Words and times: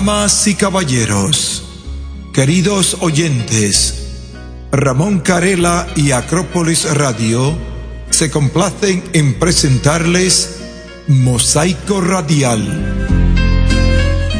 Damas 0.00 0.46
y 0.46 0.54
caballeros, 0.54 1.62
queridos 2.32 2.96
oyentes, 3.00 3.96
Ramón 4.72 5.20
Carela 5.20 5.86
y 5.94 6.12
Acrópolis 6.12 6.90
Radio 6.94 7.54
se 8.08 8.30
complacen 8.30 9.04
en 9.12 9.38
presentarles 9.38 10.56
Mosaico 11.06 12.00
Radial, 12.00 12.62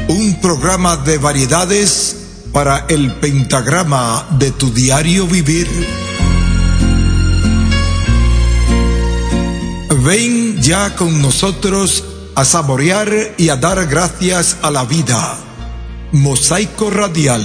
un 0.08 0.40
programa 0.40 0.96
de 0.96 1.18
variedades 1.18 2.16
para 2.54 2.86
el 2.88 3.12
pentagrama 3.16 4.28
de 4.38 4.52
tu 4.52 4.72
diario 4.72 5.26
vivir. 5.26 5.68
Ven 10.06 10.58
ya 10.62 10.96
con 10.96 11.20
nosotros 11.20 12.02
a 12.34 12.46
saborear 12.46 13.34
y 13.36 13.50
a 13.50 13.56
dar 13.56 13.86
gracias 13.86 14.56
a 14.62 14.70
la 14.70 14.84
vida. 14.84 15.49
Mosaico 16.12 16.90
Radial, 16.90 17.44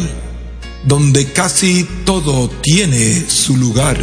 donde 0.85 1.31
casi 1.31 1.87
todo 2.03 2.49
tiene 2.61 3.29
su 3.29 3.57
lugar. 3.57 3.97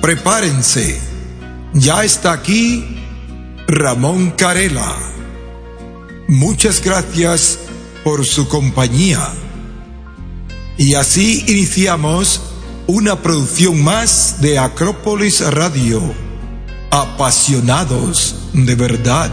Prepárense, 0.00 0.98
ya 1.74 2.04
está 2.04 2.32
aquí 2.32 2.96
Ramón 3.66 4.30
Carela. 4.30 4.96
Muchas 6.26 6.82
gracias 6.82 7.58
por 8.02 8.24
su 8.24 8.48
compañía. 8.48 9.28
Y 10.78 10.94
así 10.94 11.44
iniciamos 11.48 12.40
una 12.86 13.20
producción 13.20 13.82
más 13.82 14.40
de 14.40 14.58
Acrópolis 14.58 15.40
Radio. 15.40 16.00
Apasionados 16.90 18.36
de 18.54 18.74
verdad. 18.74 19.30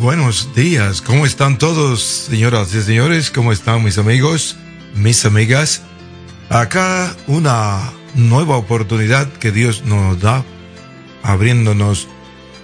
Buenos 0.00 0.54
días. 0.54 1.02
¿Cómo 1.02 1.26
están 1.26 1.58
todos, 1.58 2.00
señoras 2.02 2.74
y 2.74 2.80
señores? 2.80 3.30
¿Cómo 3.30 3.52
están 3.52 3.84
mis 3.84 3.98
amigos, 3.98 4.56
mis 4.94 5.26
amigas? 5.26 5.82
Acá 6.48 7.14
una 7.26 7.92
nueva 8.14 8.56
oportunidad 8.56 9.30
que 9.34 9.52
Dios 9.52 9.84
nos 9.84 10.18
da, 10.18 10.42
abriéndonos 11.22 12.08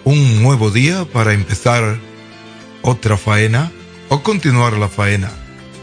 un 0.04 0.42
nuevo 0.42 0.70
día 0.70 1.04
para 1.04 1.34
empezar 1.34 1.98
otra 2.80 3.18
faena 3.18 3.70
o 4.08 4.22
continuar 4.22 4.72
la 4.72 4.88
faena. 4.88 5.30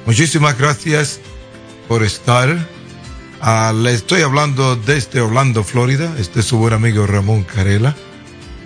Muchísimas 0.07 0.57
gracias 0.57 1.19
por 1.87 2.03
estar. 2.03 2.67
Ah, 3.41 3.73
le 3.75 3.93
estoy 3.93 4.23
hablando 4.23 4.75
desde 4.75 5.21
Orlando, 5.21 5.63
Florida. 5.63 6.15
Este 6.17 6.39
es 6.39 6.47
su 6.47 6.57
buen 6.57 6.73
amigo 6.73 7.05
Ramón 7.05 7.43
Carela. 7.43 7.95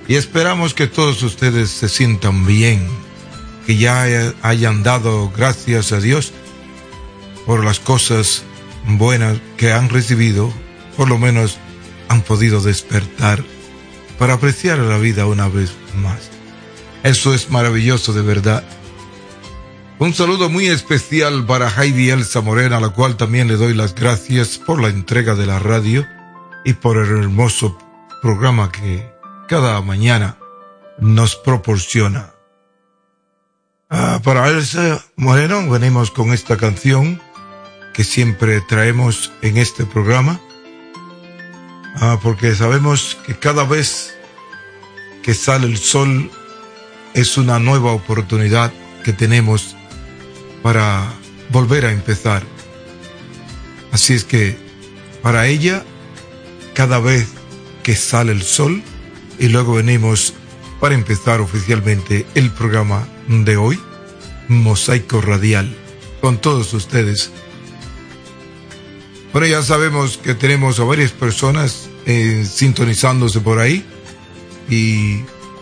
Y 0.07 0.15
esperamos 0.15 0.73
que 0.73 0.87
todos 0.87 1.21
ustedes 1.23 1.69
se 1.69 1.89
sientan 1.89 2.45
bien, 2.45 2.87
que 3.65 3.77
ya 3.77 4.05
hayan 4.41 4.83
dado 4.83 5.29
gracias 5.35 5.91
a 5.91 5.99
Dios 5.99 6.31
por 7.45 7.63
las 7.63 7.79
cosas 7.79 8.43
buenas 8.87 9.37
que 9.57 9.73
han 9.73 9.89
recibido, 9.89 10.51
por 10.95 11.09
lo 11.09 11.17
menos 11.17 11.57
han 12.07 12.21
podido 12.21 12.61
despertar 12.61 13.43
para 14.17 14.35
apreciar 14.35 14.79
la 14.79 14.97
vida 14.97 15.25
una 15.25 15.49
vez 15.49 15.73
más. 15.95 16.29
Eso 17.03 17.33
es 17.33 17.49
maravilloso 17.49 18.13
de 18.13 18.21
verdad. 18.21 18.63
Un 19.99 20.13
saludo 20.13 20.49
muy 20.49 20.67
especial 20.67 21.45
para 21.45 21.69
Heidi 21.69 22.11
Elsa 22.11 22.41
Morena, 22.41 22.77
a 22.77 22.81
la 22.81 22.89
cual 22.89 23.17
también 23.17 23.47
le 23.47 23.55
doy 23.55 23.73
las 23.73 23.93
gracias 23.93 24.57
por 24.57 24.81
la 24.81 24.89
entrega 24.89 25.35
de 25.35 25.47
la 25.47 25.59
radio 25.59 26.05
y 26.63 26.73
por 26.73 26.97
el 26.97 27.09
hermoso 27.09 27.77
programa 28.21 28.71
que 28.71 29.16
cada 29.47 29.81
mañana 29.81 30.37
nos 30.99 31.35
proporciona. 31.35 32.33
Ah, 33.89 34.19
para 34.23 34.49
Elsa 34.49 35.03
Moreno 35.15 35.69
venimos 35.69 36.11
con 36.11 36.33
esta 36.33 36.57
canción 36.57 37.21
que 37.93 38.03
siempre 38.03 38.59
traemos 38.61 39.31
en 39.41 39.57
este 39.57 39.85
programa, 39.85 40.41
ah, 41.95 42.19
porque 42.21 42.53
sabemos 42.55 43.17
que 43.25 43.39
cada 43.39 43.63
vez 43.63 44.13
que 45.23 45.33
sale 45.33 45.65
el 45.65 45.77
sol 45.77 46.29
es 47.13 47.37
una 47.37 47.57
nueva 47.59 47.93
oportunidad 47.93 48.73
que 49.03 49.13
tenemos 49.13 49.77
para 50.61 51.07
volver 51.49 51.85
a 51.85 51.91
empezar. 51.91 52.43
Así 53.93 54.13
es 54.13 54.25
que 54.25 54.57
para 55.21 55.47
ella, 55.47 55.83
cada 56.73 56.99
vez 56.99 57.29
que 57.83 57.95
sale 57.95 58.33
el 58.33 58.43
sol, 58.43 58.83
y 59.39 59.47
luego 59.49 59.73
venimos 59.75 60.33
para 60.79 60.95
empezar 60.95 61.41
oficialmente 61.41 62.25
el 62.35 62.51
programa 62.51 63.07
de 63.27 63.57
hoy, 63.57 63.79
Mosaico 64.47 65.21
Radial, 65.21 65.75
con 66.21 66.37
todos 66.39 66.73
ustedes. 66.73 67.31
Bueno, 69.33 69.47
ya 69.47 69.61
sabemos 69.61 70.17
que 70.17 70.33
tenemos 70.33 70.79
a 70.79 70.83
varias 70.83 71.11
personas 71.11 71.89
eh, 72.05 72.45
sintonizándose 72.49 73.39
por 73.41 73.59
ahí 73.59 73.85
y 74.69 75.21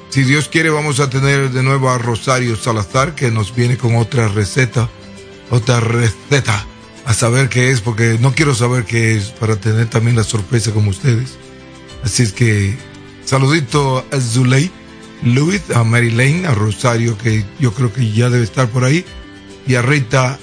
si 0.09 0.23
Dios 0.23 0.47
quiere 0.47 0.69
vamos 0.69 0.99
a 0.99 1.09
tener 1.09 1.51
de 1.51 1.63
nuevo 1.63 1.89
a 1.89 1.97
Rosario 1.97 2.55
Salazar 2.55 3.15
que 3.15 3.31
nos 3.31 3.53
viene 3.53 3.77
con 3.77 3.95
otra 3.95 4.27
receta, 4.27 4.89
otra 5.49 5.79
receta, 5.79 6.65
a 7.05 7.13
saber 7.13 7.49
qué 7.49 7.71
es, 7.71 7.81
porque 7.81 8.17
no 8.19 8.33
quiero 8.33 8.55
saber 8.55 8.85
qué 8.85 9.15
es 9.15 9.25
para 9.25 9.57
tener 9.57 9.89
también 9.89 10.15
la 10.15 10.23
sorpresa 10.23 10.71
como 10.71 10.89
ustedes. 10.89 11.37
Así 12.03 12.23
es 12.23 12.33
que 12.33 12.77
Saludito 13.25 14.05
a 14.11 14.19
Zuley, 14.19 14.69
Luis, 15.23 15.71
a 15.71 15.83
Mary 15.83 16.11
Lane, 16.11 16.45
a 16.45 16.53
Rosario, 16.53 17.17
que 17.17 17.43
yo 17.59 17.73
creo 17.73 17.91
que 17.91 18.11
ya 18.11 18.29
debe 18.29 18.43
estar 18.43 18.67
por 18.67 18.83
ahí, 18.83 19.03
y 19.65 19.73
a 19.73 19.81
Rita 19.81 20.37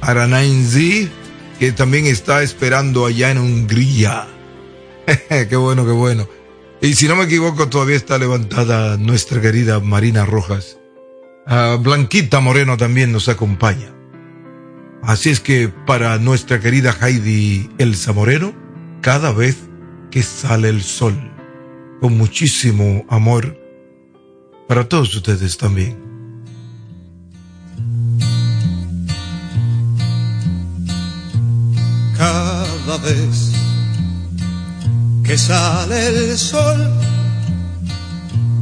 Aranainzi, 0.00 1.08
que 1.58 1.72
también 1.72 2.06
está 2.06 2.42
esperando 2.44 3.04
allá 3.04 3.32
en 3.32 3.38
Hungría. 3.38 4.28
qué 5.28 5.56
bueno, 5.56 5.84
qué 5.84 5.90
bueno. 5.90 6.28
Y 6.80 6.94
si 6.94 7.08
no 7.08 7.16
me 7.16 7.24
equivoco, 7.24 7.68
todavía 7.68 7.96
está 7.96 8.16
levantada 8.16 8.96
nuestra 8.96 9.40
querida 9.40 9.80
Marina 9.80 10.24
Rojas. 10.24 10.78
Blanquita 11.80 12.38
Moreno 12.38 12.76
también 12.76 13.10
nos 13.10 13.28
acompaña. 13.28 13.92
Así 15.02 15.30
es 15.30 15.40
que 15.40 15.68
para 15.68 16.16
nuestra 16.18 16.60
querida 16.60 16.96
Heidi 17.02 17.68
Elsa 17.78 18.12
Moreno, 18.12 18.54
cada 19.00 19.32
vez 19.32 19.56
que 20.12 20.22
sale 20.22 20.68
el 20.68 20.82
sol 20.82 21.30
con 22.00 22.16
muchísimo 22.16 23.04
amor 23.08 23.56
para 24.66 24.88
todos 24.88 25.14
ustedes 25.14 25.58
también. 25.58 25.98
Cada 32.16 32.96
vez 32.98 33.52
que 35.24 35.36
sale 35.36 36.08
el 36.08 36.38
sol, 36.38 36.78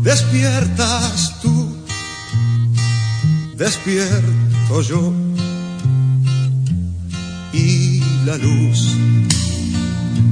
despiertas 0.03 1.41
tú, 1.41 1.77
despierto 3.57 4.83
yo, 4.83 5.13
y 7.53 8.03
la 8.25 8.37
luz 8.37 8.97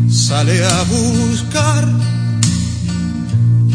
sale 0.09 0.65
a 0.65 0.83
buscar 0.85 1.87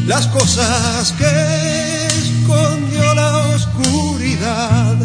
las 0.07 0.27
cosas 0.27 1.13
que 1.13 2.07
escondió 2.07 3.13
la 3.13 3.37
oscuridad. 3.55 4.97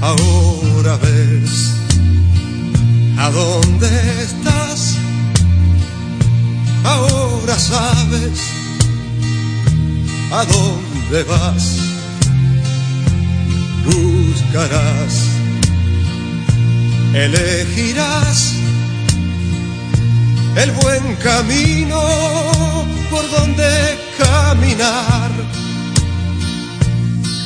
Ahora 0.00 0.96
ves 0.96 1.72
a 3.18 3.30
dónde 3.30 3.88
estás, 4.22 4.96
ahora 6.84 7.58
sabes 7.58 8.40
a 10.32 10.44
dónde 10.44 11.22
vas, 11.24 11.76
buscarás, 13.84 15.14
elegirás 17.14 18.54
el 20.56 20.70
buen 20.72 21.16
camino 21.16 22.00
por 23.10 23.30
donde 23.30 23.98
caminar. 24.18 25.30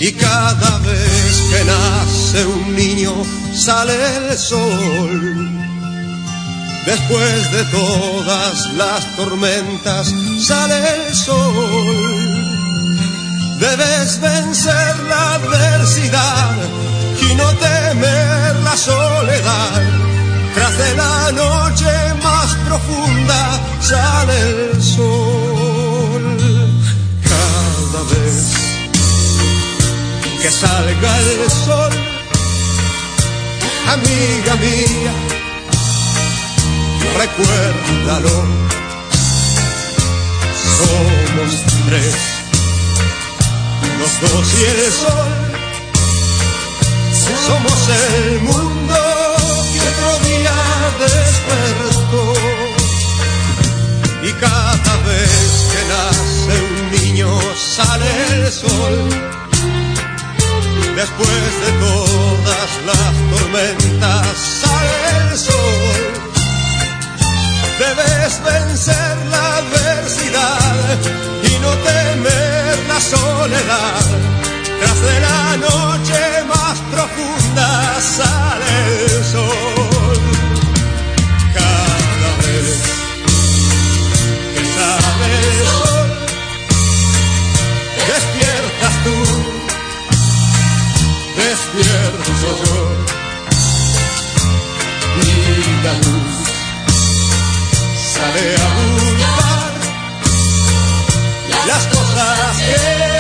Y 0.01 0.13
cada 0.13 0.79
vez 0.79 1.43
que 1.51 1.65
nace 1.65 2.47
un 2.47 2.75
niño 2.75 3.13
sale 3.55 3.95
el 4.17 4.37
sol. 4.37 5.51
Después 6.85 7.53
de 7.53 7.65
todas 7.65 8.73
las 8.77 9.17
tormentas 9.17 10.13
sale 10.41 10.77
el 10.95 11.15
sol. 11.15 12.57
Debes 13.59 14.21
vencer 14.21 14.99
la 15.09 15.35
adversidad 15.35 16.57
y 17.29 17.35
no 17.35 17.49
temer 17.55 18.57
la 18.63 18.77
soledad. 18.77 19.83
Tras 20.55 20.79
de 20.79 20.97
la 20.97 21.33
noche 21.33 21.87
profunda 22.67 23.61
sale 23.81 24.39
el 24.73 24.83
sol. 24.83 26.25
Cada 27.23 28.01
vez 28.13 28.37
que 30.43 30.51
salga 30.51 31.19
el 31.19 31.51
sol, 31.51 31.93
amiga 33.95 34.55
mía, 34.57 35.15
recuérdalo. 37.19 38.67
Somos 40.77 41.53
tres, 41.87 42.15
los 43.99 44.13
dos 44.21 44.47
y 44.61 44.65
el 44.65 44.93
sol. 44.93 45.47
Somos 47.47 47.89
el 47.89 48.41
mundo 48.43 48.97
que 49.73 49.81
otro 49.81 50.29
día. 50.29 50.67
Vez 55.07 55.51
que 55.73 55.83
nace 55.95 56.55
un 56.71 56.91
niño 56.97 57.31
sale 57.77 58.11
el 58.35 58.53
sol. 58.53 58.97
Después 60.95 61.45
de 61.63 61.71
todas 61.87 62.71
las 62.91 63.15
tormentas 63.33 64.37
sale 64.63 64.95
el 65.19 65.39
sol. 65.39 66.03
Debes 67.79 68.33
vencer 68.43 69.17
la 69.31 69.57
adversidad 69.63 70.99
y 71.43 71.59
no 71.59 71.71
temer 71.89 72.79
la 72.89 73.01
soledad. 73.01 74.05
Tras 74.81 75.01
de 75.09 75.21
la 75.21 75.57
noche 75.69 76.21
más 76.49 76.79
profunda 76.93 78.01
sale 78.01 79.05
el 79.05 79.25
sol. 79.25 79.76
Despierto 91.57 92.31
yo. 92.43 92.53
Y 95.23 95.85
la 95.85 95.93
luz 96.05 96.35
sale 98.15 98.47
a 98.57 98.69
buscar 98.79 99.71
las 101.67 101.85
cosas 101.87 102.57
que 102.59 103.16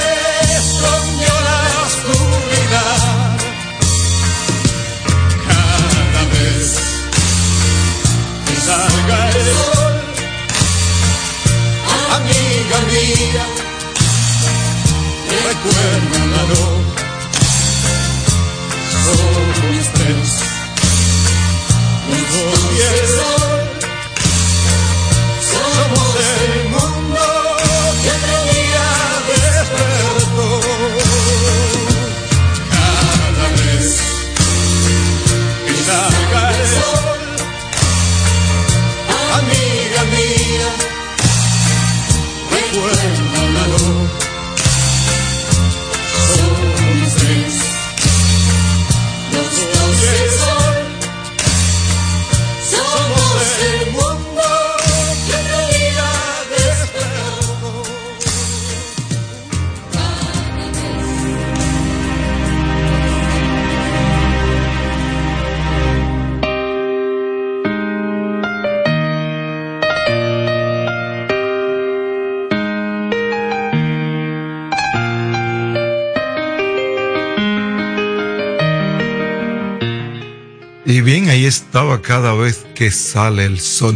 estaba 81.76 82.00
cada 82.00 82.32
vez 82.32 82.64
que 82.74 82.90
sale 82.90 83.44
el 83.44 83.60
sol, 83.60 83.94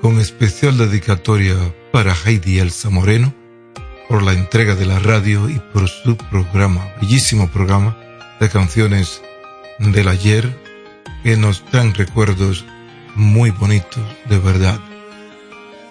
con 0.00 0.18
especial 0.18 0.78
dedicatoria 0.78 1.54
para 1.92 2.14
Heidi 2.14 2.60
Elsa 2.60 2.88
Moreno, 2.88 3.34
por 4.08 4.22
la 4.22 4.32
entrega 4.32 4.74
de 4.74 4.86
la 4.86 4.98
radio 5.00 5.50
y 5.50 5.60
por 5.74 5.86
su 5.86 6.16
programa, 6.16 6.94
bellísimo 6.98 7.50
programa 7.50 7.94
de 8.40 8.48
canciones 8.48 9.20
del 9.78 10.08
ayer, 10.08 10.48
que 11.22 11.36
nos 11.36 11.62
dan 11.70 11.92
recuerdos 11.92 12.64
muy 13.16 13.50
bonitos, 13.50 14.02
de 14.30 14.38
verdad. 14.38 14.80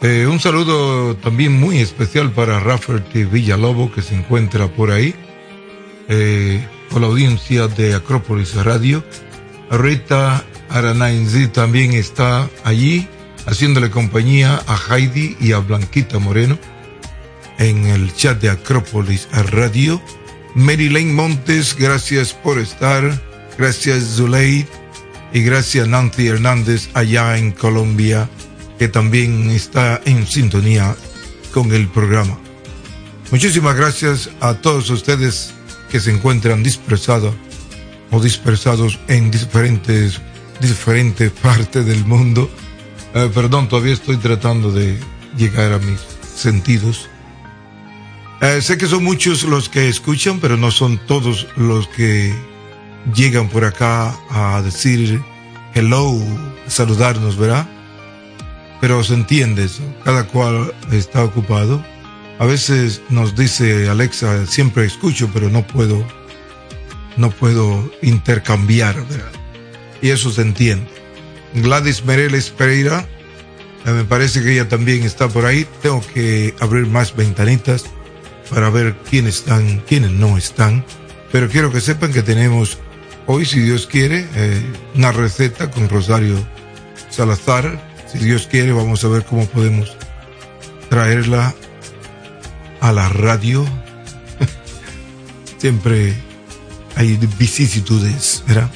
Eh, 0.01 0.25
un 0.25 0.39
saludo 0.39 1.15
también 1.17 1.51
muy 1.51 1.77
especial 1.77 2.31
para 2.31 2.59
Rafferty 2.59 3.25
Villalobo, 3.25 3.91
que 3.91 4.01
se 4.01 4.15
encuentra 4.15 4.67
por 4.67 4.89
ahí, 4.89 5.13
eh, 6.07 6.67
con 6.89 7.03
la 7.03 7.07
audiencia 7.07 7.67
de 7.67 7.93
Acrópolis 7.93 8.55
Radio. 8.55 9.03
Rita 9.69 10.43
Aranainzi 10.69 11.47
también 11.47 11.93
está 11.93 12.49
allí 12.63 13.07
haciéndole 13.45 13.89
compañía 13.89 14.61
a 14.67 14.77
Heidi 14.77 15.35
y 15.39 15.51
a 15.53 15.59
Blanquita 15.59 16.19
Moreno 16.19 16.57
en 17.57 17.87
el 17.87 18.13
chat 18.15 18.41
de 18.41 18.49
Acrópolis 18.49 19.27
Radio. 19.51 20.01
Mary 20.55 20.89
Lane 20.89 21.13
Montes, 21.13 21.75
gracias 21.77 22.33
por 22.33 22.57
estar. 22.57 23.21
Gracias 23.57 24.15
Zuleid 24.15 24.65
y 25.33 25.41
gracias 25.41 25.87
Nancy 25.87 26.27
Hernández 26.27 26.89
allá 26.93 27.37
en 27.37 27.51
Colombia, 27.51 28.29
que 28.77 28.87
también 28.87 29.49
está 29.49 30.01
en 30.05 30.25
sintonía 30.25 30.95
con 31.53 31.73
el 31.73 31.87
programa. 31.87 32.39
Muchísimas 33.31 33.75
gracias 33.75 34.29
a 34.39 34.55
todos 34.55 34.89
ustedes 34.89 35.53
que 35.91 35.99
se 35.99 36.11
encuentran 36.11 36.63
dispersados 36.63 37.35
o 38.11 38.19
dispersados 38.19 38.97
en 39.07 39.29
diferentes, 39.29 40.19
diferentes 40.59 41.31
partes 41.31 41.85
del 41.85 42.05
mundo. 42.05 42.49
Eh, 43.13 43.29
perdón, 43.33 43.67
todavía 43.67 43.93
estoy 43.93 44.17
tratando 44.17 44.71
de 44.71 44.97
llegar 45.37 45.73
a 45.73 45.79
mis 45.79 45.99
sentidos. 46.35 47.09
Eh, 48.41 48.61
sé 48.61 48.77
que 48.77 48.87
son 48.87 49.03
muchos 49.03 49.43
los 49.43 49.69
que 49.69 49.89
escuchan, 49.89 50.39
pero 50.39 50.57
no 50.57 50.71
son 50.71 50.97
todos 51.05 51.47
los 51.55 51.87
que 51.87 52.33
llegan 53.13 53.49
por 53.49 53.65
acá 53.65 54.15
a 54.29 54.61
decir 54.61 55.21
hello, 55.75 56.17
saludarnos, 56.67 57.37
¿verdad? 57.37 57.67
pero 58.79 59.03
se 59.03 59.13
entiende 59.13 59.65
eso, 59.65 59.83
cada 60.03 60.25
cual 60.27 60.73
está 60.91 61.23
ocupado. 61.23 61.83
A 62.39 62.45
veces 62.45 63.01
nos 63.09 63.35
dice 63.35 63.89
Alexa, 63.89 64.45
siempre 64.45 64.85
escucho, 64.85 65.29
pero 65.33 65.49
no 65.49 65.67
puedo, 65.67 66.05
no 67.17 67.29
puedo 67.29 67.91
intercambiar, 68.01 68.95
¿verdad? 69.07 69.38
Y 70.01 70.09
eso 70.09 70.31
se 70.31 70.41
entiende. 70.41 70.87
Gladys 71.53 72.05
Mereles 72.05 72.49
Pereira, 72.49 73.07
eh, 73.85 73.91
me 73.91 74.03
parece 74.03 74.41
que 74.41 74.53
ella 74.53 74.67
también 74.67 75.03
está 75.03 75.27
por 75.27 75.45
ahí. 75.45 75.65
Tengo 75.81 76.01
que 76.13 76.53
abrir 76.59 76.87
más 76.87 77.15
ventanitas 77.15 77.85
para 78.49 78.69
ver 78.69 78.95
quiénes 79.09 79.37
están, 79.37 79.79
quiénes 79.87 80.11
no 80.11 80.37
están. 80.37 80.85
Pero 81.31 81.49
quiero 81.49 81.71
que 81.71 81.81
sepan 81.81 82.11
que 82.11 82.23
tenemos 82.23 82.77
hoy, 83.25 83.45
si 83.45 83.59
Dios 83.59 83.87
quiere, 83.87 84.27
eh, 84.35 84.61
una 84.95 85.11
receta 85.11 85.69
con 85.71 85.89
Rosario 85.89 86.35
Salazar. 87.09 87.87
Si 88.11 88.17
Dios 88.19 88.47
quiere, 88.47 88.71
vamos 88.71 89.03
a 89.03 89.07
ver 89.07 89.23
cómo 89.23 89.45
podemos 89.47 89.95
traerla 90.89 91.53
a 92.81 92.91
la 92.91 93.09
radio. 93.09 93.65
Siempre 95.57 96.15
hay 96.95 97.17
vicisitudes, 97.37 98.43
¿verdad? 98.47 98.69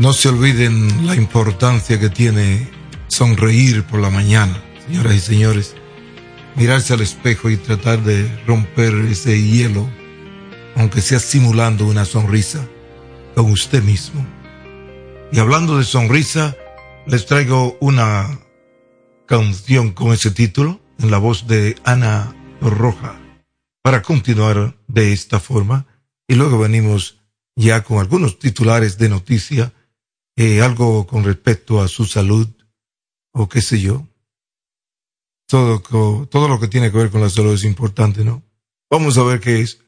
No 0.00 0.14
se 0.14 0.30
olviden 0.30 1.06
la 1.06 1.14
importancia 1.14 2.00
que 2.00 2.08
tiene 2.08 2.70
sonreír 3.08 3.84
por 3.84 4.00
la 4.00 4.08
mañana, 4.08 4.64
señoras 4.86 5.14
y 5.14 5.20
señores. 5.20 5.76
Mirarse 6.56 6.94
al 6.94 7.02
espejo 7.02 7.50
y 7.50 7.58
tratar 7.58 8.02
de 8.02 8.26
romper 8.46 8.94
ese 9.10 9.42
hielo, 9.42 9.86
aunque 10.74 11.02
sea 11.02 11.18
simulando 11.18 11.84
una 11.86 12.06
sonrisa, 12.06 12.66
con 13.34 13.50
usted 13.50 13.82
mismo. 13.82 14.26
Y 15.32 15.38
hablando 15.38 15.76
de 15.76 15.84
sonrisa, 15.84 16.56
les 17.06 17.26
traigo 17.26 17.76
una 17.82 18.40
canción 19.26 19.90
con 19.90 20.14
ese 20.14 20.30
título, 20.30 20.80
en 20.98 21.10
la 21.10 21.18
voz 21.18 21.46
de 21.46 21.76
Ana 21.84 22.34
Roja, 22.62 23.20
para 23.82 24.00
continuar 24.00 24.78
de 24.88 25.12
esta 25.12 25.40
forma. 25.40 25.86
Y 26.26 26.36
luego 26.36 26.58
venimos 26.58 27.18
ya 27.54 27.84
con 27.84 27.98
algunos 27.98 28.38
titulares 28.38 28.96
de 28.96 29.10
noticia 29.10 29.74
eh, 30.36 30.62
algo 30.62 31.06
con 31.06 31.24
respecto 31.24 31.80
a 31.80 31.88
su 31.88 32.04
salud 32.04 32.48
o 33.32 33.48
qué 33.48 33.62
sé 33.62 33.80
yo. 33.80 34.06
Todo, 35.48 35.80
todo 36.26 36.48
lo 36.48 36.60
que 36.60 36.68
tiene 36.68 36.90
que 36.92 36.98
ver 36.98 37.10
con 37.10 37.20
la 37.20 37.30
salud 37.30 37.54
es 37.54 37.64
importante, 37.64 38.24
¿no? 38.24 38.42
Vamos 38.88 39.18
a 39.18 39.24
ver 39.24 39.40
qué 39.40 39.60
es. 39.60 39.80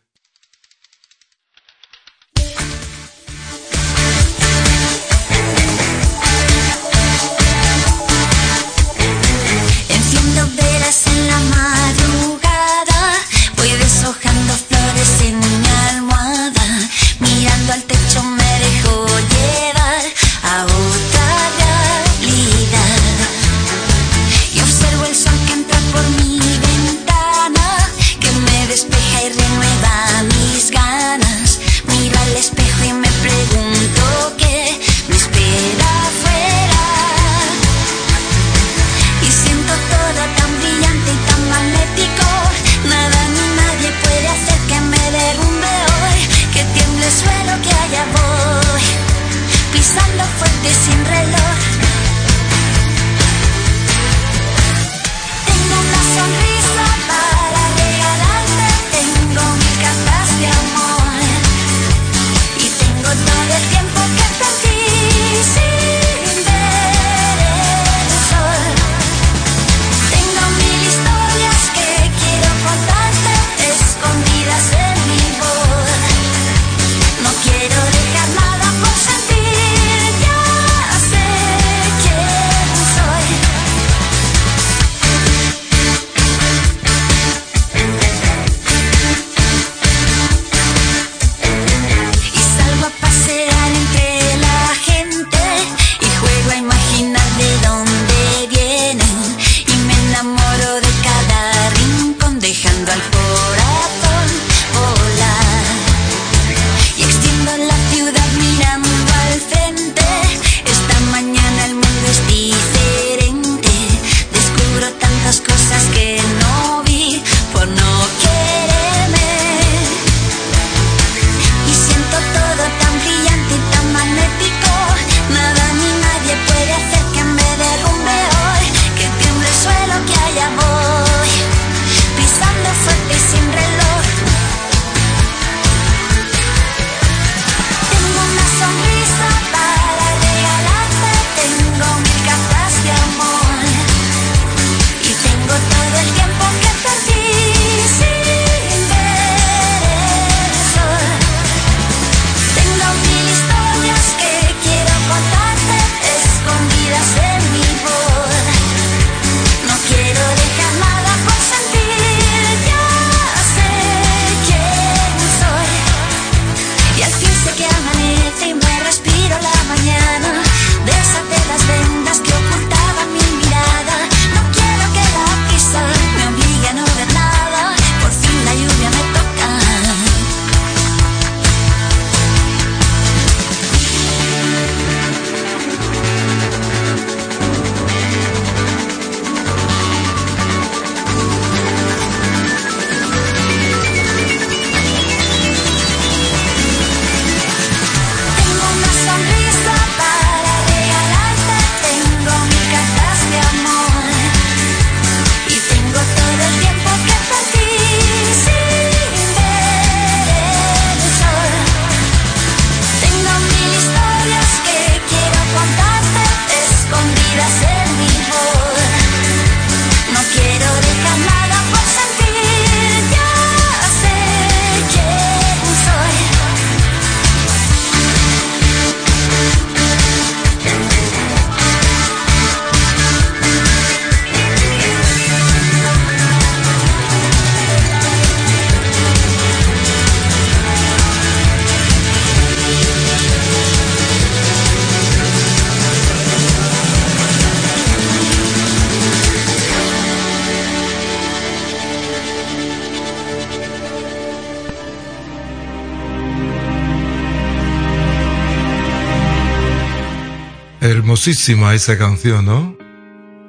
Hermosísima 261.23 261.73
esa 261.73 261.97
canción, 261.97 262.47
¿no? 262.47 262.77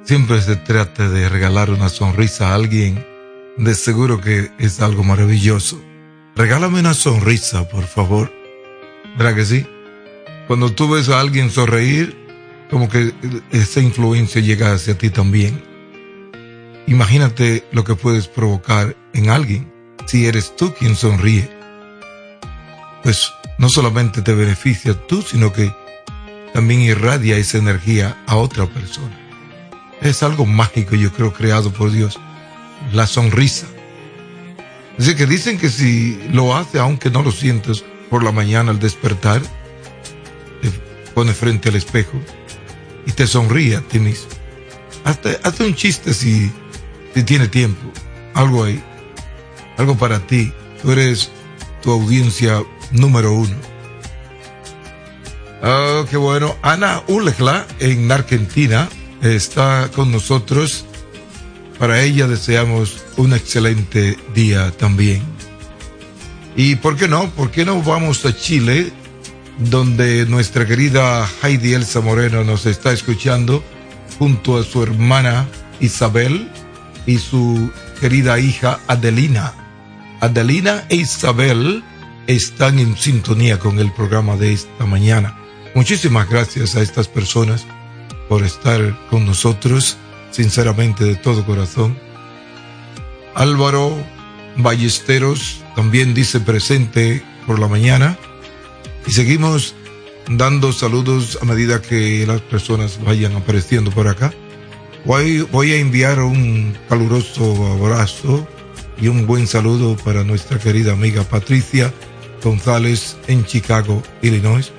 Siempre 0.04 0.40
se 0.40 0.54
trata 0.54 1.08
de 1.08 1.28
regalar 1.28 1.70
una 1.70 1.88
sonrisa 1.88 2.50
a 2.50 2.54
alguien. 2.54 3.04
De 3.56 3.74
seguro 3.74 4.20
que 4.20 4.52
es 4.60 4.80
algo 4.80 5.02
maravilloso. 5.02 5.82
Regálame 6.36 6.78
una 6.78 6.94
sonrisa, 6.94 7.68
por 7.68 7.82
favor. 7.82 8.32
¿Verdad 9.18 9.34
que 9.34 9.44
sí? 9.44 9.66
Cuando 10.46 10.70
tú 10.70 10.88
ves 10.88 11.08
a 11.08 11.18
alguien 11.18 11.50
sonreír, 11.50 12.16
como 12.70 12.88
que 12.88 13.12
esa 13.50 13.80
influencia 13.80 14.40
llega 14.40 14.72
hacia 14.72 14.96
ti 14.96 15.10
también. 15.10 15.60
Imagínate 16.86 17.64
lo 17.72 17.82
que 17.82 17.96
puedes 17.96 18.28
provocar 18.28 18.94
en 19.14 19.30
alguien 19.30 19.68
si 20.06 20.26
eres 20.26 20.54
tú 20.54 20.72
quien 20.74 20.94
sonríe. 20.94 21.50
Pues 23.02 23.32
no 23.58 23.68
solamente 23.68 24.22
te 24.22 24.32
beneficia 24.32 24.94
tú, 25.08 25.22
sino 25.22 25.52
que 25.52 25.72
también 26.54 26.82
irradia 26.82 27.36
esa 27.36 27.58
energía 27.58 28.16
a 28.28 28.36
otra 28.36 28.66
persona. 28.66 29.18
Es 30.00 30.22
algo 30.22 30.46
mágico, 30.46 30.94
yo 30.94 31.12
creo, 31.12 31.32
creado 31.32 31.72
por 31.72 31.90
Dios. 31.90 32.20
La 32.92 33.08
sonrisa. 33.08 33.66
Así 34.96 35.16
que 35.16 35.26
dicen 35.26 35.58
que 35.58 35.68
si 35.68 36.16
lo 36.32 36.54
hace, 36.56 36.78
aunque 36.78 37.10
no 37.10 37.22
lo 37.22 37.32
sientes 37.32 37.84
por 38.08 38.22
la 38.22 38.30
mañana 38.30 38.70
al 38.70 38.78
despertar, 38.78 39.42
te 40.62 40.70
pone 41.12 41.32
frente 41.32 41.70
al 41.70 41.74
espejo 41.74 42.20
y 43.04 43.10
te 43.10 43.26
sonríe 43.26 43.74
a 43.74 43.80
ti 43.80 43.98
mismo. 43.98 44.28
Hazte, 45.02 45.40
hazte 45.42 45.64
un 45.64 45.74
chiste 45.74 46.14
si, 46.14 46.52
si 47.14 47.24
tiene 47.24 47.48
tiempo. 47.48 47.90
Algo 48.32 48.62
ahí. 48.62 48.80
Algo 49.76 49.96
para 49.96 50.20
ti. 50.20 50.52
Tú 50.80 50.92
eres 50.92 51.32
tu 51.82 51.90
audiencia 51.90 52.62
número 52.92 53.32
uno. 53.32 53.73
Oh, 55.66 56.04
qué 56.10 56.18
bueno. 56.18 56.54
Ana 56.60 57.02
Ulejla 57.08 57.66
en 57.78 58.12
Argentina 58.12 58.86
está 59.22 59.88
con 59.94 60.12
nosotros. 60.12 60.84
Para 61.78 62.02
ella 62.02 62.26
deseamos 62.26 63.02
un 63.16 63.32
excelente 63.32 64.18
día 64.34 64.72
también. 64.72 65.22
Y 66.54 66.76
por 66.76 66.96
qué 66.96 67.08
no, 67.08 67.30
por 67.30 67.50
qué 67.50 67.64
no 67.64 67.80
vamos 67.82 68.26
a 68.26 68.36
Chile, 68.36 68.92
donde 69.58 70.26
nuestra 70.26 70.66
querida 70.66 71.26
Heidi 71.42 71.72
Elsa 71.72 72.02
Moreno 72.02 72.44
nos 72.44 72.66
está 72.66 72.92
escuchando 72.92 73.64
junto 74.18 74.58
a 74.58 74.64
su 74.64 74.82
hermana 74.82 75.48
Isabel 75.80 76.50
y 77.06 77.16
su 77.16 77.70
querida 78.00 78.38
hija 78.38 78.80
Adelina. 78.86 79.54
Adelina 80.20 80.84
e 80.90 80.96
Isabel 80.96 81.82
están 82.26 82.78
en 82.78 82.98
sintonía 82.98 83.58
con 83.58 83.78
el 83.78 83.90
programa 83.92 84.36
de 84.36 84.52
esta 84.52 84.84
mañana. 84.84 85.38
Muchísimas 85.74 86.30
gracias 86.30 86.76
a 86.76 86.82
estas 86.82 87.08
personas 87.08 87.66
por 88.28 88.44
estar 88.44 88.96
con 89.10 89.26
nosotros, 89.26 89.96
sinceramente 90.30 91.02
de 91.04 91.16
todo 91.16 91.44
corazón. 91.44 91.98
Álvaro 93.34 93.92
Ballesteros 94.56 95.64
también 95.74 96.14
dice 96.14 96.38
presente 96.38 97.24
por 97.44 97.58
la 97.58 97.66
mañana 97.66 98.16
y 99.04 99.12
seguimos 99.12 99.74
dando 100.30 100.72
saludos 100.72 101.38
a 101.42 101.44
medida 101.44 101.82
que 101.82 102.24
las 102.24 102.40
personas 102.40 103.02
vayan 103.02 103.34
apareciendo 103.34 103.90
por 103.90 104.06
acá. 104.06 104.32
Voy, 105.04 105.72
a 105.72 105.76
enviar 105.76 106.20
un 106.20 106.78
caluroso 106.88 107.66
abrazo 107.72 108.46
y 109.00 109.08
un 109.08 109.26
buen 109.26 109.48
saludo 109.48 109.96
para 109.96 110.22
nuestra 110.22 110.60
querida 110.60 110.92
amiga 110.92 111.24
Patricia 111.24 111.92
González 112.44 113.16
en 113.26 113.44
Chicago, 113.44 114.02
Illinois 114.22 114.72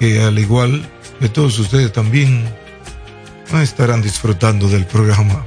que 0.00 0.22
al 0.22 0.38
igual 0.38 0.82
que 1.20 1.28
todos 1.28 1.58
ustedes 1.58 1.92
también 1.92 2.42
estarán 3.62 4.00
disfrutando 4.00 4.68
del 4.68 4.86
programa. 4.86 5.44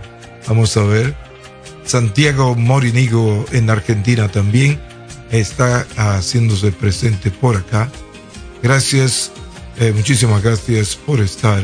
Vamos 0.47 0.77
a 0.77 0.83
ver. 0.83 1.15
Santiago 1.85 2.55
Morinigo 2.55 3.45
en 3.51 3.69
Argentina 3.69 4.29
también 4.29 4.79
está 5.31 5.85
haciéndose 5.97 6.71
presente 6.71 7.31
por 7.31 7.57
acá. 7.57 7.89
Gracias, 8.61 9.31
eh, 9.79 9.91
muchísimas 9.93 10.43
gracias 10.43 10.95
por 10.95 11.19
estar. 11.19 11.63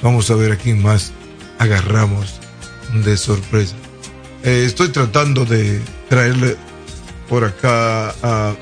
Vamos 0.00 0.30
a 0.30 0.34
ver 0.34 0.52
a 0.52 0.56
quién 0.56 0.82
más 0.82 1.12
agarramos 1.58 2.40
de 3.04 3.16
sorpresa. 3.16 3.76
Eh, 4.42 4.64
estoy 4.66 4.88
tratando 4.88 5.44
de 5.44 5.80
traerle 6.08 6.56
por 7.32 7.44
acá 7.44 8.10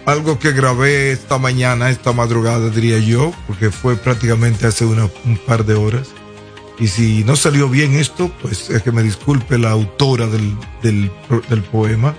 algo 0.07 0.39
que 0.39 0.53
grabé 0.53 1.11
esta 1.11 1.39
mañana, 1.39 1.91
esta 1.91 2.13
madrugada 2.13 2.71
diría 2.71 3.01
yo, 3.01 3.33
porque 3.49 3.73
fue 3.73 3.97
prácticamente 3.97 4.65
hace 4.65 4.85
una, 4.85 5.11
un 5.25 5.37
par 5.39 5.65
de 5.65 5.75
horas. 5.75 6.11
Y 6.79 6.87
si 6.87 7.25
no 7.25 7.35
salió 7.35 7.69
bien 7.69 7.95
esto, 7.97 8.31
pues 8.41 8.71
es 8.71 8.81
que 8.85 8.93
me 8.93 9.03
disculpe 9.03 9.59
la 9.59 9.73
autora 9.73 10.29
del, 10.29 10.57
del, 10.85 11.11
del 11.49 11.63
poema 11.65 12.15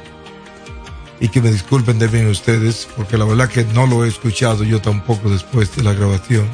y 1.21 1.29
que 1.29 1.41
me 1.41 1.53
disculpen 1.53 1.97
también 1.99 2.27
ustedes, 2.27 2.85
porque 2.97 3.17
la 3.17 3.23
verdad 3.23 3.47
que 3.47 3.63
no 3.73 3.87
lo 3.87 4.03
he 4.03 4.09
escuchado 4.09 4.65
yo 4.65 4.81
tampoco 4.81 5.29
después 5.29 5.73
de 5.77 5.83
la 5.83 5.93
grabación. 5.93 6.49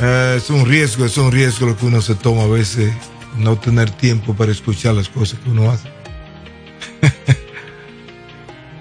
Eh, 0.00 0.36
es 0.38 0.48
un 0.48 0.64
riesgo, 0.64 1.04
es 1.04 1.18
un 1.18 1.30
riesgo 1.30 1.66
lo 1.66 1.76
que 1.76 1.84
uno 1.84 2.00
se 2.00 2.14
toma 2.14 2.44
a 2.44 2.48
veces, 2.48 2.94
no 3.36 3.58
tener 3.58 3.90
tiempo 3.90 4.34
para 4.34 4.52
escuchar 4.52 4.94
las 4.94 5.10
cosas 5.10 5.38
que 5.40 5.50
uno 5.50 5.70
hace. 5.70 6.01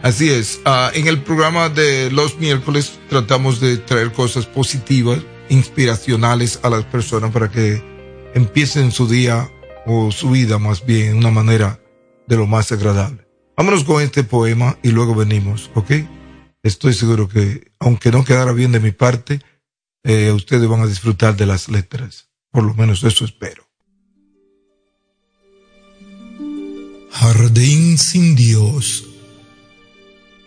Así 0.02 0.32
es. 0.32 0.60
Ah, 0.66 0.92
en 0.96 1.08
el 1.08 1.22
programa 1.22 1.70
de 1.70 2.10
los 2.10 2.40
miércoles 2.40 3.00
tratamos 3.08 3.60
de 3.60 3.78
traer 3.78 4.12
cosas 4.12 4.48
positivas, 4.48 5.20
inspiracionales 5.50 6.60
a 6.64 6.70
las 6.70 6.86
personas 6.86 7.32
para 7.32 7.52
que 7.52 7.84
empiecen 8.34 8.92
su 8.92 9.08
día 9.08 9.52
o 9.86 10.12
su 10.12 10.32
vida 10.32 10.58
más 10.58 10.86
bien 10.86 11.12
de 11.12 11.18
una 11.20 11.30
manera 11.32 11.80
de 12.28 12.36
lo 12.36 12.48
más 12.48 12.72
agradable. 12.72 13.28
Vámonos 13.56 13.84
con 13.84 14.02
este 14.02 14.24
poema 14.24 14.76
y 14.82 14.90
luego 14.90 15.14
venimos, 15.14 15.70
¿ok? 15.76 15.92
Estoy 16.64 16.94
seguro 16.96 17.28
que, 17.28 17.72
aunque 17.80 18.12
no 18.12 18.24
quedara 18.24 18.54
bien 18.54 18.72
de 18.72 18.80
mi 18.80 18.92
parte, 18.92 19.40
eh, 20.04 20.32
ustedes 20.32 20.68
van 20.68 20.82
a 20.82 20.88
disfrutar 20.88 21.36
de 21.36 21.46
las 21.46 21.70
letras. 21.70 22.30
Por 22.52 22.64
lo 22.64 22.74
menos 22.74 23.04
eso 23.04 23.24
espero. 23.24 23.68
Jardín 27.12 28.00
sin 28.00 28.36
Dios 28.36 29.11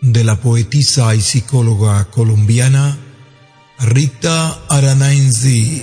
de 0.05 0.23
la 0.23 0.35
poetisa 0.35 1.15
y 1.15 1.21
psicóloga 1.21 2.05
colombiana 2.05 2.97
Rita 3.79 4.61
Aranainzi. 4.69 5.81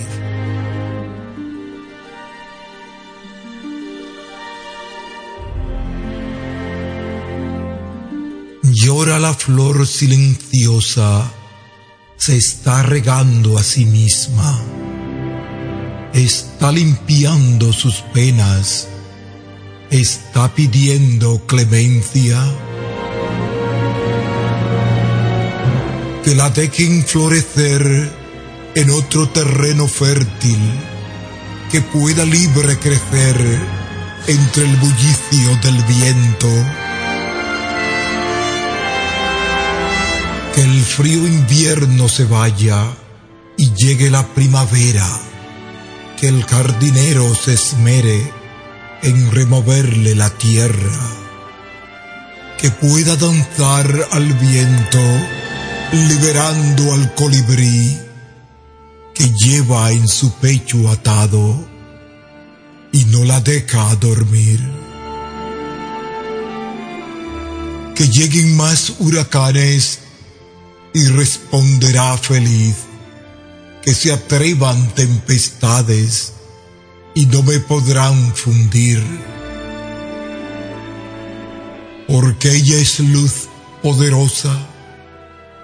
Llora 8.63 9.19
la 9.19 9.33
flor 9.33 9.85
silenciosa, 9.85 11.29
se 12.15 12.37
está 12.37 12.81
regando 12.81 13.57
a 13.57 13.63
sí 13.63 13.85
misma, 13.85 14.57
está 16.13 16.71
limpiando 16.71 17.73
sus 17.73 17.95
penas, 18.13 18.87
está 19.91 20.53
pidiendo 20.55 21.45
clemencia 21.45 22.41
que 26.23 26.35
la 26.35 26.49
dejen 26.49 27.05
florecer 27.05 28.09
en 28.75 28.89
otro 28.91 29.27
terreno 29.29 29.87
fértil, 29.87 30.59
que 31.69 31.81
pueda 31.81 32.23
libre 32.23 32.79
crecer 32.79 33.35
entre 34.27 34.63
el 34.63 34.75
bullicio 34.77 35.57
del 35.61 35.83
viento. 35.83 36.49
Que 40.55 40.63
el 40.63 40.81
frío 40.81 41.27
invierno 41.27 42.07
se 42.07 42.25
vaya 42.25 42.85
y 43.57 43.73
llegue 43.73 44.09
la 44.09 44.25
primavera, 44.25 45.07
que 46.19 46.29
el 46.29 46.43
jardinero 46.45 47.35
se 47.35 47.55
esmere 47.55 48.31
en 49.01 49.29
removerle 49.31 50.15
la 50.15 50.29
tierra, 50.29 50.99
que 52.57 52.69
pueda 52.71 53.17
danzar 53.17 54.07
al 54.11 54.33
viento 54.33 55.01
liberando 55.93 56.91
al 56.93 57.13
colibrí 57.13 57.99
que 59.13 59.29
lleva 59.29 59.91
en 59.91 60.07
su 60.07 60.31
pecho 60.33 60.89
atado 60.89 61.67
y 62.91 63.05
no 63.05 63.23
la 63.23 63.39
deja 63.41 63.95
dormir. 63.97 64.59
Que 67.95 68.07
lleguen 68.07 68.57
más 68.57 68.93
huracanes 68.99 69.99
y 70.95 71.05
responderá 71.09 72.17
feliz. 72.17 72.75
Que 73.83 73.93
se 73.93 74.11
atrevan 74.11 74.95
tempestades 74.95 76.33
y 77.13 77.27
no 77.27 77.43
me 77.43 77.59
podrán 77.59 78.33
fundir. 78.35 79.03
Porque 82.07 82.55
ella 82.55 82.77
es 82.77 82.99
luz 82.99 83.47
poderosa 83.83 84.72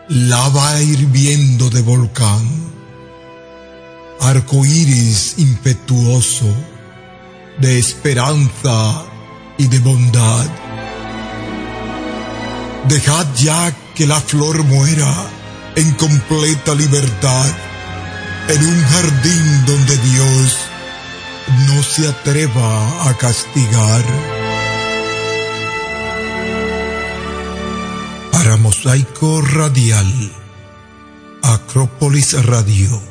lava 0.10 0.82
hirviendo 0.82 1.70
de 1.70 1.84
volcán, 1.84 2.44
arco 4.22 4.66
iris 4.66 5.36
impetuoso 5.38 6.52
de 7.60 7.78
esperanza 7.78 9.04
y 9.60 9.68
de 9.68 9.78
bondad. 9.80 10.48
Dejad 12.88 13.28
ya 13.36 13.72
que 13.94 14.08
la 14.08 14.20
flor 14.20 14.64
muera 14.64 15.14
en 15.76 15.92
completa 15.92 16.74
libertad 16.74 17.52
en 18.48 18.66
un 18.66 18.84
jardín 18.86 19.66
donde 19.68 19.96
Dios 19.98 20.58
no 21.68 21.84
se 21.84 22.08
atreva 22.08 23.08
a 23.08 23.14
castigar. 23.16 24.39
Para 28.42 28.56
Mosaico 28.56 29.42
Radial, 29.42 30.08
Acrópolis 31.44 32.42
Radio, 32.46 33.02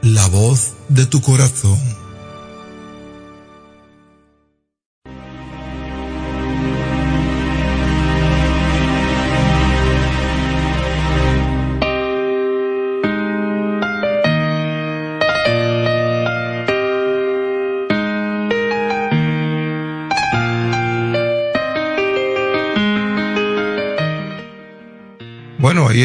la 0.00 0.26
voz 0.28 0.72
de 0.88 1.04
tu 1.04 1.20
corazón. 1.20 1.99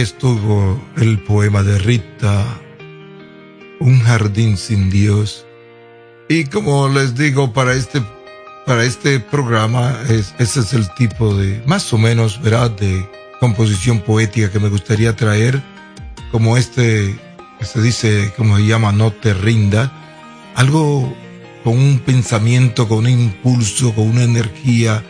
Estuvo 0.06 0.80
el 0.98 1.18
poema 1.18 1.64
de 1.64 1.80
Rita, 1.80 2.46
Un 3.80 4.00
jardín 4.02 4.56
sin 4.56 4.92
Dios. 4.92 5.48
Y 6.30 6.46
como 6.46 6.88
les 6.88 7.16
digo, 7.16 7.52
para 7.54 7.74
este, 7.74 8.04
para 8.68 8.84
este 8.84 9.20
programa, 9.20 10.00
es, 10.08 10.36
ese 10.38 10.60
es 10.60 10.74
el 10.74 10.88
tipo 10.94 11.34
de, 11.34 11.62
más 11.66 11.92
o 11.92 11.98
menos, 11.98 12.40
¿verdad?, 12.40 12.70
de 12.70 13.10
composición 13.40 14.00
poética 14.00 14.52
que 14.52 14.60
me 14.60 14.70
gustaría 14.70 15.16
traer, 15.16 15.62
como 16.32 16.56
este, 16.56 17.20
que 17.58 17.66
se 17.66 17.82
dice, 17.82 18.32
como 18.38 18.58
se 18.58 18.68
llama, 18.68 18.92
No 18.92 19.12
te 19.12 19.34
rinda, 19.34 19.92
algo 20.56 21.16
con 21.64 21.80
un 21.80 21.98
pensamiento, 21.98 22.88
con 22.88 23.00
un 23.00 23.10
impulso, 23.10 23.94
con 23.96 24.08
una 24.10 24.24
energía, 24.24 25.04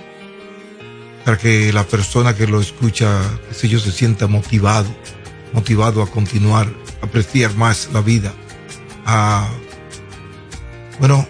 para 1.26 1.38
que 1.40 1.74
la 1.74 1.84
persona 1.84 2.36
que 2.36 2.46
lo 2.46 2.62
escucha, 2.62 3.20
que 3.60 3.68
yo, 3.68 3.80
se 3.80 3.92
sienta 3.92 4.28
motivado, 4.28 4.88
motivado 5.54 6.04
a 6.04 6.08
continuar, 6.08 6.72
a 7.02 7.08
apreciar 7.08 7.56
más 7.56 7.90
la 7.92 8.02
vida, 8.02 8.32
a, 9.08 9.50
bueno, 11.00 11.28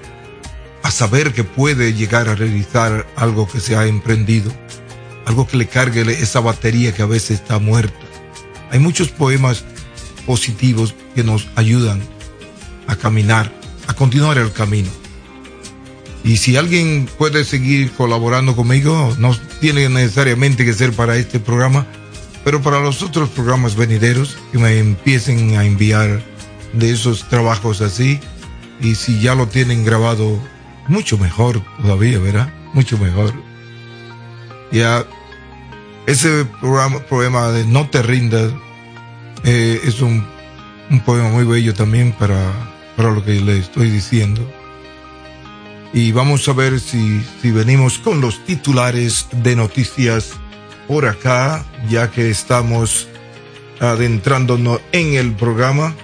a 0.84 0.92
saber 0.92 1.34
que 1.34 1.46
puede 1.46 1.94
llegar 1.94 2.28
a 2.28 2.36
realizar 2.36 3.08
algo 3.16 3.48
que 3.48 3.62
se 3.62 3.78
ha 3.78 3.86
emprendido, 3.86 4.52
algo 5.26 5.48
que 5.48 5.56
le 5.56 5.68
cargue 5.68 6.02
esa 6.12 6.42
batería 6.42 6.94
que 6.94 7.02
a 7.02 7.08
veces 7.08 7.40
está 7.40 7.58
muerta. 7.58 8.06
Hay 8.72 8.80
muchos 8.80 9.08
poemas 9.08 9.64
positivos 10.26 10.94
que 11.16 11.24
nos 11.24 11.48
ayudan 11.56 12.02
a 12.88 12.98
caminar, 12.98 13.50
a 13.88 13.94
continuar 13.94 14.38
el 14.40 14.52
camino. 14.52 14.90
Y 16.26 16.38
si 16.38 16.58
alguien 16.58 17.08
puede 17.20 17.46
seguir 17.46 17.92
colaborando 17.92 18.56
conmigo, 18.56 19.16
no 19.20 19.38
tiene 19.62 19.88
necesariamente 19.90 20.66
que 20.66 20.74
ser 20.74 20.92
para 20.92 21.18
este 21.18 21.40
programa, 21.40 21.86
pero 22.44 22.64
para 22.64 22.80
los 22.80 23.04
otros 23.04 23.30
programas 23.30 23.76
venideros 23.76 24.36
que 24.52 24.58
me 24.58 24.80
empiecen 24.80 25.56
a 25.56 25.66
enviar 25.66 26.24
de 26.74 26.90
esos 26.92 27.30
trabajos 27.30 27.82
así. 27.82 28.20
Y 28.82 28.96
si 28.96 29.22
ya 29.22 29.36
lo 29.36 29.48
tienen 29.48 29.86
grabado, 29.86 30.42
mucho 30.88 31.20
mejor 31.20 31.62
todavía, 31.80 32.18
¿verdad? 32.18 32.52
Mucho 32.74 32.98
mejor. 32.98 33.32
Ya, 34.72 35.06
ese 36.08 36.44
programa, 36.60 37.52
de 37.52 37.66
No 37.66 37.88
te 37.88 38.02
rindas 38.02 38.52
eh, 39.44 39.80
es 39.84 40.02
un, 40.02 40.26
un 40.90 41.00
poema 41.02 41.30
muy 41.30 41.44
bello 41.44 41.76
también 41.76 42.14
para, 42.14 42.52
para 42.98 43.12
lo 43.12 43.24
que 43.24 43.40
le 43.40 43.60
estoy 43.60 43.92
diciendo 43.92 44.42
y 45.94 46.12
vamos 46.12 46.48
a 46.48 46.54
ver 46.54 46.80
si, 46.80 47.22
si 47.42 47.52
venimos 47.52 47.98
con 47.98 48.22
los 48.22 48.44
titulares 48.46 49.28
de 49.32 49.56
noticias 49.56 50.34
por 50.88 51.06
acá, 51.06 51.66
ya 51.90 52.12
que 52.12 52.30
estamos 52.30 53.08
adentrándonos 53.80 54.80
en 54.92 55.16
el 55.16 55.34
programa. 55.34 55.96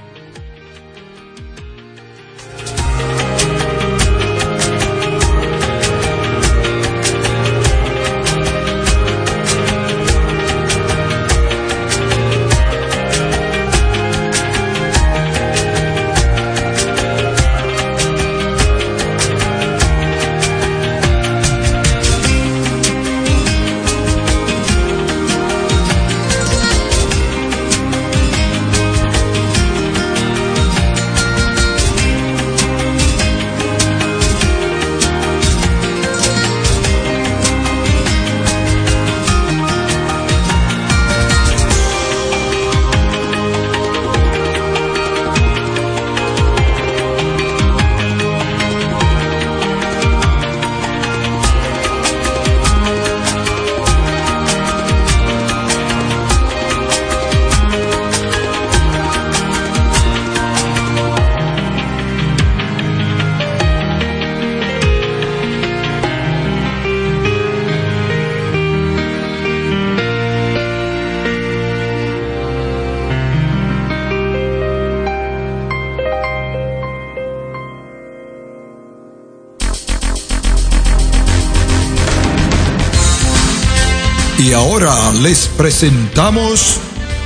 Presentamos 85.61 86.79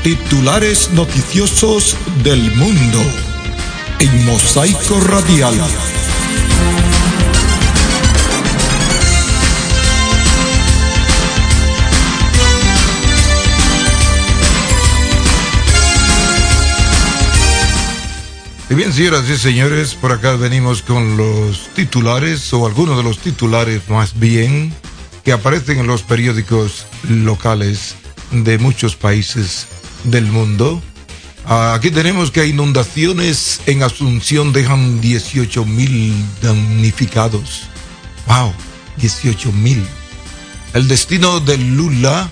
titulares 0.04 0.92
noticiosos 0.92 1.96
del 2.22 2.54
mundo 2.58 3.00
en 4.00 4.26
Mosaico 4.26 5.00
Radial. 5.00 5.54
Y 18.70 18.74
bien, 18.74 18.92
señoras 18.92 19.30
y 19.30 19.38
señores, 19.38 19.96
por 19.96 20.12
acá 20.12 20.36
venimos 20.36 20.82
con 20.82 21.16
los 21.16 21.70
titulares, 21.74 22.54
o 22.54 22.66
algunos 22.68 22.98
de 22.98 23.04
los 23.04 23.20
titulares 23.20 23.88
más 23.88 24.20
bien, 24.20 24.74
que 25.24 25.32
aparecen 25.32 25.80
en 25.80 25.88
los 25.88 26.04
periódicos 26.04 26.86
locales 27.08 27.95
de 28.32 28.58
muchos 28.58 28.96
países 28.96 29.68
del 30.04 30.26
mundo. 30.26 30.82
Aquí 31.46 31.92
tenemos 31.92 32.32
que 32.32 32.48
inundaciones 32.48 33.62
en 33.68 33.84
Asunción 33.84 34.52
dejan 34.52 35.00
18 35.00 35.66
mil 35.66 36.14
damnificados. 36.42 37.64
¡Wow! 38.28 38.54
18 38.98 39.52
mil. 39.52 39.86
El 40.74 40.88
destino 40.88 41.40
de 41.40 41.58
Lula 41.58 42.30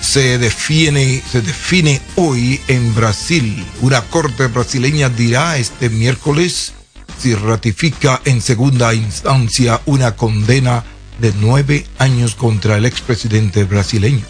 se 0.00 0.38
define, 0.38 1.22
se 1.30 1.40
define 1.40 2.00
hoy 2.16 2.60
en 2.68 2.94
Brasil. 2.94 3.66
Una 3.80 4.02
corte 4.02 4.46
brasileña 4.46 5.08
dirá 5.08 5.56
este 5.56 5.88
miércoles 5.88 6.74
si 7.18 7.34
ratifica 7.34 8.20
en 8.24 8.40
segunda 8.40 8.94
instancia 8.94 9.80
una 9.86 10.14
condena 10.14 10.84
de 11.18 11.32
nueve 11.40 11.86
años 11.98 12.34
contra 12.34 12.76
el 12.76 12.84
expresidente 12.84 13.64
brasileño. 13.64 14.24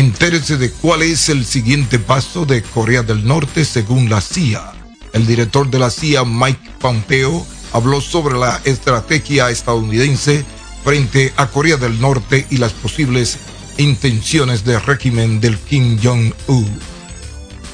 Entérese 0.00 0.56
de 0.56 0.70
cuál 0.70 1.02
es 1.02 1.28
el 1.28 1.44
siguiente 1.44 1.98
paso 1.98 2.46
de 2.46 2.62
Corea 2.62 3.02
del 3.02 3.26
Norte 3.26 3.66
según 3.66 4.08
la 4.08 4.22
CIA. 4.22 4.72
El 5.12 5.26
director 5.26 5.68
de 5.68 5.78
la 5.78 5.90
CIA, 5.90 6.24
Mike 6.24 6.70
Pompeo, 6.80 7.46
habló 7.74 8.00
sobre 8.00 8.38
la 8.38 8.62
estrategia 8.64 9.50
estadounidense 9.50 10.42
frente 10.82 11.34
a 11.36 11.48
Corea 11.48 11.76
del 11.76 12.00
Norte 12.00 12.46
y 12.48 12.56
las 12.56 12.72
posibles 12.72 13.36
intenciones 13.76 14.64
del 14.64 14.80
régimen 14.80 15.38
del 15.38 15.58
Kim 15.58 15.98
Jong-un. 16.02 16.80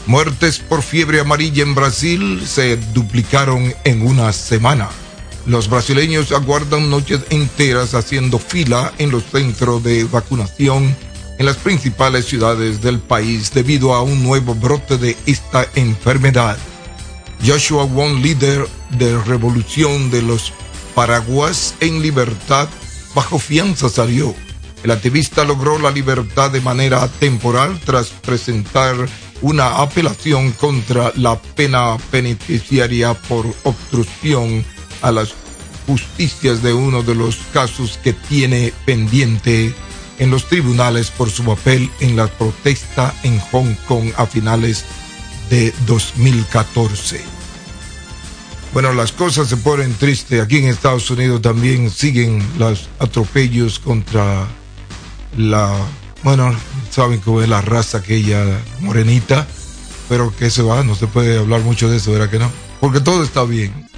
Muertes 0.07 0.59
por 0.59 0.83
fiebre 0.83 1.21
amarilla 1.21 1.63
en 1.63 1.77
Brasil 1.77 2.43
se 2.45 2.77
duplicaron 2.93 3.73
en 3.85 4.05
una 4.05 4.33
semana. 4.33 4.89
Los 5.47 5.71
brasileños 5.71 6.33
aguardan 6.33 6.91
noches 6.91 7.21
enteras 7.31 7.95
haciendo 7.95 8.41
fila 8.41 8.93
en 8.99 9.13
los 9.13 9.23
centros 9.31 9.85
de 9.85 10.03
vacunación 10.03 10.97
en 11.39 11.47
las 11.47 11.57
principales 11.57 12.27
ciudades 12.27 12.81
del 12.81 12.99
país 12.99 13.53
debido 13.53 13.95
a 13.95 14.03
un 14.03 14.23
nuevo 14.23 14.55
brote 14.55 14.97
de 14.97 15.17
esta 15.27 15.67
enfermedad. 15.75 16.57
Joshua 17.45 17.85
Wong, 17.85 18.23
líder 18.23 18.67
de 18.91 19.19
Revolución 19.23 20.11
de 20.11 20.23
los 20.23 20.53
Paraguas 20.95 21.75
en 21.81 22.01
libertad, 22.01 22.69
bajo 23.15 23.39
fianza 23.39 23.89
salió. 23.89 24.35
El 24.83 24.91
activista 24.91 25.45
logró 25.45 25.79
la 25.79 25.91
libertad 25.91 26.51
de 26.51 26.61
manera 26.61 27.09
temporal 27.09 27.81
tras 27.85 28.09
presentar 28.09 28.95
una 29.43 29.83
apelación 29.83 30.53
contra 30.53 31.13
la 31.17 31.39
pena 31.41 31.97
penitenciaria 32.11 33.15
por 33.15 33.47
obstrucción 33.65 34.65
a 35.03 35.13
las 35.13 35.35
justicias 35.87 36.63
de 36.63 36.73
uno 36.73 37.03
de 37.03 37.15
los 37.15 37.37
casos 37.53 37.99
que 38.03 38.13
tiene 38.13 38.73
pendiente 38.85 39.75
en 40.19 40.31
los 40.31 40.47
tribunales 40.49 41.11
por 41.11 41.31
su 41.31 41.45
papel 41.45 41.91
en 42.01 42.17
la 42.17 42.27
protesta 42.27 43.15
en 43.23 43.39
Hong 43.39 43.75
Kong 43.87 44.11
a 44.17 44.27
finales 44.27 44.85
de 45.51 45.73
2014. 45.87 47.37
Bueno, 48.73 48.93
las 48.93 49.13
cosas 49.13 49.49
se 49.49 49.57
ponen 49.57 49.95
tristes. 49.95 50.43
Aquí 50.43 50.59
en 50.59 50.67
Estados 50.67 51.11
Unidos 51.11 51.41
también 51.41 51.91
siguen 51.91 52.47
los 52.59 52.89
atropellos 52.99 53.79
contra 53.79 54.47
la, 55.37 55.75
bueno, 56.23 56.55
saben 56.91 57.21
cómo 57.21 57.41
es 57.41 57.49
la 57.49 57.63
raza 57.63 57.99
aquella 57.99 58.45
morenita, 58.81 59.47
pero 60.09 60.35
que 60.37 60.51
se 60.51 60.63
va, 60.63 60.83
no 60.85 60.95
se 60.95 61.07
puede 61.07 61.39
hablar 61.39 61.63
mucho 61.63 61.89
de 61.89 61.97
eso, 61.97 62.13
¿verdad 62.13 62.31
que 62.31 62.39
no? 62.39 62.51
Porque 62.81 63.01
todo 63.01 63.23
está 63.23 63.45
bien. 63.45 63.89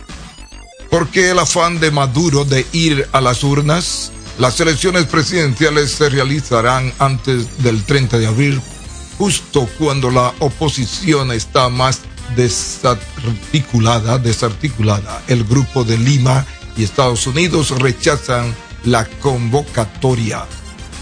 Porque 0.90 1.30
el 1.30 1.38
afán 1.38 1.80
de 1.80 1.90
Maduro 1.90 2.44
de 2.44 2.66
ir 2.72 3.08
a 3.12 3.20
las 3.20 3.44
urnas, 3.44 4.12
las 4.38 4.60
elecciones 4.60 5.06
presidenciales 5.06 5.90
se 5.90 6.08
realizarán 6.08 6.92
antes 7.00 7.62
del 7.62 7.82
30 7.82 8.18
de 8.18 8.26
abril, 8.28 8.60
justo 9.18 9.68
cuando 9.78 10.10
la 10.10 10.32
oposición 10.38 11.32
está 11.32 11.68
más 11.68 12.02
desarticulada, 12.36 14.18
desarticulada. 14.18 15.22
El 15.26 15.42
grupo 15.42 15.82
de 15.82 15.98
Lima 15.98 16.46
y 16.76 16.84
Estados 16.84 17.26
Unidos 17.26 17.70
rechazan 17.80 18.54
la 18.84 19.06
convocatoria. 19.20 20.46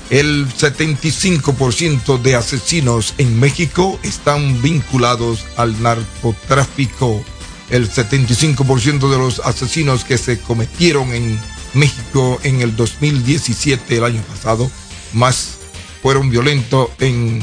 El 0.09 0.49
75% 0.49 2.23
de 2.23 2.37
asesinos 2.37 3.13
en 3.19 3.39
México 3.39 3.99
están 4.03 4.63
vinculados 4.63 5.45
al 5.57 5.83
narcotráfico. 5.83 7.23
El 7.69 7.91
75% 7.91 9.11
de 9.11 9.19
los 9.19 9.41
asesinos 9.41 10.05
que 10.05 10.17
se 10.17 10.39
cometieron 10.39 11.13
en 11.13 11.39
México 11.77 12.41
en 12.43 12.63
el 12.63 12.75
2017, 12.75 13.99
el 13.99 14.05
año 14.05 14.23
pasado, 14.23 14.71
más 15.13 15.59
fueron 16.03 16.31
violentos 16.31 16.91
en 16.99 17.43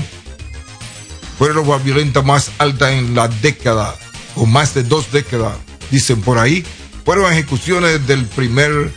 fueron 1.38 1.68
la 1.68 1.78
violenta 1.78 2.22
más 2.22 2.52
alta 2.58 2.92
en 2.94 3.16
la 3.16 3.28
década 3.28 3.96
o 4.36 4.46
más 4.46 4.74
de 4.74 4.84
dos 4.84 5.12
décadas, 5.12 5.58
dicen 5.92 6.22
por 6.22 6.38
ahí. 6.38 6.66
Fueron 7.06 7.32
ejecuciones 7.32 8.06
del 8.08 8.26
primer 8.26 8.92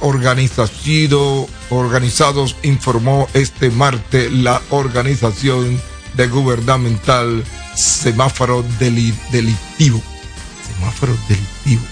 organización 0.00 1.48
organizados, 1.70 2.56
informó 2.62 3.28
este 3.34 3.70
martes 3.70 4.30
la 4.32 4.60
organización 4.70 5.80
de 6.14 6.28
gubernamental 6.28 7.44
Semáforo 7.74 8.64
Delictivo. 8.78 10.02
Semáforo 10.66 11.16
Delictivo. 11.28 11.91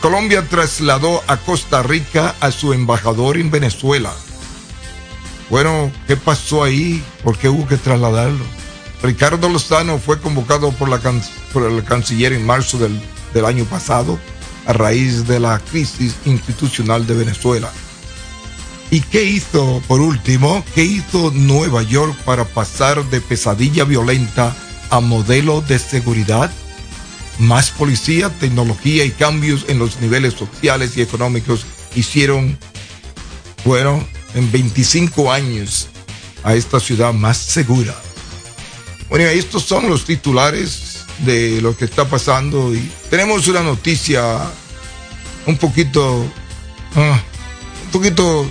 Colombia 0.00 0.46
trasladó 0.48 1.22
a 1.26 1.36
Costa 1.38 1.82
Rica 1.82 2.34
a 2.40 2.50
su 2.52 2.72
embajador 2.72 3.36
en 3.36 3.50
Venezuela. 3.50 4.12
Bueno, 5.50 5.90
¿qué 6.06 6.16
pasó 6.16 6.62
ahí? 6.62 7.02
¿Por 7.24 7.36
qué 7.36 7.48
hubo 7.48 7.66
que 7.66 7.76
trasladarlo? 7.76 8.44
Ricardo 9.02 9.48
Lozano 9.48 9.98
fue 9.98 10.20
convocado 10.20 10.70
por, 10.72 10.88
la 10.88 11.00
por 11.52 11.70
el 11.70 11.82
canciller 11.84 12.32
en 12.32 12.46
marzo 12.46 12.78
del, 12.78 13.00
del 13.34 13.44
año 13.44 13.64
pasado 13.64 14.18
a 14.66 14.72
raíz 14.72 15.26
de 15.26 15.40
la 15.40 15.58
crisis 15.58 16.14
institucional 16.26 17.06
de 17.06 17.14
Venezuela. 17.14 17.72
¿Y 18.90 19.00
qué 19.00 19.24
hizo, 19.24 19.82
por 19.88 20.00
último, 20.00 20.64
qué 20.74 20.84
hizo 20.84 21.30
Nueva 21.34 21.82
York 21.82 22.16
para 22.24 22.44
pasar 22.44 23.04
de 23.06 23.20
pesadilla 23.20 23.84
violenta 23.84 24.54
a 24.90 25.00
modelo 25.00 25.60
de 25.60 25.78
seguridad? 25.78 26.50
Más 27.38 27.70
policía, 27.70 28.30
tecnología 28.30 29.04
y 29.04 29.10
cambios 29.10 29.66
en 29.68 29.78
los 29.78 30.00
niveles 30.00 30.34
sociales 30.34 30.96
y 30.96 31.02
económicos 31.02 31.66
hicieron, 31.94 32.58
bueno, 33.64 34.06
en 34.34 34.50
25 34.50 35.32
años 35.32 35.88
a 36.42 36.54
esta 36.54 36.80
ciudad 36.80 37.12
más 37.12 37.36
segura. 37.36 37.94
Bueno, 39.08 39.24
estos 39.26 39.62
son 39.62 39.88
los 39.88 40.04
titulares 40.04 41.04
de 41.20 41.60
lo 41.60 41.76
que 41.76 41.84
está 41.84 42.08
pasando 42.08 42.74
y 42.74 42.90
tenemos 43.10 43.46
una 43.48 43.62
noticia 43.62 44.38
un 45.46 45.56
poquito, 45.56 46.24
ah, 46.94 47.20
un 47.84 47.90
poquito 47.90 48.50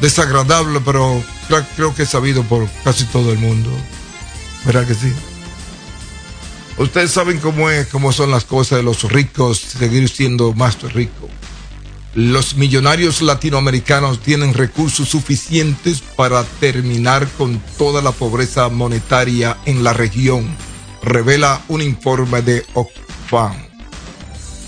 desagradable, 0.00 0.80
pero 0.84 1.22
creo 1.76 1.94
que 1.94 2.02
es 2.02 2.08
sabido 2.08 2.42
por 2.44 2.68
casi 2.84 3.04
todo 3.04 3.32
el 3.32 3.38
mundo. 3.38 3.70
¿Verdad 4.64 4.86
que 4.86 4.94
sí? 4.94 5.12
Ustedes 6.78 7.10
saben 7.10 7.38
cómo 7.38 7.70
es, 7.70 7.86
cómo 7.88 8.12
son 8.12 8.30
las 8.30 8.44
cosas 8.44 8.78
de 8.78 8.82
los 8.82 9.02
ricos, 9.10 9.58
seguir 9.58 10.08
siendo 10.08 10.54
más 10.54 10.80
ricos. 10.92 11.30
Los 12.14 12.56
millonarios 12.56 13.22
latinoamericanos 13.22 14.20
tienen 14.20 14.52
recursos 14.54 15.08
suficientes 15.08 16.02
para 16.16 16.44
terminar 16.44 17.28
con 17.38 17.58
toda 17.78 18.02
la 18.02 18.12
pobreza 18.12 18.68
monetaria 18.68 19.56
en 19.64 19.82
la 19.82 19.92
región, 19.92 20.46
revela 21.02 21.62
un 21.68 21.82
informe 21.82 22.42
de 22.42 22.66
Oxfam. 22.74 23.56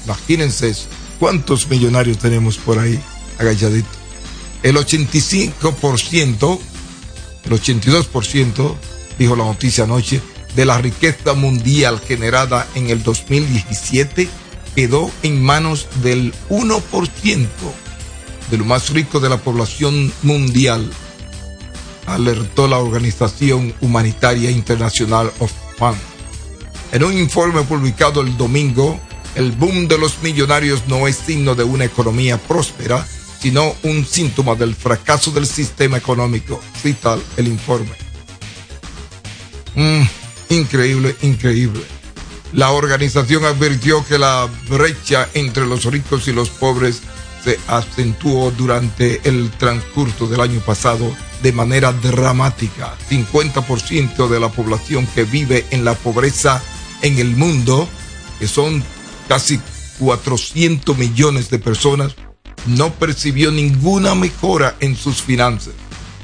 Imagínense 0.05 0.75
cuántos 1.19 1.69
millonarios 1.69 2.19
tenemos 2.19 2.57
por 2.57 2.79
ahí 2.79 2.99
agachaditos. 3.39 3.99
El 4.63 4.77
85%, 4.77 6.59
el 7.45 7.53
82%, 7.53 8.75
dijo 9.19 9.37
la 9.37 9.45
noticia 9.45 9.85
anoche, 9.85 10.23
de 10.55 10.65
la 10.65 10.79
riqueza 10.79 11.35
mundial 11.35 12.01
generada 12.01 12.67
en 12.75 12.91
el 12.91 13.03
2017 13.03 14.29
quedó 14.75 15.11
en 15.23 15.43
manos 15.43 15.89
del 16.03 16.33
1% 16.49 17.49
de 18.51 18.59
lo 18.59 18.65
más 18.65 18.91
rico 18.91 19.21
de 19.21 19.29
la 19.29 19.39
población 19.39 20.13
mundial, 20.23 20.91
alertó 22.07 22.69
la 22.69 22.79
Organización 22.79 23.75
Humanitaria 23.81 24.51
Internacional 24.51 25.33
of 25.39 25.53
Fund. 25.79 25.97
En 26.93 27.05
un 27.05 27.17
informe 27.17 27.63
publicado 27.63 28.21
el 28.21 28.37
domingo, 28.37 29.01
el 29.35 29.53
boom 29.53 29.89
de 29.89 29.99
los 29.99 30.23
millonarios 30.23 30.83
no 30.87 31.09
es 31.09 31.17
signo 31.17 31.55
de 31.55 31.65
una 31.65 31.85
economía 31.85 32.39
próspera, 32.39 33.05
sino 33.41 33.75
un 33.83 34.07
síntoma 34.07 34.55
del 34.55 34.75
fracaso 34.75 35.31
del 35.31 35.47
sistema 35.47 35.97
económico, 35.97 36.61
cita 36.81 37.19
el 37.37 37.49
informe. 37.49 37.93
Mm, 39.75 40.03
increíble, 40.49 41.17
increíble. 41.23 41.83
La 42.53 42.71
organización 42.71 43.45
advirtió 43.45 44.05
que 44.07 44.19
la 44.19 44.49
brecha 44.69 45.29
entre 45.35 45.67
los 45.67 45.85
ricos 45.85 46.29
y 46.29 46.33
los 46.33 46.51
pobres 46.51 47.03
se 47.43 47.59
acentuó 47.69 48.51
durante 48.53 49.21
el 49.25 49.51
transcurso 49.51 50.27
del 50.27 50.41
año 50.41 50.61
pasado 50.61 51.15
de 51.43 51.53
manera 51.53 51.93
dramática. 51.93 52.95
50% 53.11 54.29
de 54.29 54.41
la 54.41 54.49
población 54.49 55.07
que 55.15 55.25
vive 55.25 55.67
en 55.71 55.85
la 55.85 55.95
pobreza 55.95 56.63
en 57.03 57.19
el 57.19 57.37
mundo, 57.37 57.89
que 58.39 58.49
son 58.49 58.83
casi 59.29 59.61
400 59.99 60.97
millones 60.97 61.51
de 61.51 61.59
personas, 61.59 62.15
no 62.67 62.93
percibió 62.95 63.51
ninguna 63.51 64.15
mejora 64.15 64.75
en 64.81 64.97
sus 64.97 65.21
finanzas. 65.21 65.75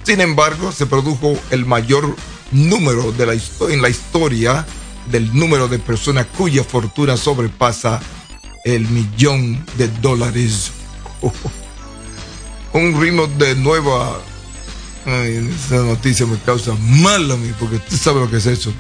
Sin 0.05 0.21
embargo, 0.21 0.73
se 0.73 0.87
produjo 0.87 1.39
el 1.51 1.67
mayor 1.67 2.17
número 2.51 3.13
de 3.13 3.27
la 3.27 3.33
en 3.33 3.83
la 3.83 3.89
historia 3.89 4.67
del 5.11 5.35
número 5.35 5.69
de 5.69 5.79
personas 5.79 6.27
cuya 6.37 6.65
fortuna 6.65 7.17
sobrepasa 7.17 8.01
el 8.65 8.89
millón 8.89 9.65
de 9.77 9.89
dólares. 10.01 10.73
Un 12.73 13.01
ritmo 13.01 13.27
de 13.27 13.57
nueva... 13.57 14.21
esa 15.05 15.77
noticia 15.77 16.27
me 16.27 16.39
causa 16.39 16.73
mal 16.79 17.31
a 17.31 17.37
mí, 17.37 17.53
porque 17.59 17.77
usted 17.77 17.97
sabe 17.97 18.21
lo 18.21 18.31
que 18.31 18.37
es 18.37 18.47
eso. 18.47 18.73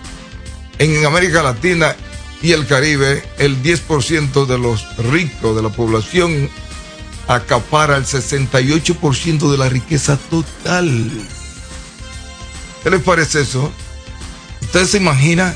En 0.78 1.04
América 1.04 1.42
Latina, 1.42 1.96
y 2.42 2.52
el 2.52 2.66
Caribe, 2.66 3.22
el 3.38 3.62
10% 3.62 4.46
de 4.46 4.58
los 4.58 4.96
ricos 4.96 5.54
de 5.56 5.62
la 5.62 5.68
población 5.68 6.48
acapara 7.28 7.96
el 7.96 8.04
68% 8.04 9.50
de 9.50 9.58
la 9.58 9.68
riqueza 9.68 10.16
total. 10.30 11.10
¿Qué 12.82 12.90
les 12.90 13.02
parece 13.02 13.42
eso? 13.42 13.70
Ustedes 14.62 14.90
se 14.90 14.96
imaginan 14.98 15.54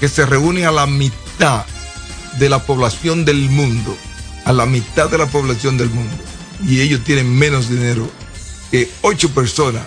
que 0.00 0.08
se 0.08 0.26
reúne 0.26 0.66
a 0.66 0.72
la 0.72 0.86
mitad 0.86 1.64
de 2.38 2.48
la 2.48 2.58
población 2.58 3.24
del 3.24 3.48
mundo, 3.48 3.96
a 4.44 4.52
la 4.52 4.66
mitad 4.66 5.10
de 5.10 5.18
la 5.18 5.26
población 5.26 5.78
del 5.78 5.90
mundo, 5.90 6.16
y 6.66 6.80
ellos 6.80 7.04
tienen 7.04 7.32
menos 7.38 7.68
dinero 7.68 8.10
que 8.70 8.90
ocho 9.02 9.30
personas 9.30 9.82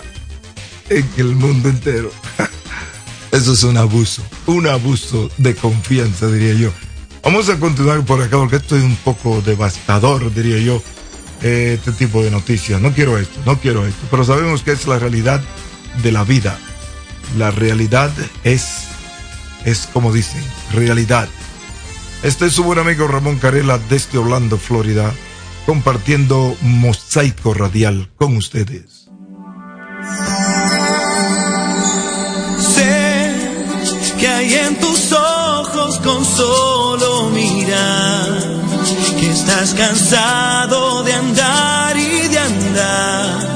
en 0.88 1.08
el 1.16 1.34
mundo 1.34 1.68
entero. 1.68 2.10
Eso 3.32 3.52
es 3.52 3.62
un 3.64 3.76
abuso, 3.76 4.22
un 4.46 4.66
abuso 4.66 5.30
de 5.36 5.54
confianza, 5.54 6.28
diría 6.28 6.54
yo. 6.54 6.72
Vamos 7.22 7.48
a 7.48 7.58
continuar 7.58 8.04
por 8.04 8.22
acá 8.22 8.38
porque 8.38 8.56
esto 8.56 8.76
es 8.76 8.84
un 8.84 8.94
poco 8.96 9.42
devastador, 9.42 10.32
diría 10.32 10.58
yo, 10.58 10.80
este 11.42 11.90
tipo 11.92 12.22
de 12.22 12.30
noticias. 12.30 12.80
No 12.80 12.94
quiero 12.94 13.18
esto, 13.18 13.40
no 13.44 13.58
quiero 13.58 13.84
esto, 13.84 14.06
pero 14.10 14.24
sabemos 14.24 14.62
que 14.62 14.70
es 14.72 14.86
la 14.86 15.00
realidad 15.00 15.42
de 16.02 16.12
la 16.12 16.24
vida. 16.24 16.58
La 17.36 17.50
realidad 17.50 18.10
es, 18.44 18.86
es 19.64 19.88
como 19.92 20.12
dicen, 20.12 20.42
realidad. 20.72 21.28
Este 22.22 22.46
es 22.46 22.54
su 22.54 22.64
buen 22.64 22.78
amigo 22.78 23.06
Ramón 23.06 23.38
Carela 23.38 23.78
desde 23.90 24.18
Orlando, 24.18 24.58
Florida, 24.58 25.12
compartiendo 25.66 26.56
Mosaico 26.62 27.54
Radial 27.54 28.10
con 28.16 28.36
ustedes. 28.36 29.08
Sé 32.74 33.34
que 34.18 34.28
hay 34.28 34.54
en 34.54 34.80
tus 34.80 35.12
ojos 35.12 35.98
con 35.98 36.24
solo 36.24 37.30
mirar 37.30 38.56
que 39.18 39.30
estás 39.30 39.74
cansado 39.74 41.02
de 41.02 41.12
andar 41.12 41.96
y 41.96 42.28
de 42.28 42.38
andar 42.38 43.55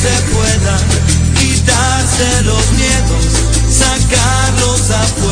se 0.00 0.08
pueda, 0.32 0.78
quitarse 1.38 2.42
los 2.44 2.72
miedos, 2.72 3.26
sacarlos 3.68 4.90
afuera, 4.90 5.29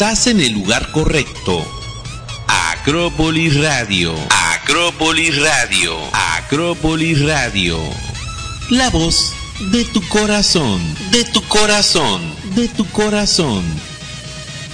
Estás 0.00 0.28
en 0.28 0.40
el 0.40 0.54
lugar 0.54 0.90
correcto. 0.92 1.62
Acrópolis 2.46 3.54
Radio. 3.60 4.14
Acrópolis 4.30 5.38
Radio. 5.42 5.94
Acrópolis 6.38 7.20
Radio. 7.20 7.78
La 8.70 8.88
voz 8.88 9.34
de 9.70 9.84
tu 9.84 10.00
corazón, 10.08 10.80
de 11.10 11.26
tu 11.26 11.42
corazón, 11.48 12.22
de 12.54 12.68
tu 12.68 12.86
corazón. 12.86 13.62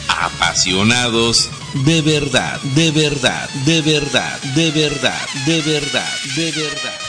Apasionados 0.07 1.51
de 1.85 2.03
verdad, 2.03 2.61
de 2.77 2.93
verdad, 2.93 3.51
de 3.65 3.83
verdad, 3.83 4.41
de 4.55 4.71
verdad, 4.71 5.27
de 5.45 5.61
verdad, 5.61 6.15
de 6.37 6.53
verdad. 6.53 7.01
de 7.01 7.06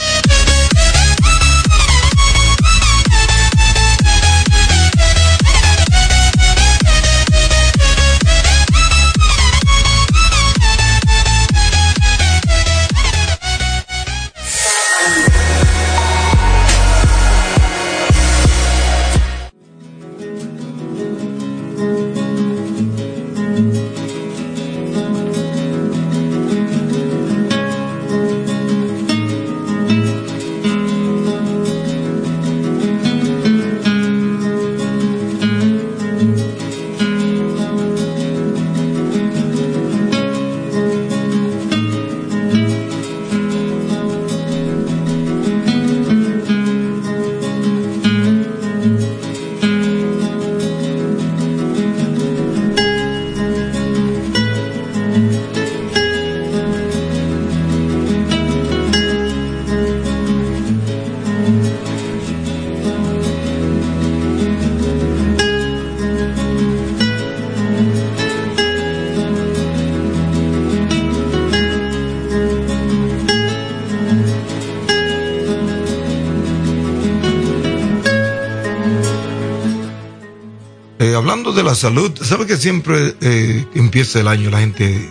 la 81.56 81.74
salud, 81.74 82.12
¿sabe 82.22 82.46
que 82.46 82.56
siempre 82.56 83.14
eh, 83.20 83.66
empieza 83.74 84.20
el 84.20 84.28
año 84.28 84.50
la 84.50 84.60
gente 84.60 85.10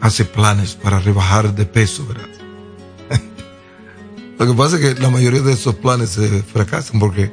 hace 0.00 0.24
planes 0.24 0.74
para 0.74 0.98
rebajar 0.98 1.54
de 1.54 1.66
peso, 1.66 2.06
verdad? 2.06 2.28
Lo 4.38 4.46
que 4.46 4.52
pasa 4.54 4.76
es 4.76 4.94
que 4.94 5.00
la 5.00 5.10
mayoría 5.10 5.40
de 5.40 5.52
esos 5.52 5.74
planes 5.76 6.10
se 6.10 6.42
fracasan 6.42 6.98
porque 6.98 7.32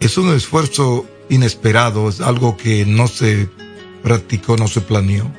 es 0.00 0.18
un 0.18 0.34
esfuerzo 0.34 1.06
inesperado, 1.28 2.08
es 2.08 2.20
algo 2.20 2.56
que 2.56 2.84
no 2.86 3.06
se 3.06 3.48
practicó, 4.02 4.56
no 4.56 4.68
se 4.68 4.80
planeó. 4.80 5.30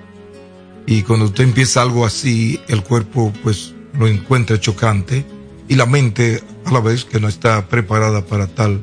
Y 0.86 1.04
cuando 1.04 1.26
usted 1.26 1.44
empieza 1.44 1.82
algo 1.82 2.06
así, 2.06 2.60
el 2.68 2.84
cuerpo 2.84 3.34
pues 3.44 3.74
lo 3.98 4.08
encuentra 4.08 4.60
chocante 4.60 5.26
y 5.68 5.76
la 5.76 5.86
mente 5.86 6.44
a 6.66 6.72
la 6.72 6.80
vez 6.80 7.06
que 7.06 7.20
no 7.20 7.28
está 7.28 7.68
preparada 7.68 8.26
para 8.26 8.48
tal 8.48 8.82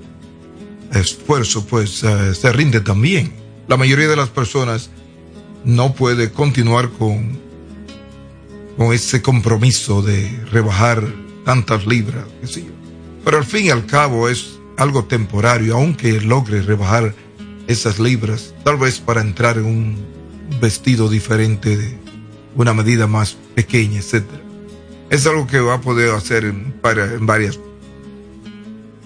esfuerzo, 0.93 1.67
pues 1.67 2.03
eh, 2.03 2.35
se 2.35 2.53
rinde 2.53 2.81
también. 2.81 3.33
La 3.69 3.77
mayoría 3.77 4.09
de 4.09 4.17
las 4.17 4.29
personas 4.29 4.91
no 5.65 5.95
puede 5.95 6.31
continuar 6.31 6.91
con, 6.91 7.39
con 8.77 8.93
ese 8.93 9.23
compromiso 9.23 10.03
de 10.03 10.31
rebajar 10.53 11.03
tantas 11.45 11.87
libras, 11.87 12.25
Pero 13.25 13.39
al 13.39 13.45
fin 13.45 13.67
y 13.67 13.71
al 13.71 13.87
cabo 13.87 14.29
es 14.29 14.59
algo 14.77 15.05
temporario, 15.05 15.77
aunque 15.77 16.21
logre 16.21 16.61
rebajar 16.63 17.15
esas 17.67 17.99
libras, 17.99 18.55
tal 18.65 18.77
vez 18.77 19.01
para 19.01 19.21
entrar 19.21 19.59
en 19.59 19.65
un 19.65 19.97
vestido 20.61 21.09
diferente, 21.09 21.77
de 21.77 21.99
una 22.55 22.75
medida 22.75 23.07
más 23.07 23.37
pequeña, 23.55 23.99
etc. 23.99 24.25
Es 25.11 25.27
algo 25.27 25.47
que 25.47 25.61
va 25.61 25.75
a 25.75 25.81
poder 25.81 26.11
hacer 26.11 26.45
en, 26.45 26.75
en 26.83 27.27
varias 27.27 27.59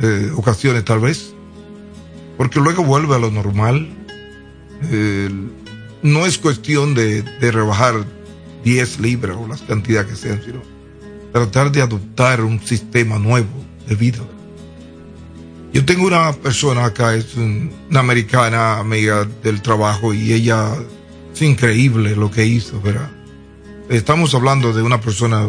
eh, 0.00 0.30
ocasiones, 0.34 0.84
tal 0.84 1.00
vez 1.00 1.29
porque 2.40 2.58
luego 2.58 2.82
vuelve 2.82 3.14
a 3.14 3.18
lo 3.18 3.30
normal. 3.30 3.86
no 6.02 6.24
es 6.24 6.38
cuestión 6.38 6.94
de, 6.94 7.22
rebajar 7.38 8.06
10 8.64 9.00
libras 9.00 9.36
o 9.38 9.46
las 9.46 9.60
cantidades 9.60 10.12
que 10.12 10.16
sean, 10.16 10.42
sino 10.42 10.62
tratar 11.34 11.70
de 11.70 11.82
adoptar 11.82 12.40
un 12.40 12.58
sistema 12.58 13.18
nuevo 13.18 13.62
de 13.86 13.94
vida. 13.94 14.20
Yo 15.74 15.84
tengo 15.84 16.06
una 16.06 16.32
persona 16.32 16.86
acá, 16.86 17.14
es 17.14 17.36
una 17.36 18.00
americana 18.00 18.78
amiga 18.78 19.28
del 19.42 19.60
trabajo 19.60 20.14
y 20.14 20.32
ella 20.32 20.72
es 21.34 21.42
increíble 21.42 22.16
lo 22.16 22.30
que 22.30 22.46
hizo, 22.46 22.80
¿verdad? 22.80 23.10
Estamos 23.90 24.34
hablando 24.34 24.72
de 24.72 24.80
una 24.80 25.02
persona 25.02 25.46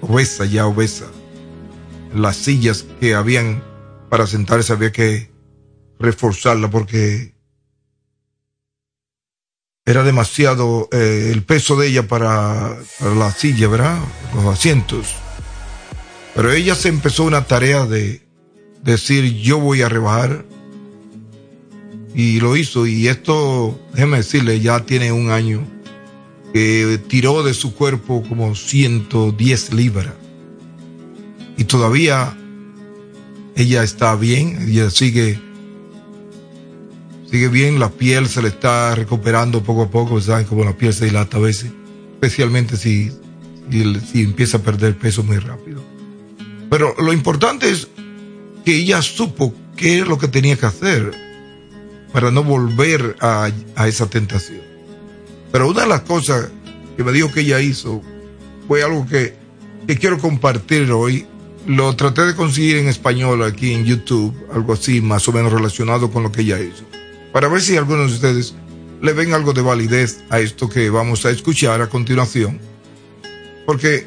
obesa, 0.00 0.46
ya 0.46 0.64
obesa. 0.64 1.08
Las 2.14 2.36
sillas 2.36 2.86
que 3.00 3.14
habían 3.14 3.62
para 4.08 4.26
sentarse 4.26 4.72
había 4.72 4.92
que 4.92 5.31
reforzarla 6.02 6.70
porque 6.70 7.32
era 9.84 10.04
demasiado 10.04 10.88
eh, 10.92 11.30
el 11.32 11.42
peso 11.42 11.76
de 11.76 11.88
ella 11.88 12.06
para, 12.06 12.76
la 13.00 13.32
silla, 13.32 13.68
¿verdad? 13.68 13.98
Los 14.34 14.44
asientos. 14.46 15.14
Pero 16.34 16.52
ella 16.52 16.74
se 16.74 16.88
empezó 16.88 17.24
una 17.24 17.44
tarea 17.44 17.84
de 17.86 18.22
decir 18.82 19.40
yo 19.40 19.58
voy 19.58 19.82
a 19.82 19.88
rebajar 19.88 20.44
y 22.14 22.40
lo 22.40 22.56
hizo 22.56 22.86
y 22.86 23.08
esto, 23.08 23.78
déjeme 23.92 24.18
decirle, 24.18 24.60
ya 24.60 24.80
tiene 24.80 25.12
un 25.12 25.30
año 25.30 25.66
que 26.52 27.00
tiró 27.08 27.42
de 27.42 27.54
su 27.54 27.74
cuerpo 27.74 28.22
como 28.28 28.54
110 28.54 29.72
libras 29.72 30.14
y 31.56 31.64
todavía 31.64 32.36
ella 33.56 33.82
está 33.82 34.14
bien, 34.16 34.68
ella 34.68 34.90
sigue 34.90 35.40
sigue 37.32 37.48
bien, 37.48 37.80
la 37.80 37.88
piel 37.88 38.28
se 38.28 38.42
le 38.42 38.48
está 38.48 38.94
recuperando 38.94 39.62
poco 39.62 39.84
a 39.84 39.90
poco, 39.90 40.20
¿saben? 40.20 40.44
Como 40.44 40.64
la 40.64 40.76
piel 40.76 40.92
se 40.92 41.06
dilata 41.06 41.38
a 41.38 41.40
veces, 41.40 41.72
especialmente 42.12 42.76
si, 42.76 43.10
si, 43.70 44.20
empieza 44.20 44.58
a 44.58 44.60
perder 44.60 44.98
peso 44.98 45.22
muy 45.22 45.38
rápido. 45.38 45.82
Pero 46.68 46.94
lo 46.98 47.10
importante 47.10 47.70
es 47.70 47.88
que 48.66 48.76
ella 48.76 49.00
supo 49.00 49.54
qué 49.78 50.00
es 50.00 50.06
lo 50.06 50.18
que 50.18 50.28
tenía 50.28 50.56
que 50.56 50.66
hacer 50.66 51.10
para 52.12 52.30
no 52.30 52.44
volver 52.44 53.16
a, 53.20 53.50
a 53.76 53.88
esa 53.88 54.10
tentación. 54.10 54.60
Pero 55.50 55.70
una 55.70 55.82
de 55.82 55.88
las 55.88 56.02
cosas 56.02 56.50
que 56.98 57.02
me 57.02 57.12
dijo 57.12 57.32
que 57.32 57.40
ella 57.40 57.62
hizo 57.62 58.02
fue 58.68 58.82
algo 58.82 59.06
que, 59.06 59.34
que 59.86 59.96
quiero 59.96 60.18
compartir 60.18 60.92
hoy. 60.92 61.24
Lo 61.66 61.96
traté 61.96 62.26
de 62.26 62.36
conseguir 62.36 62.76
en 62.76 62.88
español 62.88 63.42
aquí 63.42 63.72
en 63.72 63.86
YouTube, 63.86 64.34
algo 64.52 64.74
así 64.74 65.00
más 65.00 65.26
o 65.28 65.32
menos 65.32 65.50
relacionado 65.50 66.10
con 66.10 66.24
lo 66.24 66.30
que 66.30 66.42
ella 66.42 66.60
hizo 66.60 66.84
para 67.32 67.48
ver 67.48 67.60
si 67.60 67.76
algunos 67.76 68.10
de 68.10 68.14
ustedes 68.14 68.54
le 69.00 69.12
ven 69.12 69.32
algo 69.34 69.52
de 69.52 69.62
validez 69.62 70.22
a 70.30 70.38
esto 70.38 70.68
que 70.68 70.88
vamos 70.90 71.26
a 71.26 71.30
escuchar 71.30 71.80
a 71.80 71.88
continuación. 71.88 72.60
Porque 73.66 74.06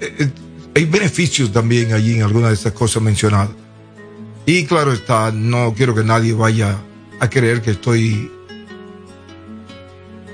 eh, 0.00 0.14
eh, 0.18 0.30
hay 0.74 0.84
beneficios 0.86 1.52
también 1.52 1.92
allí 1.92 2.16
en 2.16 2.22
algunas 2.22 2.50
de 2.50 2.54
estas 2.54 2.72
cosas 2.72 3.02
mencionadas. 3.02 3.50
Y 4.46 4.64
claro 4.64 4.92
está, 4.92 5.30
no 5.30 5.72
quiero 5.74 5.94
que 5.94 6.02
nadie 6.02 6.32
vaya 6.32 6.76
a 7.20 7.30
creer 7.30 7.62
que 7.62 7.72
estoy, 7.72 8.32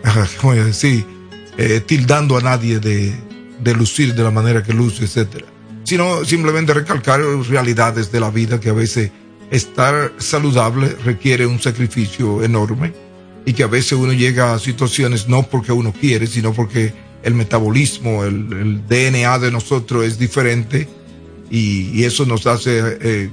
¿cómo 0.40 0.54
decir? 0.54 1.04
Eh, 1.58 1.80
tildando 1.80 2.38
a 2.38 2.40
nadie 2.40 2.78
de, 2.78 3.74
lucir 3.74 4.14
de 4.14 4.22
la 4.22 4.30
manera 4.30 4.62
que 4.62 4.72
luce, 4.72 5.04
etc. 5.04 5.44
Sino 5.84 6.24
simplemente 6.24 6.72
recalcar 6.72 7.20
realidades 7.20 8.10
de 8.10 8.20
la 8.20 8.30
vida 8.30 8.58
que 8.60 8.70
a 8.70 8.72
veces 8.72 9.10
estar 9.50 10.12
saludable 10.18 10.88
requiere 11.04 11.46
un 11.46 11.60
sacrificio 11.60 12.42
enorme 12.42 12.92
y 13.46 13.52
que 13.52 13.62
a 13.62 13.66
veces 13.66 13.92
uno 13.92 14.12
llega 14.12 14.54
a 14.54 14.58
situaciones 14.58 15.28
no 15.28 15.42
porque 15.42 15.72
uno 15.72 15.92
quiere, 15.92 16.26
sino 16.26 16.52
porque 16.52 16.92
el 17.22 17.34
metabolismo, 17.34 18.24
el, 18.24 18.86
DNA 18.86 19.38
de 19.38 19.50
nosotros 19.50 20.04
es 20.04 20.18
diferente 20.18 20.88
y, 21.50 22.04
eso 22.04 22.26
nos 22.26 22.46
hace 22.46 22.98
eh, 23.00 23.30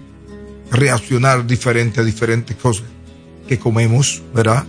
reaccionar 0.71 1.45
diferente 1.45 2.01
a 2.01 2.03
diferentes 2.03 2.55
cosas 2.55 2.85
que 3.47 3.59
comemos, 3.59 4.21
¿verdad? 4.33 4.65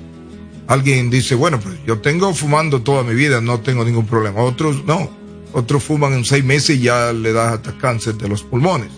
alguien 0.67 1.11
dice, 1.11 1.35
bueno, 1.35 1.61
pues 1.61 1.77
yo 1.87 1.99
tengo 1.99 2.33
fumando 2.35 2.83
toda 2.83 3.03
mi 3.03 3.15
vida, 3.15 3.41
no 3.41 3.61
tengo 3.61 3.85
ningún 3.85 4.07
problema. 4.07 4.41
Otros 4.43 4.85
no, 4.85 5.11
otros 5.53 5.83
fuman 5.83 6.13
en 6.13 6.25
seis 6.25 6.45
meses 6.45 6.77
y 6.77 6.83
ya 6.83 7.13
le 7.13 7.33
da 7.33 7.55
hasta 7.55 7.77
cáncer 7.79 8.15
de 8.15 8.29
los 8.29 8.43
pulmones. 8.43 8.91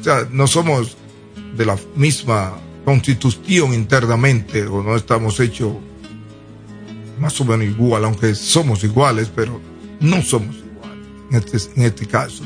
O 0.00 0.04
sea, 0.04 0.26
no 0.30 0.46
somos 0.46 0.96
de 1.56 1.66
la 1.66 1.76
misma 1.94 2.54
constitución 2.84 3.74
internamente 3.74 4.66
o 4.66 4.82
no 4.82 4.96
estamos 4.96 5.38
hechos 5.40 5.72
más 7.18 7.40
o 7.40 7.44
menos 7.44 7.66
igual, 7.66 8.04
aunque 8.04 8.34
somos 8.34 8.82
iguales, 8.82 9.30
pero 9.34 9.60
no 10.00 10.22
somos 10.22 10.56
iguales 10.56 11.06
en 11.30 11.36
este, 11.36 11.80
en 11.80 11.86
este 11.86 12.06
caso. 12.06 12.44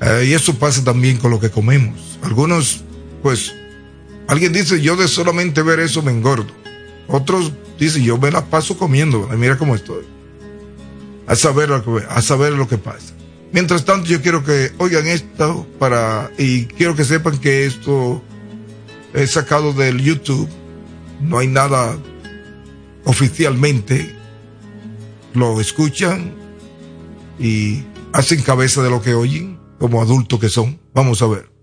Eh, 0.00 0.26
y 0.28 0.32
eso 0.32 0.54
pasa 0.54 0.84
también 0.84 1.16
con 1.16 1.30
lo 1.30 1.40
que 1.40 1.50
comemos. 1.50 2.18
Algunos, 2.22 2.84
pues, 3.22 3.52
alguien 4.28 4.52
dice, 4.52 4.80
yo 4.80 4.96
de 4.96 5.08
solamente 5.08 5.62
ver 5.62 5.80
eso 5.80 6.02
me 6.02 6.12
engordo. 6.12 6.52
Otros 7.08 7.52
dicen, 7.78 8.04
yo 8.04 8.16
me 8.18 8.30
la 8.30 8.44
paso 8.44 8.78
comiendo, 8.78 9.28
mira 9.36 9.58
cómo 9.58 9.74
estoy. 9.74 10.04
A 11.26 11.34
saber 11.34 11.70
a 11.72 12.22
saber 12.22 12.52
lo 12.52 12.68
que 12.68 12.78
pasa. 12.78 13.17
Mientras 13.52 13.84
tanto, 13.84 14.08
yo 14.08 14.20
quiero 14.20 14.44
que 14.44 14.72
oigan 14.78 15.06
esto 15.06 15.66
para, 15.78 16.30
y 16.36 16.66
quiero 16.66 16.94
que 16.94 17.04
sepan 17.04 17.38
que 17.38 17.64
esto 17.64 18.22
es 19.14 19.32
sacado 19.32 19.72
del 19.72 20.02
YouTube. 20.02 20.48
No 21.20 21.38
hay 21.38 21.48
nada 21.48 21.98
oficialmente. 23.04 24.14
Lo 25.34 25.60
escuchan 25.60 26.34
y 27.38 27.84
hacen 28.12 28.42
cabeza 28.42 28.82
de 28.82 28.90
lo 28.90 29.00
que 29.00 29.14
oyen 29.14 29.58
como 29.78 30.02
adultos 30.02 30.38
que 30.40 30.48
son. 30.48 30.78
Vamos 30.92 31.22
a 31.22 31.26
ver. 31.26 31.57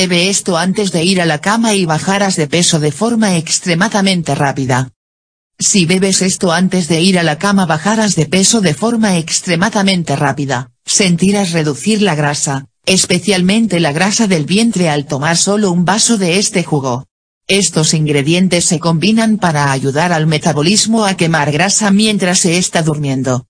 Bebe 0.00 0.28
esto 0.28 0.56
antes 0.56 0.92
de 0.92 1.02
ir 1.02 1.20
a 1.20 1.26
la 1.26 1.40
cama 1.40 1.74
y 1.74 1.84
bajarás 1.84 2.36
de 2.36 2.46
peso 2.46 2.78
de 2.78 2.92
forma 2.92 3.36
extremadamente 3.36 4.36
rápida. 4.36 4.92
Si 5.58 5.86
bebes 5.86 6.22
esto 6.22 6.52
antes 6.52 6.86
de 6.86 7.00
ir 7.00 7.18
a 7.18 7.24
la 7.24 7.36
cama 7.36 7.66
bajarás 7.66 8.14
de 8.14 8.26
peso 8.26 8.60
de 8.60 8.74
forma 8.74 9.18
extremadamente 9.18 10.14
rápida, 10.14 10.70
sentirás 10.86 11.50
reducir 11.50 12.00
la 12.00 12.14
grasa, 12.14 12.66
especialmente 12.86 13.80
la 13.80 13.90
grasa 13.90 14.28
del 14.28 14.44
vientre 14.44 14.88
al 14.88 15.04
tomar 15.04 15.36
solo 15.36 15.72
un 15.72 15.84
vaso 15.84 16.16
de 16.16 16.38
este 16.38 16.62
jugo. 16.62 17.08
Estos 17.48 17.92
ingredientes 17.92 18.66
se 18.66 18.78
combinan 18.78 19.36
para 19.36 19.72
ayudar 19.72 20.12
al 20.12 20.28
metabolismo 20.28 21.06
a 21.06 21.16
quemar 21.16 21.50
grasa 21.50 21.90
mientras 21.90 22.38
se 22.38 22.56
está 22.56 22.82
durmiendo. 22.82 23.46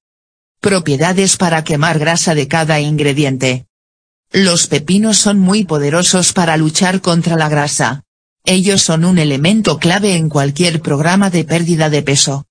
Propiedades 0.61 1.36
para 1.36 1.62
quemar 1.62 1.99
grasa 1.99 2.34
de 2.34 2.49
cada 2.49 2.80
ingrediente. 2.80 3.67
Los 4.33 4.66
pepinos 4.66 5.16
son 5.16 5.39
muy 5.39 5.64
poderosos 5.64 6.35
para 6.35 6.59
luchar 6.59 7.01
contra 7.01 7.37
la 7.37 7.49
grasa. 7.49 8.05
Ellos 8.45 8.83
son 8.83 9.07
un 9.07 9.18
elemento 9.18 9.79
clave 9.79 10.16
en 10.16 10.29
cualquier 10.29 10.83
programa 10.83 11.31
de 11.31 11.45
pérdida 11.45 11.89
de 11.89 12.03
peso. 12.03 12.47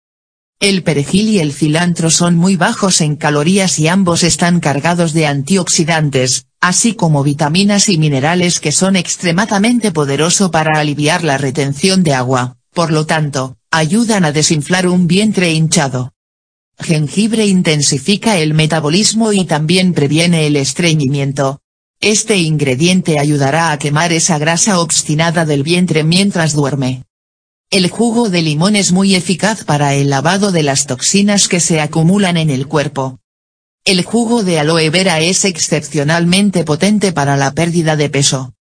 El 0.60 0.82
perejil 0.82 1.30
y 1.30 1.40
el 1.40 1.54
cilantro 1.54 2.10
son 2.10 2.36
muy 2.36 2.56
bajos 2.56 3.00
en 3.02 3.16
calorías 3.16 3.78
y 3.78 3.88
ambos 3.88 4.24
están 4.24 4.60
cargados 4.60 5.14
de 5.14 5.28
antioxidantes, 5.28 6.48
así 6.60 6.96
como 6.96 7.24
vitaminas 7.24 7.90
y 7.90 8.00
minerales 8.00 8.60
que 8.60 8.72
son 8.72 8.96
extremadamente 8.96 9.92
poderosos 9.92 10.50
para 10.50 10.80
aliviar 10.80 11.24
la 11.24 11.38
retención 11.38 12.02
de 12.02 12.16
agua, 12.16 12.58
por 12.74 12.92
lo 12.92 13.06
tanto, 13.06 13.58
ayudan 13.70 14.26
a 14.26 14.32
desinflar 14.32 14.88
un 14.88 15.06
vientre 15.06 15.54
hinchado. 15.54 16.14
Jengibre 16.80 17.46
intensifica 17.46 18.38
el 18.40 18.56
metabolismo 18.56 19.34
y 19.34 19.46
también 19.46 19.94
previene 19.94 20.48
el 20.48 20.56
estreñimiento. 20.56 21.62
Este 22.00 22.38
ingrediente 22.38 23.18
ayudará 23.18 23.72
a 23.72 23.80
quemar 23.80 24.14
esa 24.14 24.38
grasa 24.38 24.80
obstinada 24.80 25.46
del 25.46 25.64
vientre 25.64 26.04
mientras 26.04 26.54
duerme. 26.54 27.04
El 27.72 27.90
jugo 27.90 28.30
de 28.30 28.42
limón 28.44 28.76
es 28.76 28.92
muy 28.92 29.16
eficaz 29.16 29.64
para 29.64 29.96
el 29.96 30.10
lavado 30.10 30.52
de 30.52 30.64
las 30.64 30.86
toxinas 30.86 31.48
que 31.48 31.60
se 31.60 31.82
acumulan 31.82 32.38
en 32.38 32.50
el 32.50 32.68
cuerpo. 32.68 33.20
El 33.84 34.04
jugo 34.04 34.44
de 34.44 34.60
aloe 34.60 34.90
vera 34.90 35.20
es 35.22 35.44
excepcionalmente 35.44 36.64
potente 36.64 37.12
para 37.14 37.36
la 37.36 37.52
pérdida 37.52 37.96
de 37.96 38.10
peso. 38.10 38.54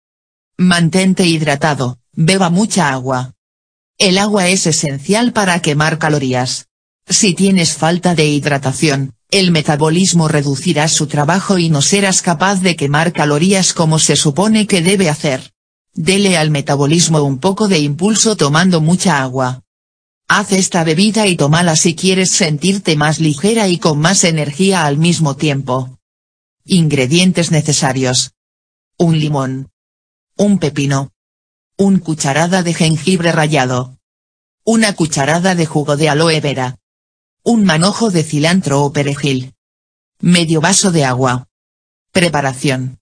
Mantente 0.57 1.25
hidratado, 1.25 1.99
beba 2.13 2.49
mucha 2.49 2.91
agua. 2.91 3.33
El 3.97 4.17
agua 4.17 4.47
es 4.47 4.65
esencial 4.65 5.33
para 5.33 5.61
quemar 5.61 5.99
calorías. 5.99 6.67
Si 7.07 7.33
tienes 7.33 7.73
falta 7.73 8.15
de 8.15 8.27
hidratación, 8.27 9.13
el 9.35 9.51
metabolismo 9.51 10.29
reducirá 10.29 10.87
su 10.87 11.07
trabajo 11.07 11.57
y 11.57 11.67
no 11.67 11.81
serás 11.81 12.21
capaz 12.21 12.61
de 12.61 12.77
quemar 12.77 13.11
calorías 13.11 13.73
como 13.73 13.99
se 13.99 14.15
supone 14.15 14.65
que 14.65 14.81
debe 14.81 15.09
hacer. 15.09 15.51
Dele 15.93 16.37
al 16.37 16.51
metabolismo 16.51 17.21
un 17.21 17.39
poco 17.39 17.67
de 17.67 17.79
impulso 17.79 18.37
tomando 18.37 18.79
mucha 18.79 19.21
agua. 19.21 19.63
Haz 20.29 20.53
esta 20.53 20.85
bebida 20.85 21.27
y 21.27 21.35
tómala 21.35 21.75
si 21.75 21.95
quieres 21.95 22.31
sentirte 22.31 22.95
más 22.95 23.19
ligera 23.19 23.67
y 23.67 23.77
con 23.77 23.99
más 23.99 24.23
energía 24.23 24.85
al 24.85 24.97
mismo 24.97 25.35
tiempo. 25.35 25.99
Ingredientes 26.63 27.51
necesarios. 27.51 28.31
Un 28.97 29.19
limón. 29.19 29.69
Un 30.37 30.59
pepino. 30.59 31.11
Un 31.75 31.99
cucharada 31.99 32.63
de 32.63 32.73
jengibre 32.73 33.33
rallado. 33.33 33.97
Una 34.63 34.93
cucharada 34.93 35.55
de 35.55 35.65
jugo 35.65 35.97
de 35.97 36.07
aloe 36.07 36.39
vera. 36.39 36.79
Un 37.45 37.63
manojo 37.63 38.11
de 38.11 38.23
cilantro 38.23 38.83
o 38.83 38.91
perejil. 38.91 39.53
Medio 40.19 40.59
vaso 40.59 40.91
de 40.91 41.05
agua. 41.05 41.47
Preparación. 42.11 42.99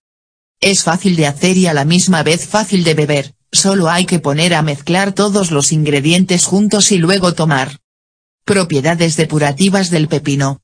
Es 0.60 0.84
fácil 0.84 1.16
de 1.16 1.26
hacer 1.26 1.58
y 1.58 1.66
a 1.66 1.74
la 1.74 1.86
misma 1.86 2.22
vez 2.22 2.46
fácil 2.48 2.84
de 2.84 2.94
beber, 2.94 3.36
Solo 3.54 3.88
hay 3.88 4.08
que 4.08 4.18
poner 4.18 4.56
a 4.56 4.64
mezclar 4.64 5.14
todos 5.14 5.52
los 5.52 5.72
ingredientes 5.72 6.46
juntos 6.46 6.92
y 6.92 6.98
luego 6.98 7.36
tomar. 7.36 7.78
Propiedades 8.46 9.16
depurativas 9.16 9.92
del 9.92 10.08
pepino. 10.08 10.62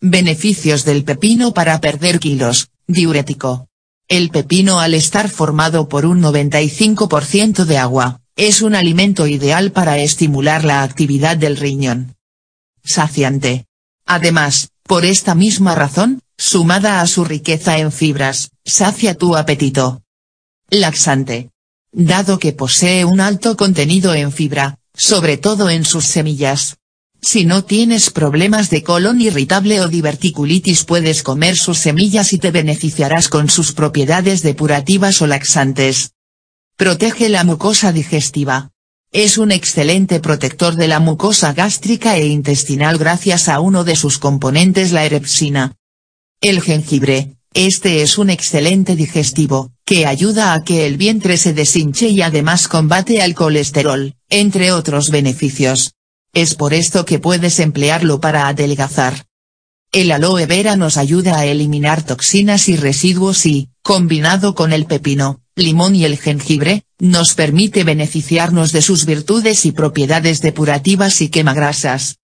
Beneficios 0.00 0.84
del 0.84 1.04
pepino 1.04 1.54
para 1.54 1.80
perder 1.80 2.18
kilos, 2.18 2.70
diurético. 2.88 3.68
El 4.08 4.30
pepino 4.30 4.80
al 4.80 4.94
estar 4.94 5.30
formado 5.30 5.88
por 5.88 6.04
un 6.04 6.20
95% 6.20 7.64
de 7.64 7.78
agua, 7.78 8.22
es 8.34 8.60
un 8.60 8.74
alimento 8.74 9.28
ideal 9.28 9.70
para 9.70 9.98
estimular 9.98 10.64
la 10.64 10.82
actividad 10.82 11.36
del 11.36 11.56
riñón. 11.56 12.15
Saciante. 12.86 13.66
Además, 14.06 14.70
por 14.84 15.04
esta 15.04 15.34
misma 15.34 15.74
razón, 15.74 16.22
sumada 16.38 17.02
a 17.02 17.06
su 17.06 17.24
riqueza 17.24 17.78
en 17.78 17.92
fibras, 17.92 18.52
sacia 18.64 19.14
tu 19.14 19.36
apetito. 19.36 20.02
Laxante 20.70 21.50
dado 21.96 22.38
que 22.38 22.52
posee 22.52 23.06
un 23.06 23.20
alto 23.20 23.56
contenido 23.56 24.12
en 24.14 24.30
fibra, 24.30 24.78
sobre 24.94 25.38
todo 25.38 25.70
en 25.70 25.86
sus 25.86 26.04
semillas. 26.04 26.76
Si 27.22 27.46
no 27.46 27.64
tienes 27.64 28.10
problemas 28.10 28.68
de 28.68 28.82
colon 28.82 29.20
irritable 29.20 29.80
o 29.80 29.88
diverticulitis 29.88 30.84
puedes 30.84 31.22
comer 31.22 31.56
sus 31.56 31.78
semillas 31.78 32.34
y 32.34 32.38
te 32.38 32.50
beneficiarás 32.50 33.28
con 33.28 33.48
sus 33.48 33.72
propiedades 33.72 34.42
depurativas 34.42 35.22
o 35.22 35.26
laxantes. 35.26 36.12
Protege 36.76 37.30
la 37.30 37.44
mucosa 37.44 37.92
digestiva. 37.92 38.72
Es 39.18 39.38
un 39.38 39.50
excelente 39.50 40.20
protector 40.20 40.76
de 40.76 40.88
la 40.88 41.00
mucosa 41.00 41.54
gástrica 41.54 42.18
e 42.18 42.26
intestinal 42.26 42.98
gracias 42.98 43.48
a 43.48 43.60
uno 43.60 43.82
de 43.82 43.96
sus 43.96 44.18
componentes 44.18 44.92
la 44.92 45.06
erepsina. 45.06 45.74
El 46.42 46.60
jengibre, 46.60 47.38
este 47.54 48.02
es 48.02 48.18
un 48.18 48.28
excelente 48.28 48.94
digestivo, 48.94 49.72
que 49.86 50.04
ayuda 50.04 50.52
a 50.52 50.64
que 50.64 50.86
el 50.86 50.98
vientre 50.98 51.38
se 51.38 51.54
deshinche 51.54 52.10
y 52.10 52.20
además 52.20 52.68
combate 52.68 53.22
al 53.22 53.34
colesterol, 53.34 54.16
entre 54.28 54.70
otros 54.72 55.08
beneficios. 55.08 55.94
Es 56.34 56.54
por 56.54 56.74
esto 56.74 57.06
que 57.06 57.18
puedes 57.18 57.58
emplearlo 57.58 58.20
para 58.20 58.48
adelgazar. 58.48 59.24
El 59.92 60.12
aloe 60.12 60.44
vera 60.44 60.76
nos 60.76 60.98
ayuda 60.98 61.38
a 61.38 61.46
eliminar 61.46 62.02
toxinas 62.02 62.68
y 62.68 62.76
residuos 62.76 63.46
y, 63.46 63.70
combinado 63.80 64.54
con 64.54 64.74
el 64.74 64.84
pepino, 64.84 65.40
limón 65.56 65.96
y 65.96 66.04
el 66.04 66.18
jengibre, 66.18 66.84
nos 66.98 67.34
permite 67.34 67.82
beneficiarnos 67.82 68.72
de 68.72 68.82
sus 68.82 69.06
virtudes 69.06 69.64
y 69.64 69.72
propiedades 69.72 70.42
depurativas 70.42 71.22
y 71.22 71.30
quemagrasas. 71.30 72.18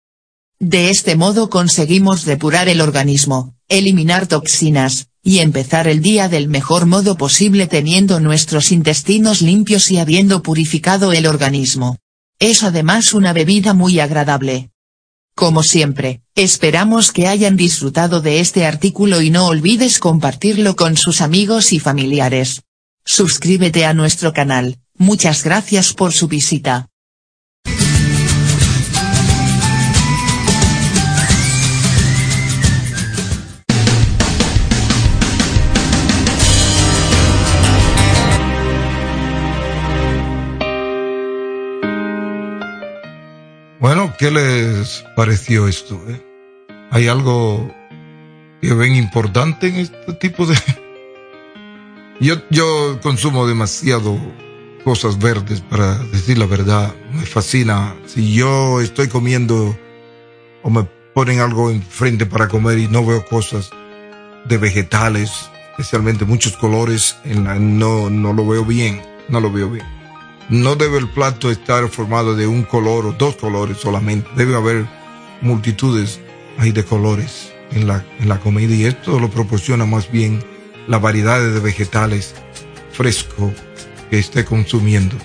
De 0.58 0.90
este 0.90 1.16
modo 1.16 1.48
conseguimos 1.48 2.24
depurar 2.26 2.68
el 2.68 2.82
organismo, 2.82 3.56
eliminar 3.68 4.26
toxinas, 4.26 5.08
y 5.24 5.38
empezar 5.38 5.88
el 5.88 6.02
día 6.02 6.28
del 6.28 6.48
mejor 6.48 6.84
modo 6.84 7.16
posible 7.16 7.66
teniendo 7.66 8.20
nuestros 8.20 8.70
intestinos 8.70 9.40
limpios 9.40 9.90
y 9.90 9.98
habiendo 9.98 10.42
purificado 10.42 11.12
el 11.12 11.26
organismo. 11.26 11.98
Es 12.38 12.62
además 12.62 13.14
una 13.14 13.32
bebida 13.32 13.72
muy 13.72 13.98
agradable. 13.98 14.70
Como 15.34 15.62
siempre, 15.62 16.20
esperamos 16.34 17.12
que 17.12 17.28
hayan 17.28 17.56
disfrutado 17.56 18.20
de 18.20 18.40
este 18.40 18.66
artículo 18.66 19.22
y 19.22 19.30
no 19.30 19.46
olvides 19.46 19.98
compartirlo 19.98 20.76
con 20.76 20.98
sus 20.98 21.22
amigos 21.22 21.72
y 21.72 21.78
familiares. 21.78 22.62
Suscríbete 23.04 23.84
a 23.84 23.94
nuestro 23.94 24.32
canal, 24.32 24.78
muchas 24.94 25.42
gracias 25.42 25.92
por 25.92 26.12
su 26.12 26.28
visita. 26.28 26.88
Bueno, 43.80 44.14
¿qué 44.16 44.30
les 44.30 45.04
pareció 45.16 45.66
esto? 45.66 46.00
Eh? 46.08 46.22
¿Hay 46.92 47.08
algo 47.08 47.74
que 48.60 48.72
ven 48.74 48.94
importante 48.94 49.66
en 49.66 49.76
este 49.76 50.12
tipo 50.12 50.46
de, 50.46 50.56
yo, 52.22 52.36
yo 52.50 53.00
consumo 53.02 53.48
demasiado 53.48 54.16
cosas 54.84 55.18
verdes, 55.18 55.60
para 55.60 55.98
decir 55.98 56.38
la 56.38 56.46
verdad. 56.46 56.94
Me 57.12 57.26
fascina. 57.26 57.96
Si 58.06 58.32
yo 58.32 58.80
estoy 58.80 59.08
comiendo 59.08 59.76
o 60.62 60.70
me 60.70 60.84
ponen 61.14 61.40
algo 61.40 61.68
enfrente 61.72 62.24
para 62.24 62.46
comer 62.46 62.78
y 62.78 62.86
no 62.86 63.04
veo 63.04 63.26
cosas 63.26 63.70
de 64.44 64.56
vegetales, 64.56 65.50
especialmente 65.72 66.24
muchos 66.24 66.56
colores, 66.56 67.16
no, 67.24 68.08
no 68.08 68.32
lo 68.32 68.46
veo 68.46 68.64
bien, 68.64 69.02
no 69.28 69.40
lo 69.40 69.50
veo 69.50 69.68
bien. 69.68 69.86
No 70.48 70.76
debe 70.76 70.98
el 70.98 71.08
plato 71.08 71.50
estar 71.50 71.88
formado 71.88 72.36
de 72.36 72.46
un 72.46 72.62
color 72.62 73.04
o 73.04 73.12
dos 73.14 73.34
colores 73.34 73.78
solamente. 73.78 74.30
Debe 74.36 74.54
haber 74.54 74.86
multitudes 75.40 76.20
ahí 76.56 76.70
de 76.70 76.84
colores 76.84 77.52
en 77.72 77.88
la, 77.88 78.04
en 78.20 78.28
la 78.28 78.38
comida 78.38 78.72
y 78.72 78.84
esto 78.84 79.18
lo 79.18 79.28
proporciona 79.28 79.86
más 79.86 80.08
bien 80.08 80.51
la 80.88 80.98
variedad 80.98 81.40
de 81.40 81.60
vegetales 81.60 82.34
fresco 82.92 83.52
que 84.10 84.18
esté 84.18 84.44
consumiendo. 84.44 85.16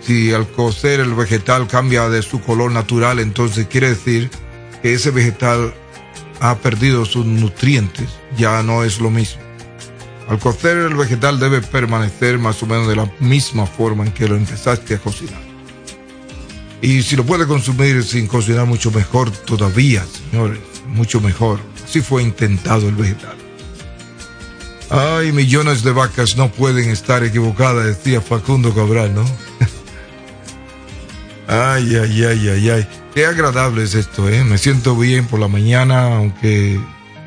Si 0.00 0.32
al 0.32 0.48
cocer 0.48 1.00
el 1.00 1.14
vegetal 1.14 1.66
cambia 1.66 2.08
de 2.08 2.22
su 2.22 2.40
color 2.40 2.72
natural, 2.72 3.18
entonces 3.18 3.66
quiere 3.66 3.90
decir 3.90 4.30
que 4.82 4.94
ese 4.94 5.10
vegetal 5.10 5.74
ha 6.40 6.56
perdido 6.56 7.04
sus 7.04 7.26
nutrientes, 7.26 8.08
ya 8.36 8.62
no 8.62 8.84
es 8.84 9.00
lo 9.00 9.10
mismo. 9.10 9.42
Al 10.28 10.38
cocer 10.38 10.76
el 10.76 10.94
vegetal 10.94 11.40
debe 11.40 11.62
permanecer 11.62 12.38
más 12.38 12.62
o 12.62 12.66
menos 12.66 12.86
de 12.86 12.96
la 12.96 13.10
misma 13.18 13.66
forma 13.66 14.04
en 14.04 14.12
que 14.12 14.28
lo 14.28 14.36
empezaste 14.36 14.94
a 14.94 14.98
cocinar. 14.98 15.42
Y 16.80 17.02
si 17.02 17.16
lo 17.16 17.24
puede 17.24 17.46
consumir 17.46 18.04
sin 18.04 18.28
cocinar 18.28 18.66
mucho 18.66 18.90
mejor 18.90 19.30
todavía, 19.30 20.04
señores, 20.30 20.60
mucho 20.86 21.20
mejor. 21.20 21.58
Así 21.84 22.00
fue 22.02 22.22
intentado 22.22 22.88
el 22.88 22.94
vegetal. 22.94 23.47
Ay, 24.90 25.32
millones 25.32 25.82
de 25.82 25.92
vacas 25.92 26.36
no 26.36 26.50
pueden 26.50 26.90
estar 26.90 27.22
equivocadas, 27.22 27.84
decía 27.84 28.22
Facundo 28.22 28.74
Cabral, 28.74 29.14
¿no? 29.14 29.22
ay, 31.46 31.96
ay, 31.96 32.24
ay, 32.24 32.48
ay, 32.48 32.70
ay. 32.70 32.88
Qué 33.14 33.26
agradable 33.26 33.82
es 33.82 33.94
esto, 33.94 34.28
¿eh? 34.30 34.44
Me 34.44 34.56
siento 34.56 34.96
bien 34.96 35.26
por 35.26 35.40
la 35.40 35.48
mañana, 35.48 36.16
aunque 36.16 36.80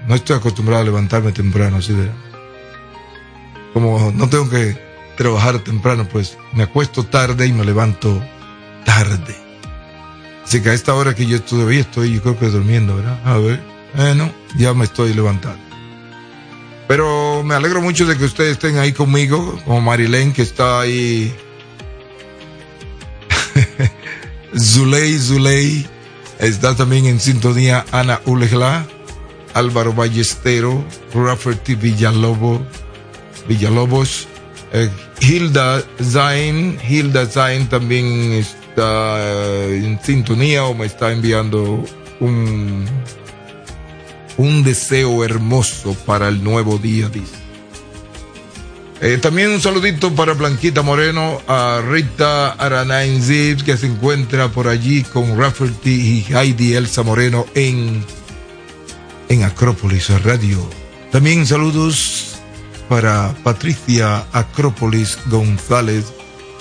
no 0.07 0.15
estoy 0.15 0.37
acostumbrado 0.37 0.81
a 0.81 0.85
levantarme 0.85 1.31
temprano, 1.31 1.77
así 1.77 1.93
de... 1.93 2.09
Como 3.73 4.11
no 4.15 4.27
tengo 4.27 4.49
que 4.49 4.77
trabajar 5.15 5.59
temprano, 5.59 6.07
pues 6.11 6.37
me 6.53 6.63
acuesto 6.63 7.03
tarde 7.03 7.45
y 7.45 7.53
me 7.53 7.63
levanto 7.63 8.21
tarde. 8.85 9.35
Así 10.43 10.61
que 10.61 10.71
a 10.71 10.73
esta 10.73 10.95
hora 10.95 11.13
que 11.13 11.27
yo 11.27 11.39
todavía 11.41 11.81
estoy, 11.81 12.15
yo 12.15 12.21
creo 12.21 12.39
que 12.39 12.47
durmiendo, 12.47 12.95
¿verdad? 12.95 13.19
A 13.23 13.37
ver, 13.37 13.61
bueno, 13.95 14.31
ya 14.57 14.73
me 14.73 14.85
estoy 14.85 15.13
levantando. 15.13 15.70
Pero 16.91 17.41
me 17.41 17.55
alegro 17.55 17.81
mucho 17.81 18.05
de 18.05 18.17
que 18.17 18.25
ustedes 18.25 18.51
estén 18.51 18.77
ahí 18.77 18.91
conmigo, 18.91 19.57
como 19.63 19.79
Marilén, 19.79 20.33
que 20.33 20.41
está 20.41 20.81
ahí 20.81 21.33
Zuley, 24.59 25.17
Zuley. 25.17 25.87
Está 26.37 26.75
también 26.75 27.05
en 27.05 27.21
sintonía 27.21 27.85
Ana 27.93 28.19
Ulegla, 28.25 28.85
Álvaro 29.53 29.93
Ballestero, 29.93 30.83
Rafferty 31.13 31.75
Villalobo, 31.75 32.61
Villalobos, 33.47 34.27
eh, 34.73 34.89
Hilda 35.21 35.81
Zain. 36.03 36.77
Hilda 36.89 37.25
Zain 37.25 37.69
también 37.69 38.33
está 38.33 39.15
eh, 39.17 39.81
en 39.85 39.97
sintonía 40.03 40.65
o 40.65 40.73
me 40.73 40.87
está 40.87 41.13
enviando 41.13 41.85
un, 42.19 42.85
un 44.37 44.63
deseo 44.63 45.23
hermoso 45.23 45.95
para 46.05 46.27
el 46.27 46.43
nuevo 46.43 46.77
día, 46.77 47.09
dice. 47.09 47.41
Eh, 49.03 49.17
también 49.17 49.49
un 49.49 49.59
saludito 49.59 50.13
para 50.13 50.33
Blanquita 50.33 50.83
Moreno, 50.83 51.41
a 51.47 51.81
Rita 51.83 52.51
Aranain 52.51 53.19
Zip, 53.19 53.61
que 53.61 53.75
se 53.75 53.87
encuentra 53.87 54.49
por 54.49 54.67
allí 54.67 55.01
con 55.01 55.39
Rafferty 55.39 56.25
y 56.29 56.33
Heidi 56.33 56.75
Elsa 56.75 57.01
Moreno 57.01 57.47
en, 57.55 58.05
en 59.29 59.43
Acrópolis 59.43 60.09
Radio. 60.23 60.59
También 61.11 61.47
saludos 61.47 62.35
para 62.87 63.33
Patricia 63.43 64.23
Acrópolis 64.33 65.17
González, 65.31 66.05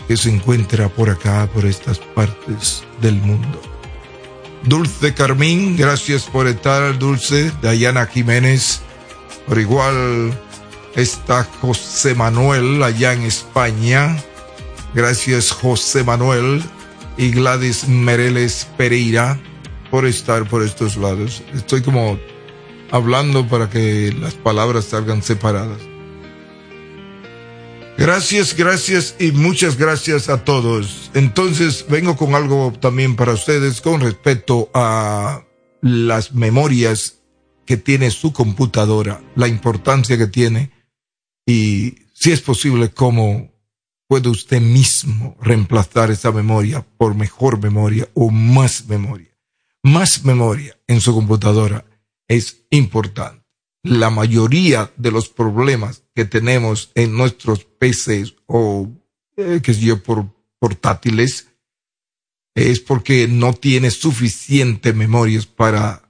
que 0.08 0.16
se 0.16 0.30
encuentra 0.30 0.88
por 0.88 1.10
acá, 1.10 1.46
por 1.52 1.66
estas 1.66 1.98
partes 1.98 2.84
del 3.02 3.16
mundo. 3.16 3.60
Dulce 4.64 5.14
Carmín, 5.14 5.76
gracias 5.76 6.24
por 6.24 6.46
estar, 6.46 6.98
Dulce. 6.98 7.52
Dayana 7.62 8.06
Jiménez, 8.06 8.80
por 9.46 9.58
igual 9.58 10.38
está 10.94 11.44
José 11.60 12.14
Manuel 12.14 12.82
allá 12.82 13.12
en 13.12 13.22
España. 13.22 14.16
Gracias 14.94 15.50
José 15.50 16.04
Manuel 16.04 16.62
y 17.16 17.30
Gladys 17.30 17.86
Mereles 17.88 18.66
Pereira 18.76 19.38
por 19.90 20.06
estar 20.06 20.48
por 20.48 20.62
estos 20.62 20.96
lados. 20.96 21.42
Estoy 21.54 21.82
como 21.82 22.18
hablando 22.90 23.46
para 23.46 23.70
que 23.70 24.14
las 24.18 24.34
palabras 24.34 24.86
salgan 24.86 25.22
separadas. 25.22 25.89
Gracias, 28.00 28.56
gracias 28.56 29.14
y 29.18 29.30
muchas 29.30 29.76
gracias 29.76 30.30
a 30.30 30.42
todos. 30.42 31.10
Entonces 31.12 31.84
vengo 31.86 32.16
con 32.16 32.34
algo 32.34 32.72
también 32.80 33.14
para 33.14 33.34
ustedes 33.34 33.82
con 33.82 34.00
respecto 34.00 34.70
a 34.72 35.44
las 35.82 36.32
memorias 36.32 37.18
que 37.66 37.76
tiene 37.76 38.10
su 38.10 38.32
computadora, 38.32 39.20
la 39.36 39.48
importancia 39.48 40.16
que 40.16 40.26
tiene 40.26 40.70
y 41.44 42.06
si 42.14 42.32
es 42.32 42.40
posible, 42.40 42.88
cómo 42.88 43.52
puede 44.08 44.30
usted 44.30 44.62
mismo 44.62 45.36
reemplazar 45.38 46.10
esa 46.10 46.32
memoria 46.32 46.86
por 46.96 47.14
mejor 47.14 47.62
memoria 47.62 48.08
o 48.14 48.30
más 48.30 48.86
memoria. 48.86 49.36
Más 49.82 50.24
memoria 50.24 50.74
en 50.86 51.02
su 51.02 51.12
computadora 51.12 51.84
es 52.26 52.64
importante. 52.70 53.39
La 53.82 54.10
mayoría 54.10 54.92
de 54.96 55.10
los 55.10 55.28
problemas 55.28 56.02
que 56.14 56.24
tenemos 56.24 56.90
en 56.94 57.16
nuestros 57.16 57.64
PCs 57.64 58.36
o, 58.46 58.88
eh, 59.36 59.60
que 59.62 59.72
sé 59.72 59.80
yo, 59.80 60.02
por 60.02 60.26
portátiles, 60.58 61.48
es 62.54 62.80
porque 62.80 63.26
no 63.28 63.54
tiene 63.54 63.90
suficiente 63.90 64.92
memorias 64.92 65.46
para 65.46 66.02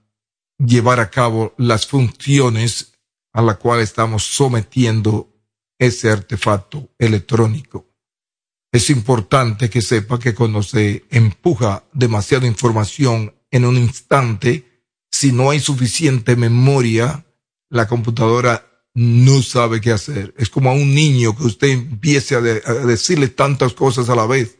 llevar 0.59 1.01
a 1.01 1.11
cabo 1.11 1.55
las 1.57 1.87
funciones 1.87 2.93
a 3.33 3.43
la 3.43 3.57
cual 3.57 3.81
estamos 3.81 4.25
sometiendo 4.25 5.33
ese 5.79 6.11
artefacto 6.11 6.91
electrónico. 6.99 7.87
Es 8.73 8.91
importante 8.91 9.71
que 9.71 9.83
sepa 9.83 10.19
que 10.19 10.35
cuando 10.35 10.63
se 10.63 11.05
empuja 11.11 11.85
demasiada 11.93 12.47
información 12.47 13.35
en 13.51 13.65
un 13.65 13.77
instante, 13.77 14.85
si 15.11 15.33
no 15.33 15.51
hay 15.51 15.61
suficiente 15.61 16.37
memoria, 16.37 17.25
la 17.71 17.89
computadora 17.89 18.67
no 18.95 19.43
sabe 19.43 19.81
qué 19.81 19.93
hacer. 19.93 20.35
Es 20.37 20.51
como 20.51 20.71
a 20.71 20.75
un 20.75 20.95
niño 20.95 21.37
que 21.37 21.45
usted 21.45 21.69
empiece 21.69 22.35
a, 22.35 22.41
decirle 22.41 23.29
tantas 23.29 23.73
cosas 23.73 24.09
a 24.09 24.17
la 24.17 24.27
vez. 24.27 24.59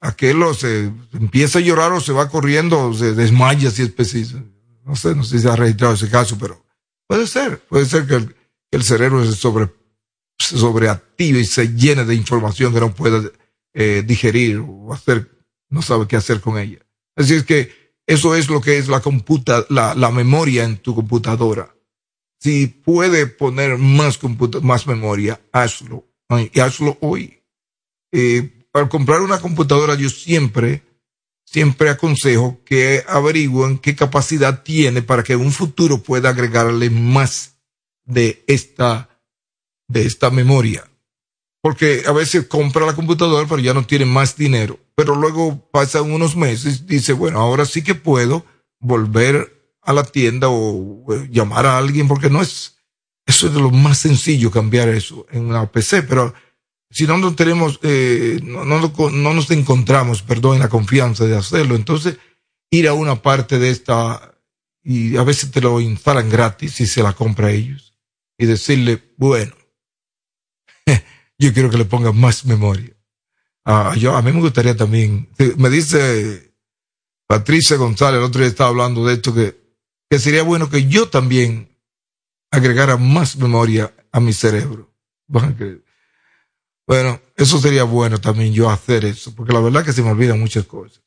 Aquel 0.00 0.42
o 0.42 0.54
se 0.54 0.92
empieza 1.12 1.58
a 1.58 1.62
llorar 1.62 1.92
o 1.92 2.00
se 2.00 2.12
va 2.12 2.30
corriendo 2.30 2.88
o 2.88 2.94
se 2.94 3.14
desmaya 3.14 3.70
si 3.70 3.82
es 3.82 3.90
preciso. 3.90 4.40
No 4.84 4.94
sé, 4.96 5.14
no 5.14 5.24
sé 5.24 5.36
si 5.36 5.42
se 5.42 5.50
ha 5.50 5.56
registrado 5.56 5.94
ese 5.94 6.08
caso, 6.08 6.38
pero 6.38 6.64
puede 7.06 7.26
ser. 7.26 7.58
Puede 7.68 7.84
ser 7.84 8.06
que 8.06 8.28
el, 8.70 8.82
cerebro 8.84 9.24
se 9.24 9.32
sobre 9.32 9.68
se 10.38 10.56
sobreactive 10.56 11.40
y 11.40 11.44
se 11.44 11.74
llene 11.74 12.04
de 12.04 12.14
información 12.14 12.72
que 12.72 12.78
no 12.78 12.94
puede 12.94 13.32
eh, 13.74 14.04
digerir 14.06 14.62
o 14.64 14.94
hacer, 14.94 15.28
no 15.68 15.82
sabe 15.82 16.06
qué 16.06 16.14
hacer 16.14 16.40
con 16.40 16.58
ella. 16.58 16.78
Así 17.16 17.34
es 17.34 17.42
que 17.42 17.92
eso 18.06 18.36
es 18.36 18.48
lo 18.48 18.60
que 18.60 18.78
es 18.78 18.86
la 18.86 19.00
computa, 19.00 19.66
la, 19.68 19.96
la 19.96 20.12
memoria 20.12 20.62
en 20.62 20.76
tu 20.76 20.94
computadora. 20.94 21.74
Si 22.40 22.66
puede 22.68 23.26
poner 23.26 23.78
más, 23.78 24.18
más 24.62 24.86
memoria, 24.86 25.40
hazlo. 25.52 26.04
Y 26.52 26.60
hazlo 26.60 26.98
hoy. 27.00 27.42
Eh, 28.12 28.66
para 28.70 28.88
comprar 28.88 29.22
una 29.22 29.40
computadora 29.40 29.94
yo 29.94 30.08
siempre, 30.08 30.82
siempre 31.44 31.90
aconsejo 31.90 32.60
que 32.64 33.02
averigüen 33.08 33.78
qué 33.78 33.96
capacidad 33.96 34.62
tiene 34.62 35.02
para 35.02 35.22
que 35.22 35.32
en 35.32 35.40
un 35.40 35.52
futuro 35.52 36.02
pueda 36.02 36.30
agregarle 36.30 36.90
más 36.90 37.58
de 38.04 38.44
esta 38.46 39.08
de 39.88 40.06
esta 40.06 40.30
memoria. 40.30 40.88
Porque 41.60 42.04
a 42.06 42.12
veces 42.12 42.46
compra 42.46 42.86
la 42.86 42.94
computadora, 42.94 43.48
pero 43.48 43.60
ya 43.60 43.74
no 43.74 43.84
tiene 43.84 44.04
más 44.04 44.36
dinero. 44.36 44.78
Pero 44.94 45.14
luego 45.16 45.68
pasan 45.72 46.12
unos 46.12 46.36
meses 46.36 46.82
y 46.82 46.94
dice, 46.94 47.12
bueno, 47.12 47.40
ahora 47.40 47.64
sí 47.64 47.82
que 47.82 47.94
puedo 47.94 48.44
volver 48.78 49.57
a 49.88 49.94
la 49.94 50.04
tienda 50.04 50.48
o 50.50 51.02
llamar 51.30 51.64
a 51.64 51.78
alguien, 51.78 52.06
porque 52.06 52.28
no 52.28 52.42
es, 52.42 52.76
eso 53.24 53.46
es 53.46 53.54
de 53.54 53.60
lo 53.60 53.70
más 53.70 53.96
sencillo 53.96 54.50
cambiar 54.50 54.90
eso 54.90 55.26
en 55.30 55.46
una 55.46 55.72
PC, 55.72 56.02
pero 56.02 56.34
si 56.90 57.06
no 57.06 57.34
tenemos, 57.34 57.80
eh, 57.82 58.38
no, 58.44 58.66
no, 58.66 58.92
no, 59.10 59.34
nos 59.34 59.50
encontramos, 59.50 60.20
perdón, 60.20 60.56
en 60.56 60.60
la 60.60 60.68
confianza 60.68 61.24
de 61.24 61.38
hacerlo, 61.38 61.74
entonces 61.74 62.18
ir 62.70 62.86
a 62.86 62.92
una 62.92 63.22
parte 63.22 63.58
de 63.58 63.70
esta 63.70 64.34
y 64.84 65.16
a 65.16 65.22
veces 65.22 65.50
te 65.50 65.62
lo 65.62 65.80
instalan 65.80 66.28
gratis 66.28 66.82
y 66.82 66.86
se 66.86 67.02
la 67.02 67.14
compra 67.14 67.46
a 67.46 67.52
ellos 67.52 67.96
y 68.36 68.44
decirle, 68.44 69.14
bueno, 69.16 69.54
yo 71.38 71.54
quiero 71.54 71.70
que 71.70 71.78
le 71.78 71.86
ponga 71.86 72.12
más 72.12 72.44
memoria. 72.44 72.94
Ah, 73.64 73.94
yo, 73.96 74.14
a 74.14 74.20
mí 74.20 74.32
me 74.32 74.40
gustaría 74.40 74.76
también, 74.76 75.30
me 75.56 75.70
dice 75.70 76.54
Patricia 77.26 77.78
González, 77.78 78.18
el 78.18 78.24
otro 78.24 78.40
día 78.40 78.48
estaba 78.48 78.70
hablando 78.70 79.06
de 79.06 79.14
esto, 79.14 79.34
que, 79.34 79.67
que 80.10 80.18
sería 80.18 80.42
bueno 80.42 80.70
que 80.70 80.88
yo 80.88 81.08
también 81.08 81.68
agregara 82.50 82.96
más 82.96 83.36
memoria 83.36 83.94
a 84.10 84.20
mi 84.20 84.32
cerebro. 84.32 84.90
Bueno, 86.86 87.20
eso 87.36 87.58
sería 87.58 87.84
bueno 87.84 88.18
también 88.18 88.54
yo 88.54 88.70
hacer 88.70 89.04
eso, 89.04 89.34
porque 89.34 89.52
la 89.52 89.60
verdad 89.60 89.82
es 89.82 89.86
que 89.86 89.92
se 89.92 90.02
me 90.02 90.10
olvidan 90.10 90.40
muchas 90.40 90.64
cosas. 90.64 91.02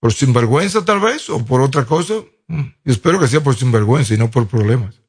Por 0.00 0.12
sinvergüenza 0.12 0.84
tal 0.84 1.00
vez, 1.00 1.28
o 1.30 1.44
por 1.44 1.60
otra 1.60 1.84
cosa. 1.84 2.14
Mm, 2.46 2.60
y 2.84 2.90
espero 2.92 3.18
que 3.18 3.26
sea 3.26 3.42
por 3.42 3.56
sinvergüenza 3.56 4.14
y 4.14 4.18
no 4.18 4.30
por 4.30 4.46
problemas. 4.46 5.02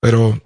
Pero, 0.00 0.42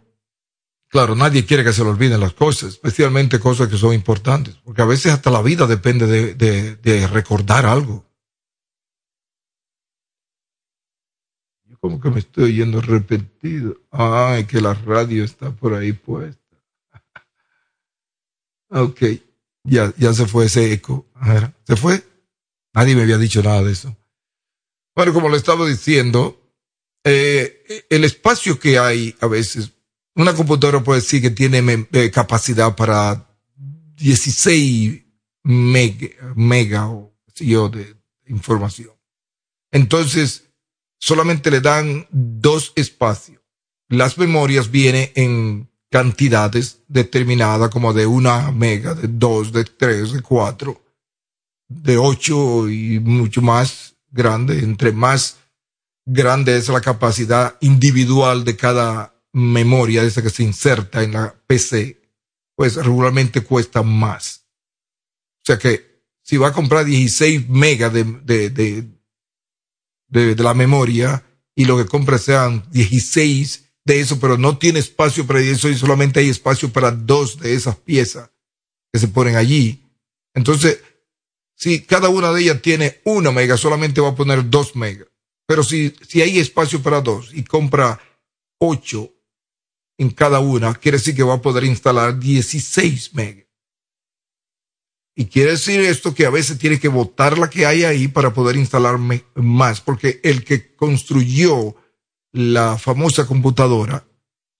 claro, 0.89 1.15
nadie 1.15 1.47
quiere 1.47 1.65
que 1.65 1.73
se 1.73 1.83
le 1.83 1.89
olviden 1.89 2.21
las 2.21 2.35
cosas, 2.35 2.75
especialmente 2.75 3.41
cosas 3.41 3.69
que 3.69 3.79
son 3.79 3.95
importantes, 3.95 4.57
porque 4.63 4.83
a 4.83 4.87
veces 4.87 5.15
hasta 5.15 5.31
la 5.31 5.41
vida 5.41 5.67
depende 5.67 6.07
de, 6.07 6.35
de, 6.35 6.77
de 6.77 7.07
recordar 7.07 7.65
algo. 7.65 8.06
Como 11.87 12.01
que 12.01 12.11
me 12.11 12.19
estoy 12.19 12.57
yendo 12.57 12.81
repetido. 12.81 13.81
Ay, 13.93 14.45
que 14.47 14.61
la 14.61 14.75
radio 14.75 15.23
está 15.23 15.53
por 15.53 15.75
ahí 15.75 15.93
puesta. 15.93 16.43
Ok, 18.69 19.01
ya, 19.63 19.95
ya 19.97 20.13
se 20.13 20.27
fue 20.27 20.47
ese 20.47 20.73
eco. 20.73 21.07
¿Se 21.65 21.77
fue? 21.77 22.03
Nadie 22.75 22.97
me 22.97 23.03
había 23.03 23.17
dicho 23.17 23.41
nada 23.41 23.63
de 23.63 23.71
eso. 23.71 23.97
Bueno, 24.97 25.13
como 25.13 25.29
le 25.29 25.37
estaba 25.37 25.65
diciendo, 25.69 26.53
eh, 27.05 27.87
el 27.89 28.03
espacio 28.03 28.59
que 28.59 28.81
hay 28.81 29.15
a 29.21 29.29
veces, 29.29 29.71
una 30.17 30.35
computadora 30.35 30.83
puede 30.83 31.01
decir 31.01 31.23
que 31.23 31.31
tiene 31.31 31.87
eh, 31.93 32.11
capacidad 32.11 32.75
para 32.75 33.25
16 33.95 35.05
mega, 35.45 36.09
mega 36.35 36.91
o 36.91 37.15
yo 37.37 37.69
de 37.69 37.95
información. 38.27 38.91
Entonces, 39.71 40.46
solamente 40.99 41.51
le 41.51 41.61
dan 41.61 42.07
dos 42.11 42.73
espacios. 42.77 43.41
Las 43.89 44.19
memorias 44.19 44.71
vienen 44.71 45.11
en 45.15 45.71
cantidades 45.91 46.83
determinadas 46.89 47.71
como 47.71 47.93
de 47.93 48.07
una 48.07 48.51
mega, 48.51 48.95
de 48.95 49.09
dos, 49.09 49.53
de 49.53 49.65
tres, 49.65 50.13
de 50.13 50.23
cuatro, 50.23 50.83
de 51.69 51.97
ocho 51.97 52.69
y 52.69 52.99
mucho 52.99 53.41
más 53.43 53.97
grande. 54.11 54.59
Entre 54.59 54.93
más 54.93 55.39
grande 56.05 56.57
es 56.57 56.69
la 56.69 56.81
capacidad 56.81 57.57
individual 57.61 58.45
de 58.45 58.57
cada 58.57 59.15
memoria, 59.33 60.03
esa 60.03 60.23
que 60.23 60.31
se 60.31 60.43
inserta 60.43 61.03
en 61.03 61.13
la 61.13 61.35
PC, 61.47 62.01
pues 62.57 62.77
regularmente 62.77 63.43
cuesta 63.43 63.83
más. 63.83 64.47
O 65.43 65.45
sea 65.47 65.59
que 65.59 66.03
si 66.23 66.39
va 66.39 66.49
a 66.49 66.53
comprar 66.53 66.85
16 66.85 67.49
megas 67.49 67.93
de, 67.93 68.05
de, 68.05 68.51
de, 68.51 68.89
de, 70.09 70.35
de 70.35 70.43
la 70.43 70.55
memoria 70.55 71.25
y 71.55 71.65
lo 71.65 71.77
que 71.77 71.87
compra 71.87 72.19
sean 72.19 72.65
16 72.71 73.67
de 73.85 74.01
eso, 74.01 74.19
pero 74.21 74.37
no 74.37 74.59
tiene 74.59 74.81
espacio 74.81 75.27
para 75.27 75.41
eso 75.41 75.69
y 75.69 75.77
solamente 75.77 76.21
hay 76.21 76.29
espacio 76.29 76.73
para 76.73 76.91
dos 76.91 77.39
de 77.39 77.55
esas 77.55 77.77
piezas 77.77 78.31
que 78.93 78.99
se 78.99 79.09
ponen 79.09 79.37
allí. 79.37 79.83
Entonces, 80.35 80.81
si 81.57 81.83
cada 81.83 82.09
una 82.11 82.33
de 82.33 82.43
ellas 82.43 82.61
tiene 82.61 83.01
una 83.05 83.31
mega, 83.31 83.57
solamente 83.57 84.01
va 84.01 84.11
a 84.11 84.15
poner 84.15 84.51
dos 84.51 84.77
megas. 84.77 85.09
Pero 85.47 85.63
si, 85.63 85.95
si 86.07 86.21
hay 86.21 86.39
espacio 86.39 86.83
para 86.83 87.01
dos 87.01 87.33
y 87.33 87.45
compra 87.45 88.01
ocho 88.59 89.15
en 89.97 90.11
cada 90.11 90.41
una, 90.41 90.75
quiere 90.75 90.99
decir 90.99 91.15
que 91.15 91.23
va 91.23 91.35
a 91.35 91.43
poder 91.43 91.65
instalar 91.65 92.19
16 92.19 93.15
megas. 93.15 93.46
Y 95.19 95.27
quiere 95.27 95.53
decir 95.53 95.81
esto 95.81 96.15
que 96.15 96.27
a 96.27 96.31
veces 96.31 96.59
tiene 96.59 96.79
que 96.79 96.89
botar 96.89 97.39
la 97.39 97.49
que 97.49 97.65
hay 97.65 97.85
ahí 97.85 98.07
para 98.07 98.35
poder 98.35 98.57
instalar 98.57 98.99
más, 99.35 99.81
porque 99.81 100.21
el 100.23 100.45
que 100.45 100.75
construyó 100.77 101.75
la 102.33 102.77
famosa 102.77 103.27
computadora 103.27 104.07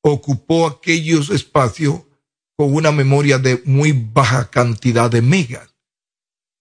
ocupó 0.01 0.67
aquellos 0.67 1.29
espacios 1.29 2.01
con 2.57 2.73
una 2.73 2.91
memoria 2.91 3.39
de 3.39 3.61
muy 3.67 3.93
baja 3.93 4.51
cantidad 4.51 5.11
de 5.11 5.21
megas. 5.21 5.75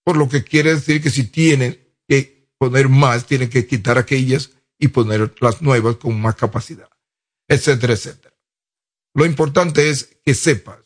Por 0.03 0.17
lo 0.17 0.27
que 0.27 0.43
quiere 0.43 0.75
decir 0.75 1.01
que 1.01 1.09
si 1.09 1.23
tiene 1.23 1.95
que 2.05 2.49
poner 2.57 2.89
más, 2.89 3.25
tiene 3.25 3.47
que 3.47 3.65
quitar 3.65 3.97
aquellas 3.97 4.51
y 4.77 4.89
poner 4.89 5.33
las 5.39 5.61
nuevas 5.61 5.95
con 5.95 6.19
más 6.19 6.35
capacidad, 6.35 6.89
etcétera, 7.47 7.93
etcétera. 7.93 8.35
Lo 9.13 9.25
importante 9.25 9.89
es 9.89 10.17
que 10.25 10.33
sepas 10.33 10.79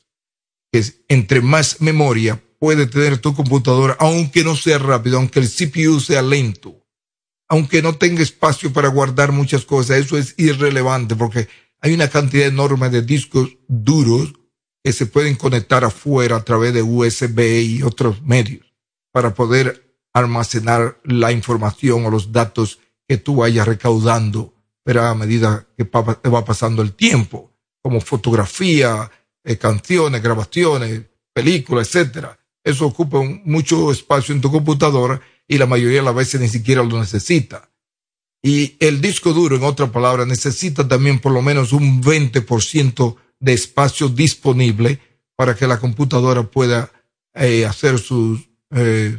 que 0.72 0.84
entre 1.08 1.42
más 1.42 1.82
memoria 1.82 2.40
puede 2.60 2.88
tener 2.88 3.18
tu 3.18 3.34
computadora, 3.34 3.96
aunque 4.00 4.44
no 4.44 4.56
sea 4.56 4.78
rápido, 4.78 5.18
aunque 5.18 5.40
el 5.40 5.50
CPU 5.50 6.00
sea 6.00 6.22
lento, 6.22 6.86
aunque 7.48 7.82
no 7.82 7.96
tenga 7.96 8.22
espacio 8.22 8.72
para 8.72 8.90
guardar 8.90 9.32
muchas 9.32 9.66
cosas, 9.66 9.98
eso 9.98 10.18
es 10.18 10.36
irrelevante 10.38 11.16
porque 11.16 11.48
hay 11.82 11.94
una 11.94 12.10
cantidad 12.10 12.48
enorme 12.48 12.90
de 12.90 13.02
discos 13.02 13.58
duros 13.68 14.34
que 14.84 14.94
se 14.94 15.06
pueden 15.06 15.36
conectar 15.36 15.84
afuera 15.84 16.36
a 16.36 16.44
través 16.44 16.74
de 16.74 16.82
USB 16.82 17.40
y 17.64 17.84
otros 17.84 18.22
medios 18.22 18.74
para 19.12 19.34
poder 19.34 19.98
almacenar 20.14 21.00
la 21.04 21.32
información 21.32 22.06
o 22.06 22.10
los 22.10 22.32
datos 22.32 22.80
que 23.08 23.18
tú 23.18 23.38
vayas 23.38 23.68
recaudando, 23.68 24.54
pero 24.84 25.04
a 25.04 25.16
medida 25.16 25.68
que 25.76 25.84
va 25.84 26.46
pasando 26.46 26.82
el 26.82 26.94
tiempo, 26.94 27.52
como 27.82 28.02
fotografía, 28.02 29.10
eh, 29.44 29.58
canciones, 29.58 30.22
grabaciones, 30.22 31.04
películas, 31.34 31.88
etcétera. 31.88 32.39
Eso 32.64 32.86
ocupa 32.86 33.20
mucho 33.46 33.92
espacio 33.92 34.36
en 34.36 34.42
tu 34.42 34.52
computadora 34.52 35.22
y 35.48 35.58
la 35.58 35.66
mayoría 35.66 36.00
de 36.00 36.06
las 36.06 36.16
veces 36.16 36.42
ni 36.42 36.48
siquiera 36.48 36.84
lo 36.84 37.00
necesita. 37.00 37.70
Y 38.42 38.78
el 38.80 39.02
disco 39.02 39.34
duro, 39.34 39.56
en 39.56 39.64
otra 39.64 39.92
palabra, 39.92 40.26
necesita 40.26 40.88
también 40.88 41.20
por 41.20 41.32
lo 41.32 41.42
menos 41.42 41.74
un 41.74 42.02
20% 42.02 43.16
de 43.40 43.54
espacio 43.54 44.10
disponible 44.10 45.00
para 45.36 45.56
que 45.56 45.68
la 45.68 45.80
computadora 45.80 46.44
pueda 46.44 46.92
eh, 47.34 47.66
hacer 47.66 48.00
sus 48.00 48.50
eh, 48.72 49.18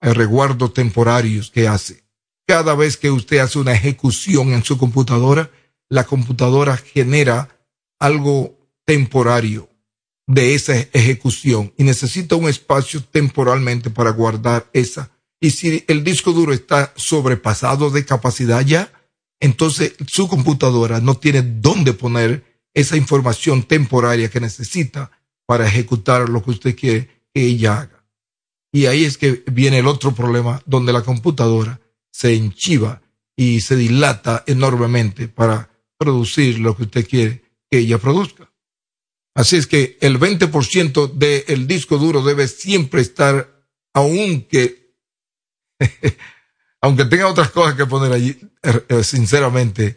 reguardos 0.00 0.72
temporarios 0.72 1.50
que 1.50 1.68
hace. 1.68 2.04
Cada 2.46 2.74
vez 2.74 2.96
que 2.96 3.10
usted 3.10 3.38
hace 3.38 3.58
una 3.58 3.72
ejecución 3.72 4.52
en 4.52 4.64
su 4.64 4.78
computadora, 4.78 5.50
la 5.88 6.04
computadora 6.04 6.76
genera 6.76 7.48
algo 7.98 8.58
temporario 8.84 9.68
de 10.32 10.54
esa 10.54 10.76
ejecución 10.92 11.72
y 11.76 11.84
necesita 11.84 12.36
un 12.36 12.48
espacio 12.48 13.02
temporalmente 13.02 13.90
para 13.90 14.10
guardar 14.10 14.68
esa 14.72 15.10
y 15.42 15.50
si 15.50 15.84
el 15.88 16.04
disco 16.04 16.32
duro 16.32 16.52
está 16.52 16.92
sobrepasado 16.94 17.90
de 17.90 18.04
capacidad 18.04 18.64
ya, 18.64 18.92
entonces 19.40 19.94
su 20.06 20.28
computadora 20.28 21.00
no 21.00 21.16
tiene 21.16 21.42
dónde 21.42 21.94
poner 21.94 22.44
esa 22.74 22.96
información 22.96 23.64
temporaria 23.64 24.30
que 24.30 24.38
necesita 24.38 25.10
para 25.44 25.66
ejecutar 25.66 26.28
lo 26.28 26.44
que 26.44 26.52
usted 26.52 26.76
quiere 26.76 27.26
que 27.34 27.42
ella 27.42 27.80
haga. 27.80 28.04
Y 28.70 28.86
ahí 28.86 29.04
es 29.04 29.18
que 29.18 29.42
viene 29.50 29.80
el 29.80 29.88
otro 29.88 30.14
problema 30.14 30.62
donde 30.64 30.92
la 30.92 31.02
computadora 31.02 31.80
se 32.12 32.36
enchiva 32.36 33.02
y 33.34 33.62
se 33.62 33.74
dilata 33.74 34.44
enormemente 34.46 35.26
para 35.26 35.70
producir 35.98 36.60
lo 36.60 36.76
que 36.76 36.84
usted 36.84 37.08
quiere 37.08 37.42
que 37.68 37.78
ella 37.78 37.98
produzca. 37.98 38.51
Así 39.34 39.56
es 39.56 39.66
que 39.66 39.96
el 40.00 40.18
20% 40.18 41.12
del 41.12 41.66
disco 41.66 41.98
duro 41.98 42.22
debe 42.22 42.48
siempre 42.48 43.00
estar, 43.00 43.66
aunque 43.94 44.82
aunque 46.82 47.04
tenga 47.04 47.28
otras 47.28 47.50
cosas 47.50 47.74
que 47.74 47.86
poner 47.86 48.12
allí, 48.12 48.36
er, 48.62 48.84
eh, 48.88 49.04
sinceramente, 49.04 49.96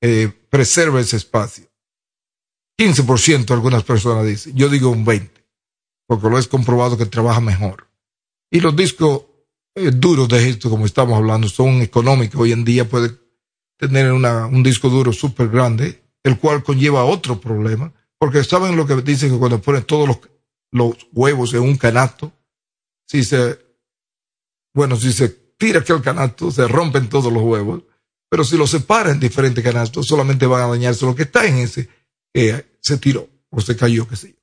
eh, 0.00 0.30
preserve 0.50 1.00
ese 1.00 1.16
espacio. 1.16 1.66
15% 2.78 3.50
algunas 3.50 3.82
personas 3.82 4.24
dicen, 4.24 4.54
yo 4.54 4.68
digo 4.68 4.90
un 4.90 5.04
20%, 5.04 5.30
porque 6.06 6.28
lo 6.28 6.38
es 6.38 6.46
comprobado 6.46 6.96
que 6.96 7.06
trabaja 7.06 7.40
mejor. 7.40 7.88
Y 8.50 8.60
los 8.60 8.76
discos 8.76 9.22
eh, 9.74 9.90
duros 9.90 10.28
de 10.28 10.48
esto, 10.48 10.70
como 10.70 10.86
estamos 10.86 11.16
hablando, 11.16 11.48
son 11.48 11.82
económicos. 11.82 12.40
Hoy 12.40 12.52
en 12.52 12.64
día 12.64 12.88
puede 12.88 13.18
tener 13.78 14.12
una, 14.12 14.46
un 14.46 14.62
disco 14.62 14.88
duro 14.88 15.12
súper 15.12 15.48
grande, 15.48 16.02
el 16.22 16.38
cual 16.38 16.62
conlleva 16.62 17.04
otro 17.04 17.40
problema, 17.40 17.92
porque 18.18 18.44
saben 18.44 18.76
lo 18.76 18.86
que 18.86 18.96
dicen 18.96 19.30
que 19.30 19.38
cuando 19.38 19.60
ponen 19.60 19.84
todos 19.84 20.08
los, 20.08 20.18
los 20.72 20.96
huevos 21.12 21.54
en 21.54 21.60
un 21.60 21.76
canasto, 21.76 22.32
si 23.06 23.24
se 23.24 23.68
bueno, 24.74 24.96
si 24.96 25.12
se 25.12 25.28
tira 25.28 25.80
aquel 25.80 26.00
canasto, 26.02 26.50
se 26.50 26.68
rompen 26.68 27.08
todos 27.08 27.32
los 27.32 27.42
huevos. 27.42 27.82
Pero 28.30 28.44
si 28.44 28.56
lo 28.56 28.66
separa 28.66 29.10
en 29.10 29.18
diferentes 29.18 29.64
canastos, 29.64 30.06
solamente 30.06 30.46
van 30.46 30.62
a 30.62 30.68
dañarse 30.68 31.06
lo 31.06 31.14
que 31.14 31.22
está 31.22 31.46
en 31.46 31.58
ese 31.58 31.88
se 32.80 32.98
tiró 32.98 33.28
o 33.50 33.60
se 33.60 33.76
cayó, 33.76 34.06
qué 34.06 34.16
sé 34.16 34.28
yo. 34.28 34.38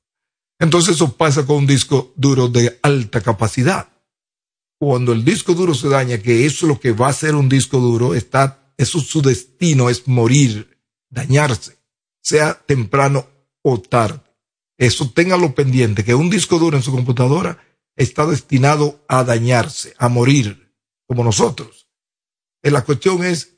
Entonces 0.59 0.95
eso 0.95 1.15
pasa 1.15 1.45
con 1.45 1.57
un 1.57 1.67
disco 1.67 2.13
duro 2.15 2.47
de 2.47 2.79
alta 2.81 3.21
capacidad. 3.21 3.89
cuando 4.77 5.13
el 5.13 5.23
disco 5.23 5.53
duro 5.53 5.73
se 5.73 5.87
daña, 5.87 6.17
que 6.17 6.45
eso 6.45 6.65
es 6.65 6.69
lo 6.69 6.79
que 6.79 6.91
va 6.91 7.07
a 7.07 7.13
ser 7.13 7.33
un 7.33 7.47
disco 7.47 7.79
duro, 7.79 8.13
está, 8.13 8.73
eso 8.77 8.99
su 8.99 9.21
destino 9.21 9.89
es 9.89 10.05
morir, 10.07 10.77
dañarse, 11.09 11.77
sea 12.21 12.53
temprano 12.65 13.25
o 13.65 13.81
tarde. 13.81 14.21
Eso 14.77 15.09
téngalo 15.09 15.55
pendiente, 15.55 16.03
que 16.03 16.13
un 16.13 16.29
disco 16.29 16.59
duro 16.59 16.77
en 16.77 16.83
su 16.83 16.91
computadora 16.91 17.57
está 17.95 18.27
destinado 18.27 19.03
a 19.07 19.23
dañarse, 19.23 19.95
a 19.97 20.07
morir, 20.07 20.71
como 21.07 21.23
nosotros. 21.23 21.87
Y 22.61 22.69
la 22.69 22.83
cuestión 22.83 23.23
es, 23.23 23.57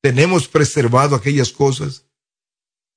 ¿tenemos 0.00 0.46
preservado 0.46 1.16
aquellas 1.16 1.50
cosas 1.50 2.04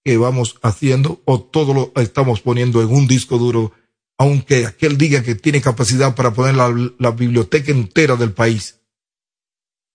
que 0.03 0.17
vamos 0.17 0.59
haciendo 0.61 1.21
o 1.25 1.41
todo 1.41 1.73
lo 1.73 2.01
estamos 2.01 2.41
poniendo 2.41 2.81
en 2.81 2.93
un 2.93 3.07
disco 3.07 3.39
duro 3.39 3.73
aunque 4.21 4.67
aquel 4.67 4.99
diga 4.99 5.23
que 5.23 5.33
tiene 5.33 5.61
capacidad 5.61 6.13
para 6.13 6.31
poner 6.31 6.53
la, 6.53 7.09
biblioteca 7.09 7.71
entera 7.71 8.15
del 8.15 8.33
país, 8.33 8.79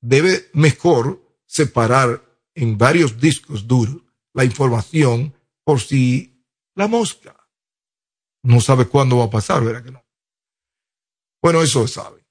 debe 0.01 0.49
mejor 0.53 1.23
separar 1.47 2.25
en 2.57 2.77
varios 2.77 3.21
discos 3.21 3.69
duros 3.69 4.03
la 4.35 4.45
información 4.45 5.33
por 5.63 5.81
si 5.81 6.36
la 6.77 6.87
mosca 6.87 7.35
no 8.45 8.61
sabe 8.61 8.87
cuándo 8.87 9.19
va 9.19 9.25
a 9.25 9.31
pasar, 9.31 9.65
¿verdad 9.65 9.83
que 9.83 9.91
no? 9.91 10.05
Bueno, 11.43 11.63
eso 11.63 11.87
sabe. 11.89 12.25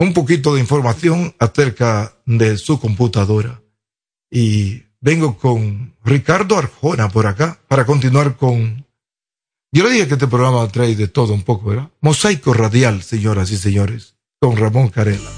Un 0.00 0.12
poquito 0.12 0.54
de 0.54 0.60
información 0.60 1.34
acerca 1.38 2.16
de 2.26 2.58
su 2.58 2.80
computadora. 2.80 3.62
Y 4.30 4.82
vengo 5.00 5.38
con 5.38 5.94
Ricardo 6.04 6.58
Arjona 6.58 7.08
por 7.08 7.26
acá 7.26 7.60
para 7.68 7.86
continuar 7.86 8.36
con 8.36 8.84
yo 9.74 9.84
le 9.84 9.90
dije 9.90 10.06
que 10.06 10.14
este 10.14 10.28
programa 10.28 10.68
trae 10.68 10.94
de 10.94 11.08
todo 11.08 11.32
un 11.32 11.44
poco, 11.44 11.70
¿verdad? 11.70 11.88
Mosaico 12.02 12.52
radial, 12.52 13.02
señoras 13.02 13.50
y 13.52 13.56
señores, 13.56 14.16
con 14.38 14.54
Ramón 14.58 14.90
Carela. 14.90 15.30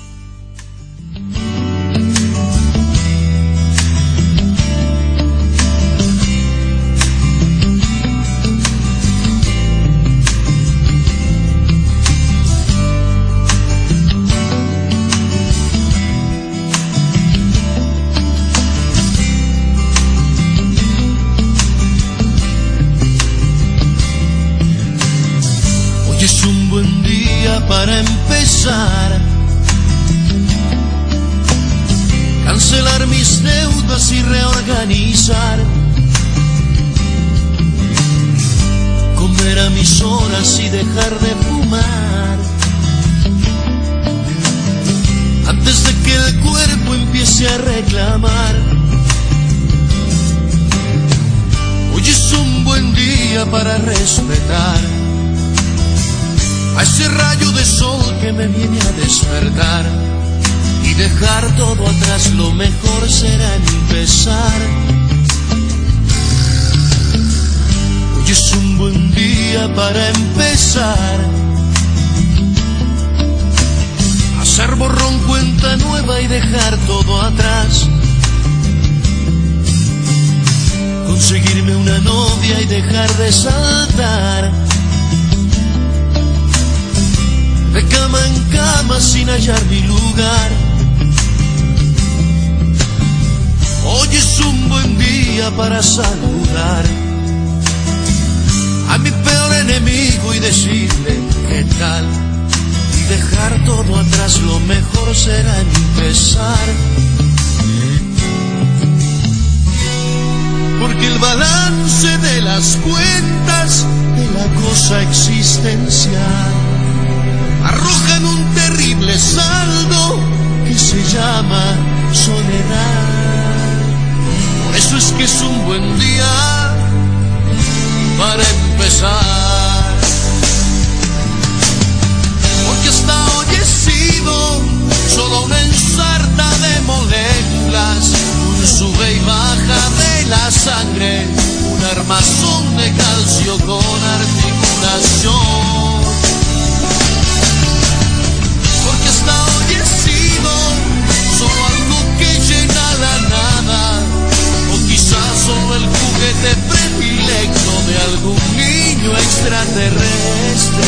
Extraterrestre 159.75 160.85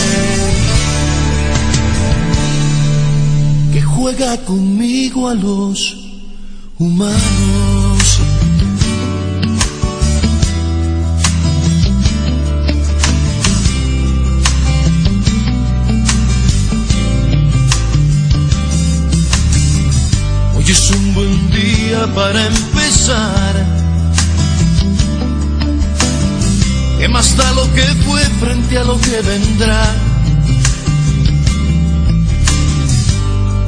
que 3.72 3.82
juega 3.82 4.37
conmigo 4.45 5.28
a 5.28 5.34
los 5.34 5.97
humanos. 6.78 8.20
Hoy 20.57 20.64
es 20.68 20.91
un 20.91 21.14
buen 21.14 21.51
día 21.51 22.07
para 22.14 22.47
empezar 22.47 23.45
¿Qué 27.07 27.12
más 27.12 27.36
da 27.36 27.52
lo 27.52 27.72
que 27.72 27.84
fue 28.04 28.20
frente 28.40 28.78
a 28.78 28.82
lo 28.82 28.98
que 29.00 29.20
vendrá? 29.22 29.94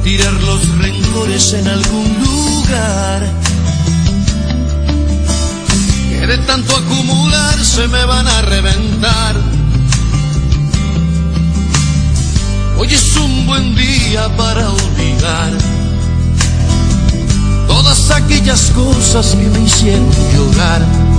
Tirar 0.03 0.33
los 0.33 0.77
rencores 0.77 1.53
en 1.53 1.65
algún 1.69 2.17
lugar. 2.19 3.33
Que 6.09 6.27
de 6.27 6.37
tanto 6.39 6.75
acumular 6.75 7.63
se 7.63 7.87
me 7.87 8.03
van 8.03 8.27
a 8.27 8.41
reventar. 8.41 9.35
Hoy 12.77 12.93
es 12.93 13.15
un 13.15 13.47
buen 13.47 13.73
día 13.73 14.27
para 14.35 14.69
olvidar 14.69 15.53
todas 17.69 18.11
aquellas 18.11 18.69
cosas 18.71 19.27
que 19.27 19.47
me 19.47 19.61
hicieron 19.61 20.11
llorar 20.35 21.18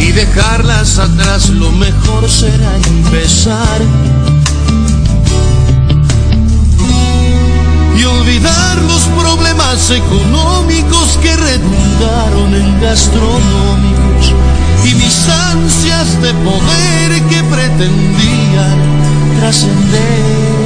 y 0.00 0.12
dejarlas 0.12 0.98
atrás, 0.98 1.48
lo 1.50 1.70
mejor 1.72 2.28
será 2.28 2.76
empezar. 2.76 3.80
Y 7.98 8.04
olvidar 8.04 8.78
los 8.82 9.02
problemas 9.20 9.90
económicos 9.90 11.18
que 11.22 11.34
redundaron 11.36 12.54
en 12.54 12.80
gastronómicos 12.80 14.34
y 14.84 14.94
mis 14.94 15.28
ansias 15.28 16.20
de 16.22 16.32
poder 16.34 17.22
que 17.28 17.42
pretendían 17.44 18.78
trascender. 19.40 20.56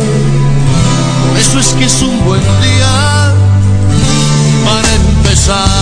Por 1.28 1.38
eso 1.38 1.58
es 1.60 1.68
que 1.78 1.84
es 1.84 2.02
un 2.02 2.24
buen 2.24 2.40
día 2.40 3.34
para 4.64 4.94
empezar. 4.94 5.79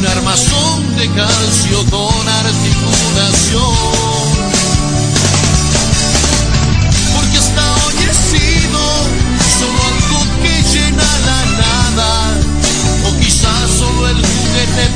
Un 0.00 0.06
armazón 0.06 0.96
de 0.96 1.08
calcio 1.10 1.84
con 1.90 2.28
articulación. 2.28 4.10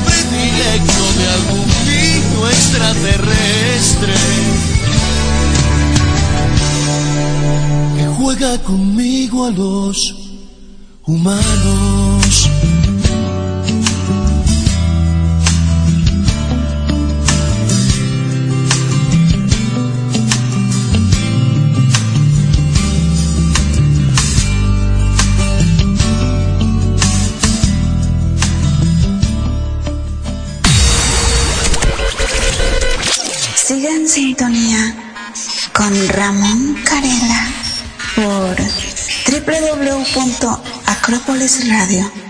predilecto 0.04 1.04
de 1.18 1.26
algún 1.36 1.68
niño 1.86 2.48
extraterrestre 2.48 4.14
que 7.96 8.06
juega 8.16 8.58
conmigo 8.62 9.46
a 9.46 9.50
los 9.50 10.14
humanos. 11.06 12.13
Ramón 36.08 36.74
Carela 36.84 37.52
por 38.16 38.56
www.acropolisradio.com. 39.30 42.23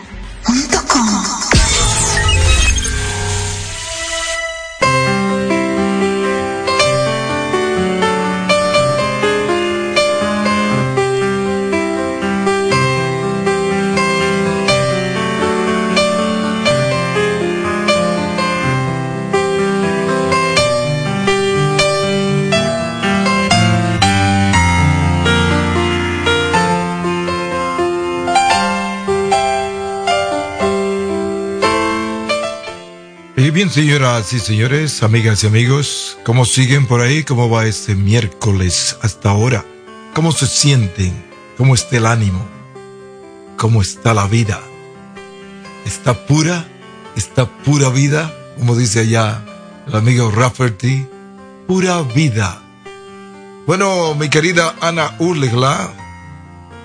señoras 33.74 34.32
y 34.32 34.38
señores, 34.38 35.02
amigas 35.02 35.42
y 35.42 35.48
amigos, 35.48 36.16
¿cómo 36.24 36.44
siguen 36.44 36.86
por 36.86 37.00
ahí? 37.00 37.24
¿Cómo 37.24 37.50
va 37.50 37.66
este 37.66 37.96
miércoles 37.96 38.96
hasta 39.02 39.30
ahora? 39.30 39.64
¿Cómo 40.14 40.30
se 40.30 40.46
sienten? 40.46 41.12
¿Cómo 41.58 41.74
está 41.74 41.96
el 41.96 42.06
ánimo? 42.06 42.46
¿Cómo 43.56 43.82
está 43.82 44.14
la 44.14 44.28
vida? 44.28 44.60
¿Está 45.84 46.24
pura? 46.24 46.68
¿Está 47.16 47.46
pura 47.46 47.88
vida? 47.88 48.32
Como 48.60 48.76
dice 48.76 49.00
allá 49.00 49.44
el 49.88 49.96
amigo 49.96 50.30
Rafferty, 50.30 51.08
pura 51.66 52.00
vida. 52.02 52.62
Bueno, 53.66 54.14
mi 54.14 54.28
querida 54.28 54.76
Ana 54.80 55.16
Urlegla 55.18 55.90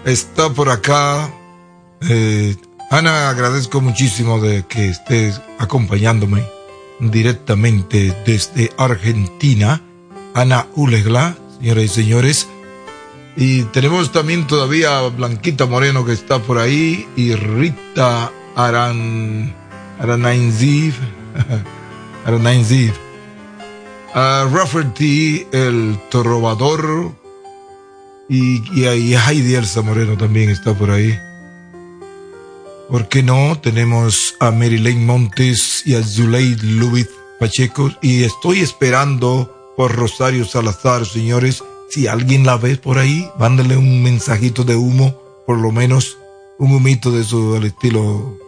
está 0.06 0.50
por 0.50 0.72
acá. 0.72 1.32
Eh, 2.10 2.56
Ana, 2.90 3.30
agradezco 3.30 3.80
muchísimo 3.80 4.40
de 4.40 4.66
que 4.66 4.90
estés 4.90 5.40
acompañándome 5.60 6.59
directamente 7.00 8.16
desde 8.26 8.72
Argentina, 8.78 9.82
Ana 10.34 10.68
Ulegla, 10.76 11.38
señoras 11.60 11.84
y 11.84 11.88
señores. 11.88 12.48
Y 13.36 13.64
tenemos 13.64 14.12
también 14.12 14.48
todavía 14.48 15.02
Blanquita 15.10 15.66
Moreno 15.66 16.06
que 16.06 16.14
está 16.14 16.40
por 16.40 16.58
ahí 16.58 17.08
y 17.16 17.36
Rita 17.36 18.32
Aran, 18.56 19.54
Aranainziv, 20.00 20.94
Aranainziv. 22.26 22.94
Uh, 24.10 24.50
Rafferty, 24.52 25.46
el 25.52 26.00
Torrobador 26.10 27.14
y, 28.28 28.58
y, 28.74 28.88
y 28.88 29.16
Heidi 29.16 29.54
Elsa 29.54 29.84
Moreno 29.84 30.18
también 30.18 30.50
está 30.50 30.74
por 30.74 30.90
ahí. 30.90 31.16
¿Por 32.90 33.08
qué 33.08 33.22
no? 33.22 33.56
Tenemos 33.62 34.34
a 34.40 34.50
Marilyn 34.50 35.06
Montes 35.06 35.84
y 35.86 35.94
a 35.94 36.04
Zuleid 36.04 36.60
Lubit 36.64 37.08
Pacheco 37.40 37.92
y 38.02 38.24
estoy 38.24 38.62
esperando 38.62 39.74
por 39.78 39.96
Rosario 39.96 40.44
Salazar, 40.44 41.06
señores. 41.06 41.64
Si 41.92 42.08
alguien 42.08 42.48
la 42.48 42.58
ve 42.58 42.78
por 42.78 42.98
ahí, 42.98 43.30
mándale 43.38 43.78
un 43.78 44.02
mensajito 44.02 44.64
de 44.64 44.76
humo, 44.76 45.16
por 45.46 45.60
lo 45.60 45.72
menos 45.72 46.18
un 46.58 46.74
humito 46.74 47.12
de 47.12 47.24
su 47.24 47.56
estilo 47.58 48.40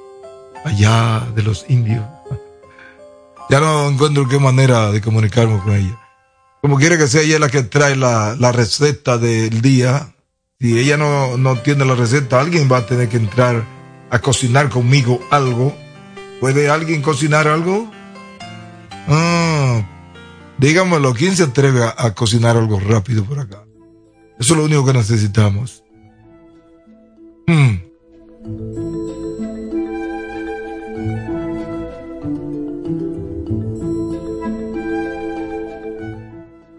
allá 0.65 1.27
de 1.35 1.43
los 1.43 1.65
indios. 1.69 2.03
Ya 3.49 3.59
no 3.59 3.89
encuentro 3.89 4.29
qué 4.29 4.39
manera 4.39 4.93
de 4.93 5.01
comunicarme 5.01 5.59
con 5.59 5.75
ella. 5.75 5.99
Como 6.61 6.77
quiera 6.77 6.97
que 6.97 7.07
sea 7.07 7.21
ella 7.21 7.37
la 7.37 7.49
que 7.49 7.63
trae 7.63 7.97
la, 7.97 8.33
la 8.39 8.53
receta 8.53 9.17
del 9.17 9.61
día, 9.61 10.13
si 10.57 10.79
ella 10.79 10.95
no, 10.95 11.37
no 11.37 11.57
tiene 11.57 11.83
la 11.83 11.95
receta, 11.95 12.39
alguien 12.39 12.69
va 12.71 12.77
a 12.77 12.85
tener 12.85 13.09
que 13.09 13.17
entrar 13.17 13.65
a 14.11 14.19
cocinar 14.19 14.69
conmigo 14.69 15.19
algo. 15.31 15.73
¿Puede 16.39 16.69
alguien 16.69 17.01
cocinar 17.01 17.47
algo? 17.47 17.89
Ah, 19.07 19.81
dígamelo, 20.57 21.13
¿quién 21.13 21.35
se 21.35 21.43
atreve 21.43 21.83
a, 21.83 22.13
cocinar 22.13 22.57
algo 22.57 22.79
rápido 22.79 23.23
por 23.23 23.39
acá? 23.39 23.63
Eso 24.37 24.53
es 24.53 24.57
lo 24.57 24.65
único 24.65 24.85
que 24.85 24.93
necesitamos. 24.93 25.83
Hmm. 27.47 27.77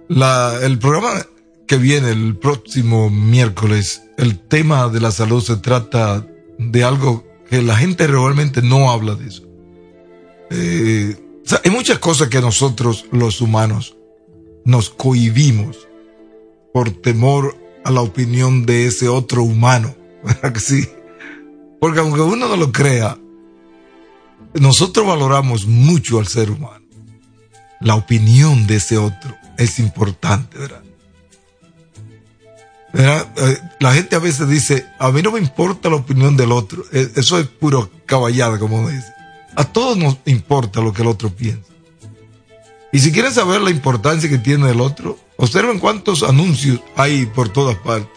La, 0.09 0.59
el 0.63 0.79
programa 0.79 1.27
que 1.67 1.79
viene 1.79 2.11
el 2.11 2.37
próximo 2.37 3.09
miércoles, 3.09 4.03
el 4.19 4.39
tema 4.39 4.89
de 4.89 5.01
la 5.01 5.11
salud 5.11 5.43
se 5.43 5.57
trata 5.57 6.27
de 6.71 6.85
algo 6.85 7.25
que 7.49 7.63
la 7.63 7.77
gente 7.77 8.07
realmente 8.07 8.63
no 8.63 8.91
habla 8.91 9.15
de 9.15 9.29
eso. 9.29 9.43
Eh, 10.51 11.17
hay 11.65 11.71
muchas 11.71 11.99
cosas 11.99 12.29
que 12.29 12.41
nosotros 12.41 13.07
los 13.11 13.41
humanos 13.41 13.97
nos 14.65 14.91
cohibimos 14.91 15.89
por 16.73 16.91
temor 16.91 17.57
a 17.85 17.91
la 17.91 18.01
opinión 18.01 18.65
de 18.65 18.87
ese 18.87 19.09
otro 19.09 19.43
humano. 19.43 19.95
¿Verdad 20.25 20.55
sí? 20.59 20.89
Porque 21.81 22.01
aunque 22.01 22.21
uno 22.21 22.49
no 22.49 22.57
lo 22.57 22.71
crea, 22.71 23.19
nosotros 24.55 25.07
valoramos 25.07 25.67
mucho 25.67 26.19
al 26.19 26.27
ser 26.27 26.51
humano. 26.51 26.85
La 27.81 27.97
opinión 27.97 28.67
de 28.67 28.77
ese 28.77 28.99
otro 28.99 29.37
es 29.59 29.79
importante, 29.79 30.59
¿verdad? 30.59 30.82
Eh, 32.95 33.59
la 33.81 33.93
gente 33.93 34.17
a 34.17 34.19
veces 34.19 34.49
dice, 34.49 34.87
a 34.99 35.11
mí 35.11 35.23
no 35.23 35.33
me 35.33 35.41
importa 35.41 35.89
la 35.89 35.97
opinión 35.97 36.37
del 36.37 36.53
otro. 36.53 36.85
Eh, 36.93 37.11
eso 37.17 37.39
es 37.39 37.47
puro 37.47 37.91
caballada, 38.07 38.59
como 38.59 38.89
dice. 38.89 39.13
A 39.57 39.65
todos 39.65 39.97
nos 39.97 40.19
importa 40.27 40.81
lo 40.81 40.93
que 40.93 41.03
el 41.03 41.09
otro 41.09 41.31
piensa. 41.31 41.71
Y 42.93 42.99
si 42.99 43.13
quieren 43.13 43.33
saber 43.33 43.63
la 43.63 43.71
importancia 43.71 44.29
que 44.29 44.39
tiene 44.39 44.71
el 44.71 44.81
otro, 44.81 45.19
observen 45.37 45.79
cuántos 45.79 46.23
anuncios 46.23 46.81
hay 46.97 47.27
por 47.27 47.49
todas 47.49 47.77
partes. 47.77 48.11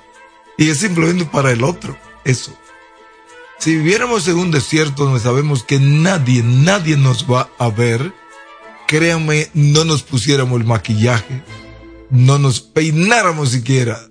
Y 0.57 0.69
es 0.69 0.79
simplemente 0.79 1.25
para 1.25 1.51
el 1.51 1.63
otro, 1.63 1.97
eso. 2.25 2.53
Si 3.57 3.77
viviéramos 3.77 4.27
en 4.27 4.37
un 4.37 4.51
desierto 4.51 5.05
donde 5.05 5.21
sabemos 5.21 5.63
que 5.63 5.79
nadie, 5.79 6.43
nadie 6.43 6.97
nos 6.97 7.29
va 7.29 7.49
a 7.57 7.69
ver, 7.69 8.13
créanme, 8.85 9.49
no 9.53 9.85
nos 9.85 10.03
pusiéramos 10.03 10.59
el 10.59 10.67
maquillaje, 10.67 11.41
no 12.09 12.37
nos 12.37 12.59
peináramos 12.59 13.51
siquiera 13.51 14.09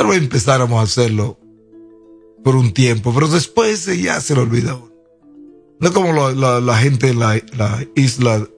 Tal 0.00 0.08
vez 0.08 0.16
empezáramos 0.16 0.80
a 0.80 0.84
hacerlo 0.84 1.38
por 2.42 2.56
un 2.56 2.72
tiempo, 2.72 3.12
pero 3.12 3.28
después 3.28 3.84
ya 4.00 4.18
se 4.22 4.34
lo 4.34 4.40
olvidó. 4.40 4.90
No 5.78 5.92
como 5.92 6.30
la, 6.30 6.78
gente 6.78 7.08
en 7.08 7.18
la, 7.18 7.38
isla, 7.94 8.48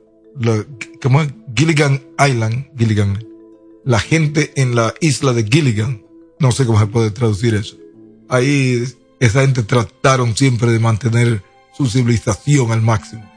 como 1.03 1.27
Gilligan 1.57 2.01
Island, 2.17 2.69
Gilligan, 2.79 3.27
la 3.85 3.99
gente 3.99 4.53
en 4.55 4.77
la 4.77 4.95
isla 5.01 5.33
de 5.33 5.43
Gilligan, 5.43 6.07
no 6.39 6.53
sé 6.53 6.65
cómo 6.65 6.79
se 6.79 6.87
puede 6.87 7.11
traducir 7.11 7.57
eso. 7.57 7.77
Ahí 8.29 8.85
esa 9.19 9.41
gente 9.41 9.65
trataron 9.65 10.37
siempre 10.37 10.71
de 10.71 10.79
mantener 10.79 11.43
su 11.77 11.89
civilización 11.89 12.71
al 12.71 12.83
máximo. 12.83 13.29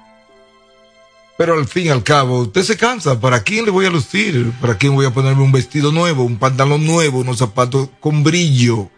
Pero 1.38 1.56
al 1.56 1.68
fin 1.68 1.88
y 1.88 1.90
al 1.90 2.04
cabo, 2.04 2.40
usted 2.40 2.64
se 2.64 2.78
cansa. 2.78 3.20
¿Para 3.20 3.44
quién 3.44 3.66
le 3.66 3.72
voy 3.72 3.86
a 3.86 3.90
lucir? 3.90 4.54
¿Para 4.62 4.78
quién 4.78 4.96
voy 4.96 5.06
a 5.06 5.14
ponerme 5.14 5.44
un 5.44 5.52
vestido 5.52 5.92
nuevo, 5.92 6.24
un 6.24 6.38
pantalón 6.38 6.86
nuevo, 6.86 7.20
unos 7.20 7.40
zapatos 7.40 7.90
con 8.00 8.24
brillo? 8.24 8.90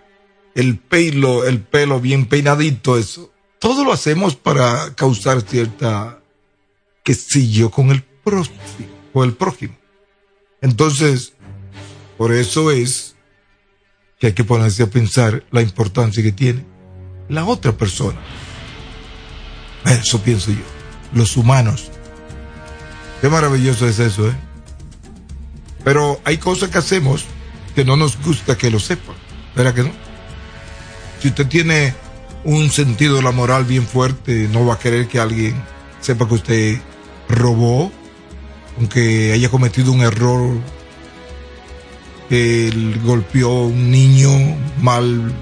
El 0.53 0.77
pelo, 0.77 1.45
el 1.45 1.61
pelo 1.61 1.99
bien 1.99 2.27
peinadito, 2.27 2.97
eso. 2.97 3.31
Todo 3.59 3.83
lo 3.83 3.91
hacemos 3.91 4.35
para 4.35 4.93
causar 4.93 5.41
cierta, 5.41 6.19
yo, 7.05 7.71
con 7.71 7.89
el 7.89 8.03
próximo, 8.03 8.57
con 9.13 9.27
el 9.27 9.33
prójimo. 9.33 9.75
Entonces, 10.61 11.33
por 12.17 12.33
eso 12.33 12.71
es 12.71 13.15
que 14.19 14.27
hay 14.27 14.33
que 14.33 14.43
ponerse 14.43 14.83
a 14.83 14.89
pensar 14.89 15.43
la 15.51 15.61
importancia 15.61 16.21
que 16.21 16.31
tiene 16.31 16.65
la 17.29 17.45
otra 17.45 17.71
persona. 17.71 18.19
Eso 19.85 20.21
pienso 20.21 20.51
yo. 20.51 20.57
Los 21.13 21.37
humanos. 21.37 21.91
Qué 23.21 23.29
maravilloso 23.29 23.87
es 23.87 23.99
eso, 23.99 24.27
¿eh? 24.27 24.35
Pero 25.83 26.19
hay 26.23 26.37
cosas 26.37 26.69
que 26.69 26.77
hacemos 26.77 27.25
que 27.73 27.85
no 27.85 27.95
nos 27.95 28.21
gusta 28.21 28.57
que 28.57 28.69
lo 28.69 28.79
sepan. 28.79 29.15
¿Verdad 29.55 29.73
que 29.73 29.83
no? 29.83 29.91
Si 31.21 31.29
usted 31.29 31.47
tiene 31.47 31.93
un 32.43 32.69
sentido 32.69 33.15
de 33.15 33.23
la 33.23 33.31
moral 33.31 33.65
bien 33.65 33.85
fuerte, 33.85 34.47
no 34.51 34.65
va 34.65 34.75
a 34.75 34.79
querer 34.79 35.07
que 35.07 35.19
alguien 35.19 35.55
sepa 36.01 36.27
que 36.27 36.33
usted 36.35 36.81
robó, 37.29 37.91
aunque 38.77 39.31
haya 39.33 39.49
cometido 39.49 39.91
un 39.91 40.01
error, 40.01 40.57
que 42.29 42.67
él 42.67 42.99
golpeó 43.03 43.49
a 43.49 43.67
un 43.67 43.89
niño 43.89 44.29
mal 44.81 45.33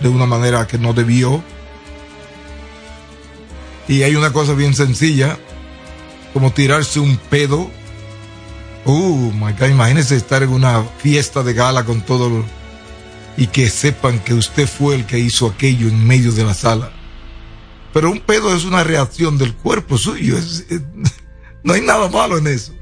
de 0.00 0.08
una 0.08 0.26
manera 0.26 0.66
que 0.66 0.78
no 0.78 0.92
debió. 0.92 1.42
Y 3.88 4.02
hay 4.02 4.16
una 4.16 4.32
cosa 4.32 4.52
bien 4.54 4.74
sencilla, 4.74 5.38
como 6.36 6.52
tirarse 6.52 7.00
un 7.00 7.16
pedo. 7.16 7.70
Uh, 8.84 9.32
my 9.32 9.54
God, 9.58 9.70
imagínese 9.70 10.16
estar 10.16 10.42
en 10.42 10.50
una 10.50 10.82
fiesta 10.82 11.42
de 11.42 11.54
gala 11.54 11.86
con 11.86 12.02
todo 12.02 12.44
y 13.38 13.46
que 13.46 13.70
sepan 13.70 14.18
que 14.18 14.34
usted 14.34 14.68
fue 14.68 14.96
el 14.96 15.06
que 15.06 15.18
hizo 15.18 15.46
aquello 15.46 15.88
en 15.88 16.06
medio 16.06 16.32
de 16.32 16.44
la 16.44 16.52
sala. 16.52 16.92
Pero 17.94 18.10
un 18.10 18.20
pedo 18.20 18.54
es 18.54 18.66
una 18.66 18.84
reacción 18.84 19.38
del 19.38 19.54
cuerpo 19.54 19.96
suyo. 19.96 20.36
no 21.64 21.72
hay 21.72 21.80
nada 21.80 22.10
malo 22.10 22.36
en 22.36 22.48
eso. 22.48 22.74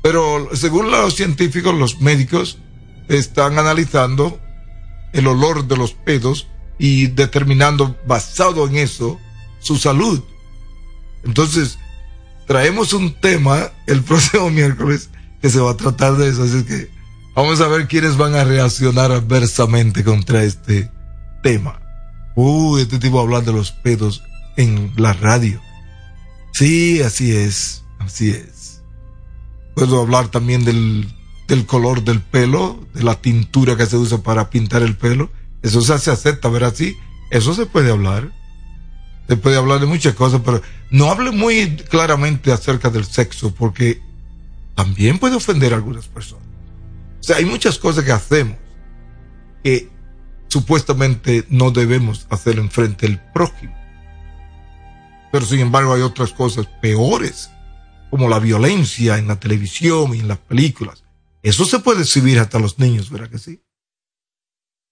Pero 0.00 0.48
según 0.54 0.90
los 0.90 1.16
científicos, 1.16 1.74
los 1.74 2.00
médicos 2.00 2.56
están 3.08 3.58
analizando 3.58 4.40
el 5.12 5.26
olor 5.26 5.68
de 5.68 5.76
los 5.76 5.92
pedos 5.92 6.46
y 6.78 7.08
determinando 7.08 7.98
basado 8.06 8.66
en 8.66 8.76
eso 8.76 9.20
su 9.58 9.76
salud. 9.76 10.22
Entonces, 11.22 11.78
traemos 12.50 12.92
un 12.94 13.12
tema 13.12 13.70
el 13.86 14.02
próximo 14.02 14.50
miércoles 14.50 15.08
que 15.40 15.48
se 15.48 15.60
va 15.60 15.70
a 15.70 15.76
tratar 15.76 16.16
de 16.16 16.28
eso. 16.28 16.42
Así 16.42 16.64
que 16.64 16.90
vamos 17.36 17.60
a 17.60 17.68
ver 17.68 17.86
quiénes 17.86 18.16
van 18.16 18.34
a 18.34 18.42
reaccionar 18.42 19.12
adversamente 19.12 20.02
contra 20.02 20.42
este 20.42 20.90
tema. 21.44 21.80
Uy, 22.34 22.82
este 22.82 22.98
tipo 22.98 23.20
hablar 23.20 23.44
de 23.44 23.52
los 23.52 23.70
pedos 23.70 24.24
en 24.56 24.92
la 24.96 25.12
radio. 25.12 25.60
Sí, 26.52 27.00
así 27.02 27.30
es, 27.30 27.84
así 28.00 28.30
es. 28.30 28.82
Puedo 29.76 30.00
hablar 30.00 30.26
también 30.26 30.64
del 30.64 31.06
del 31.46 31.66
color 31.66 32.02
del 32.02 32.20
pelo, 32.20 32.84
de 32.94 33.04
la 33.04 33.14
tintura 33.14 33.76
que 33.76 33.86
se 33.86 33.96
usa 33.96 34.24
para 34.24 34.50
pintar 34.50 34.82
el 34.82 34.96
pelo. 34.96 35.30
Eso 35.62 35.82
se 35.82 36.10
acepta, 36.10 36.48
ver 36.48 36.64
así. 36.64 36.96
Eso 37.30 37.54
se 37.54 37.66
puede 37.66 37.92
hablar. 37.92 38.32
Se 39.30 39.36
puede 39.36 39.58
hablar 39.58 39.78
de 39.78 39.86
muchas 39.86 40.14
cosas, 40.14 40.40
pero 40.44 40.60
no 40.90 41.08
hable 41.08 41.30
muy 41.30 41.76
claramente 41.88 42.50
acerca 42.50 42.90
del 42.90 43.04
sexo, 43.04 43.54
porque 43.54 44.02
también 44.74 45.20
puede 45.20 45.36
ofender 45.36 45.72
a 45.72 45.76
algunas 45.76 46.08
personas. 46.08 46.48
O 47.20 47.22
sea, 47.22 47.36
hay 47.36 47.44
muchas 47.44 47.78
cosas 47.78 48.02
que 48.02 48.10
hacemos 48.10 48.56
que 49.62 49.88
supuestamente 50.48 51.44
no 51.48 51.70
debemos 51.70 52.26
hacer 52.28 52.58
en 52.58 52.72
frente 52.72 53.06
del 53.06 53.20
prójimo. 53.32 53.72
Pero 55.30 55.46
sin 55.46 55.60
embargo 55.60 55.94
hay 55.94 56.02
otras 56.02 56.32
cosas 56.32 56.66
peores, 56.82 57.52
como 58.10 58.28
la 58.28 58.40
violencia 58.40 59.16
en 59.16 59.28
la 59.28 59.38
televisión 59.38 60.12
y 60.12 60.18
en 60.18 60.26
las 60.26 60.38
películas. 60.38 61.04
Eso 61.44 61.64
se 61.66 61.78
puede 61.78 62.02
exhibir 62.02 62.40
hasta 62.40 62.58
los 62.58 62.80
niños, 62.80 63.10
¿verdad 63.10 63.30
que 63.30 63.38
sí? 63.38 63.62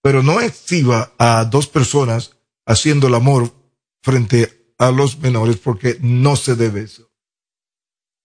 Pero 0.01 0.23
no 0.23 0.41
exhiba 0.41 1.13
a 1.19 1.45
dos 1.45 1.67
personas 1.67 2.37
haciendo 2.67 3.09
el 3.09 3.17
amor 3.17 3.58
frente 4.03 4.73
a 4.79 4.91
los 4.91 5.19
menores 5.19 5.57
porque 5.57 5.99
no 6.01 6.37
se 6.37 6.55
debe 6.55 6.83
eso. 6.83 7.11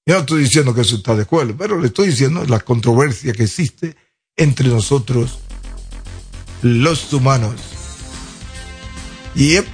Yo 0.06 0.16
no 0.16 0.22
estoy 0.22 0.44
diciendo 0.44 0.74
que 0.74 0.82
eso 0.82 0.98
está 0.98 1.16
de 1.16 1.24
acuerdo, 1.24 1.56
pero 1.58 1.80
le 1.80 1.88
estoy 1.88 2.08
diciendo 2.08 2.44
la 2.46 2.60
controversia 2.60 3.34
que 3.34 3.44
existe 3.44 3.96
entre 4.36 4.68
nosotros, 4.68 5.40
los 6.62 7.12
humanos. 7.14 7.56
Yep. 9.36 9.66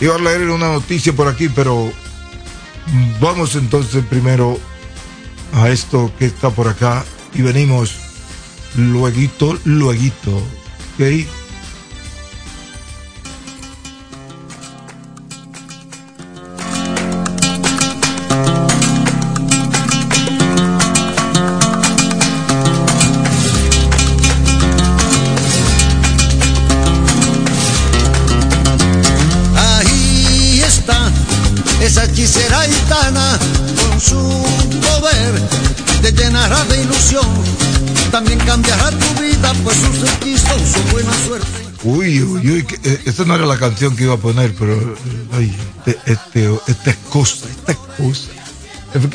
Iba 0.00 0.14
a 0.14 0.18
leer 0.18 0.50
una 0.50 0.72
noticia 0.72 1.12
por 1.12 1.26
aquí, 1.26 1.48
pero 1.48 1.92
vamos 3.20 3.56
entonces 3.56 4.04
primero 4.04 4.58
a 5.54 5.70
esto 5.70 6.12
que 6.18 6.26
está 6.26 6.50
por 6.50 6.68
acá 6.68 7.04
y 7.34 7.42
venimos 7.42 7.96
lueguito, 8.76 9.58
lueguito. 9.64 10.36
¿Ok? 10.36 11.26
Que, 42.46 42.78
eh, 42.84 43.02
esta 43.06 43.24
no 43.24 43.34
era 43.34 43.44
la 43.46 43.58
canción 43.58 43.96
que 43.96 44.04
iba 44.04 44.14
a 44.14 44.18
poner, 44.18 44.54
pero 44.54 44.74
eh, 44.74 44.94
ay, 45.32 45.56
este, 45.86 46.12
este, 46.12 46.54
esta 46.68 46.90
es 46.90 46.96
cosa, 47.10 47.46
esta 47.48 47.72
es 47.72 47.78
cosa. 47.78 48.30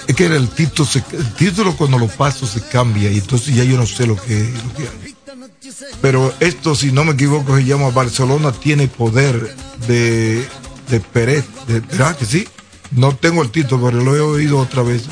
Es 0.07 0.15
que- 0.15 0.25
era 0.25 0.35
el 0.35 0.49
título, 0.49 0.87
el 1.13 1.33
título 1.35 1.75
cuando 1.77 1.97
lo 1.97 2.07
paso 2.07 2.45
se 2.45 2.61
cambia 2.61 3.09
y 3.09 3.17
entonces 3.19 3.55
ya 3.55 3.63
yo 3.63 3.77
no 3.77 3.87
sé 3.87 4.05
lo 4.05 4.15
que, 4.15 4.37
lo 4.65 4.73
que 4.75 4.83
hay. 4.83 5.15
Pero 6.01 6.33
esto, 6.39 6.75
si 6.75 6.91
no 6.91 7.03
me 7.05 7.13
equivoco, 7.13 7.55
se 7.55 7.63
llama 7.65 7.89
Barcelona 7.89 8.51
tiene 8.51 8.87
poder 8.87 9.55
de, 9.87 10.45
de 10.89 10.99
Pérez, 10.99 11.45
de, 11.67 11.79
¿verdad 11.79 12.17
que 12.17 12.25
sí? 12.25 12.47
No 12.91 13.15
tengo 13.15 13.41
el 13.41 13.49
título, 13.51 13.85
pero 13.85 14.03
lo 14.03 14.15
he 14.15 14.19
oído 14.21 14.59
otra 14.59 14.83
vez. 14.83 15.03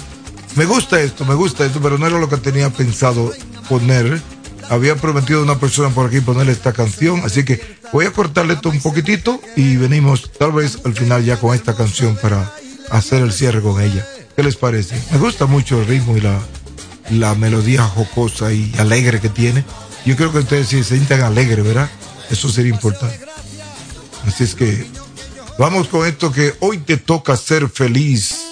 Me 0.56 0.66
gusta 0.66 1.02
esto, 1.02 1.26
me 1.26 1.36
gusta 1.36 1.66
esto, 1.66 1.80
pero 1.82 1.98
no 1.98 2.06
era 2.08 2.20
lo 2.20 2.28
que 2.28 2.38
tenía 2.38 2.70
pensado 2.70 3.32
poner. 3.70 4.22
Había 4.70 4.96
prometido 4.96 5.40
a 5.40 5.44
una 5.44 5.60
persona 5.60 5.90
por 5.90 6.08
aquí 6.08 6.22
ponerle 6.22 6.52
esta 6.52 6.74
canción, 6.74 7.22
así 7.26 7.44
que 7.44 7.60
voy 7.92 8.06
a 8.06 8.12
cortarle 8.12 8.54
esto 8.54 8.70
un 8.70 8.80
poquitito 8.80 9.42
y 9.56 9.78
venimos 9.78 10.32
tal 10.38 10.52
vez 10.52 10.80
al 10.86 10.94
final 10.94 11.26
ya 11.26 11.38
con 11.38 11.56
esta 11.56 11.76
canción 11.76 12.16
para 12.22 12.54
hacer 12.92 13.24
el 13.24 13.34
cierre 13.34 13.62
con 13.62 13.82
ella. 13.82 14.06
¿Qué 14.36 14.44
les 14.44 14.56
parece? 14.56 14.96
Me 15.12 15.18
gusta 15.18 15.48
mucho 15.48 15.82
el 15.82 15.88
ritmo 15.88 16.16
y 16.16 16.22
la, 16.22 16.40
la 17.10 17.34
melodía 17.36 17.84
jocosa 17.84 18.54
y 18.54 18.72
alegre 18.78 19.20
que 19.20 19.30
tiene. 19.30 19.66
Yo 20.06 20.16
creo 20.16 20.32
que 20.32 20.40
ustedes 20.40 20.68
sí 20.68 20.84
se 20.84 20.96
sientan 20.96 21.22
alegres, 21.22 21.66
¿verdad? 21.66 21.90
Eso 22.30 22.50
sería 22.50 22.72
importante. 22.72 23.20
Así 24.28 24.44
es 24.44 24.54
que 24.54 24.86
vamos 25.58 25.88
con 25.88 26.08
esto 26.08 26.32
que 26.32 26.54
hoy 26.60 26.78
te 26.78 26.98
toca 26.98 27.36
ser 27.36 27.70
feliz. 27.70 28.49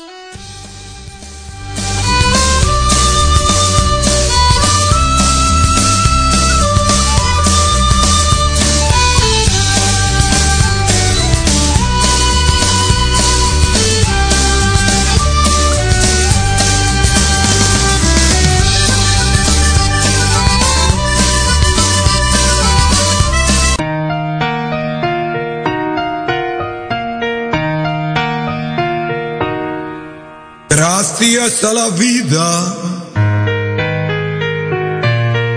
Gracias 30.77 31.63
a 31.63 31.73
la 31.73 31.89
vida 31.89 32.75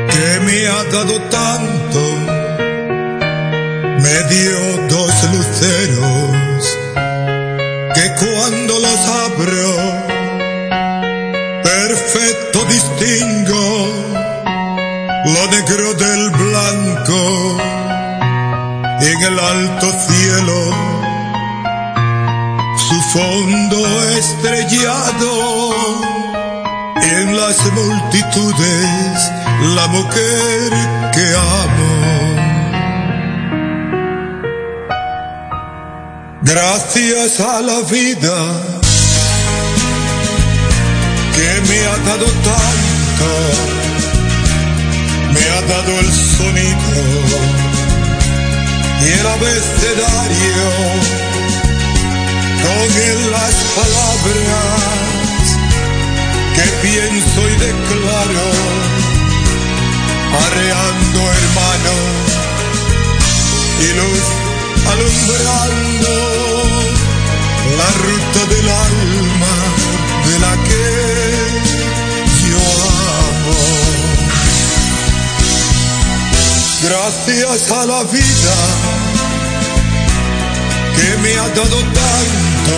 que 0.08 0.40
me 0.46 0.66
ha 0.66 0.82
dado 0.84 1.20
tanto, 1.28 2.00
me 4.04 4.16
dio 4.32 4.60
dos 4.88 5.12
luceros 5.34 6.78
que 7.94 8.14
cuando 8.18 8.78
los 8.78 9.00
abro, 9.26 9.72
perfecto 11.64 12.64
distingo 12.64 13.64
lo 15.26 15.46
negro 15.50 15.92
del 16.04 16.30
blanco 16.30 17.58
en 19.02 19.22
el 19.22 19.38
alto 19.38 19.86
cielo 20.08 20.69
fondo 23.12 23.78
estrellado 24.12 25.74
en 27.02 27.36
las 27.36 27.58
multitudes, 27.72 29.32
la 29.74 29.88
mujer 29.88 30.72
que 31.14 31.34
amo. 31.34 31.92
Gracias 36.42 37.40
a 37.40 37.60
la 37.60 37.80
vida 37.80 38.62
que 41.34 41.60
me 41.68 41.78
ha 41.86 41.96
dado 42.10 42.26
tanto 42.50 43.30
me 45.34 45.44
ha 45.48 45.60
dado 45.74 45.92
el 46.00 46.10
sonido 46.12 46.92
y 49.02 49.04
el 49.18 49.26
abecedario 49.26 51.29
con 52.62 53.30
las 53.32 53.54
palabras 53.78 55.44
que 56.54 56.66
pienso 56.86 57.40
y 57.48 57.54
declaro 57.66 58.48
arreando 60.44 61.20
hermano 61.38 61.96
y 63.80 63.88
luz 63.98 64.26
alumbrando 64.92 66.14
la 67.78 67.90
ruta 68.04 68.40
del 68.52 68.68
alma 68.68 69.56
de 70.26 70.34
la 70.38 70.54
que 70.64 70.86
yo 72.48 72.64
amo. 73.28 73.60
Gracias 76.82 77.70
a 77.70 77.86
la 77.86 78.02
vida 78.04 79.09
que 80.96 81.08
me 81.22 81.32
ha 81.38 81.48
dado 81.48 81.78
tanto, 82.00 82.76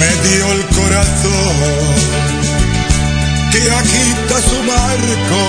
me 0.00 0.10
dio 0.28 0.52
el 0.52 0.62
corazón 0.78 2.02
que 3.52 3.70
agita 3.70 4.36
su 4.50 4.62
marco 4.62 5.42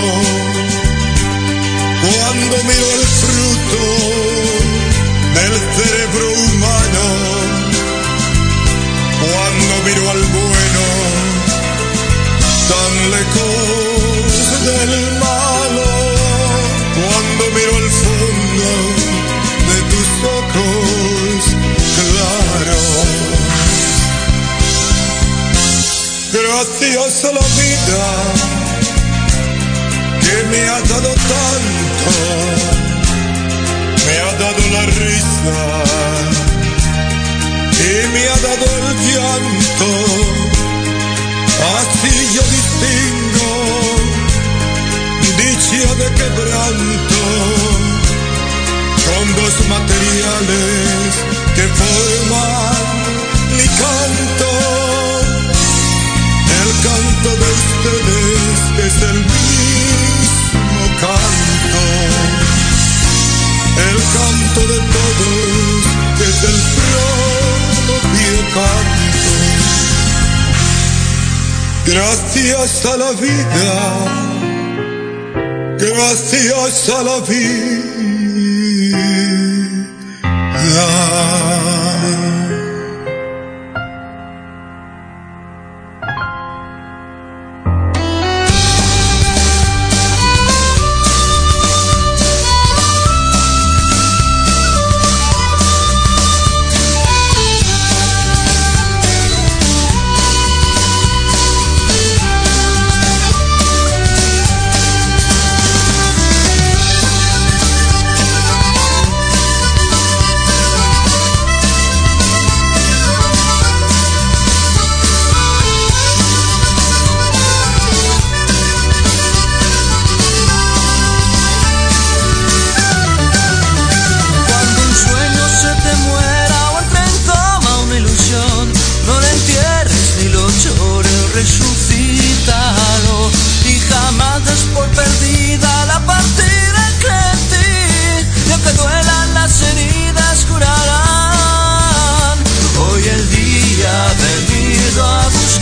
cuando 2.03 2.55
miro 2.69 2.87
el 2.99 3.05
fruto 3.21 3.83
del 5.37 5.53
cerebro 5.77 6.25
humano, 6.45 7.05
cuando 9.21 9.73
miro 9.85 10.09
al 10.09 10.21
bueno 10.37 10.83
tan 12.69 13.11
lejos 13.11 14.63
del 14.65 15.19
malo 15.19 15.52
ojos 21.97 22.45
claros. 22.61 23.33
Gracias 26.33 27.25
a 27.25 27.31
la 27.31 27.45
vida 27.61 28.05
que 30.21 30.35
me 30.49 30.61
ha 30.69 30.81
dado 30.81 31.11
tanto, 31.13 32.13
me 34.05 34.15
ha 34.19 34.33
dado 34.43 34.61
la 34.73 34.83
risa 34.85 35.59
y 37.79 38.07
me 38.13 38.23
ha 38.29 38.37
dado 38.47 38.65
el 38.77 38.85
llanto. 39.07 39.89
Así 41.77 42.13
yo 42.33 42.41
distingo 42.41 43.51
dicha 45.37 45.95
de 45.95 46.07
quebranto, 46.13 47.23
con 49.05 49.35
dos 49.35 49.55
materiales 49.67 51.09
que 51.55 51.65
forman 51.79 52.93
mi 53.57 53.67
canto. 53.81 54.51
El 56.61 56.69
canto 56.87 57.29
de 57.41 57.49
ustedes 57.61 58.57
es 58.87 58.95
el 59.11 59.19
mismo 59.19 60.83
canto. 61.03 61.83
El 63.89 63.97
canto 64.15 64.61
de 64.73 64.79
todos 64.97 65.81
es 66.27 66.37
el 66.51 66.57
propio 67.91 68.35
canto. 68.55 69.31
Gracias 71.85 72.85
a 72.85 72.97
la 72.97 73.11
vida 73.11 74.23
gracias 75.83 76.89
a 76.89 77.03
la 77.03 77.19
vida. 77.21 77.92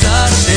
the. 0.02 0.51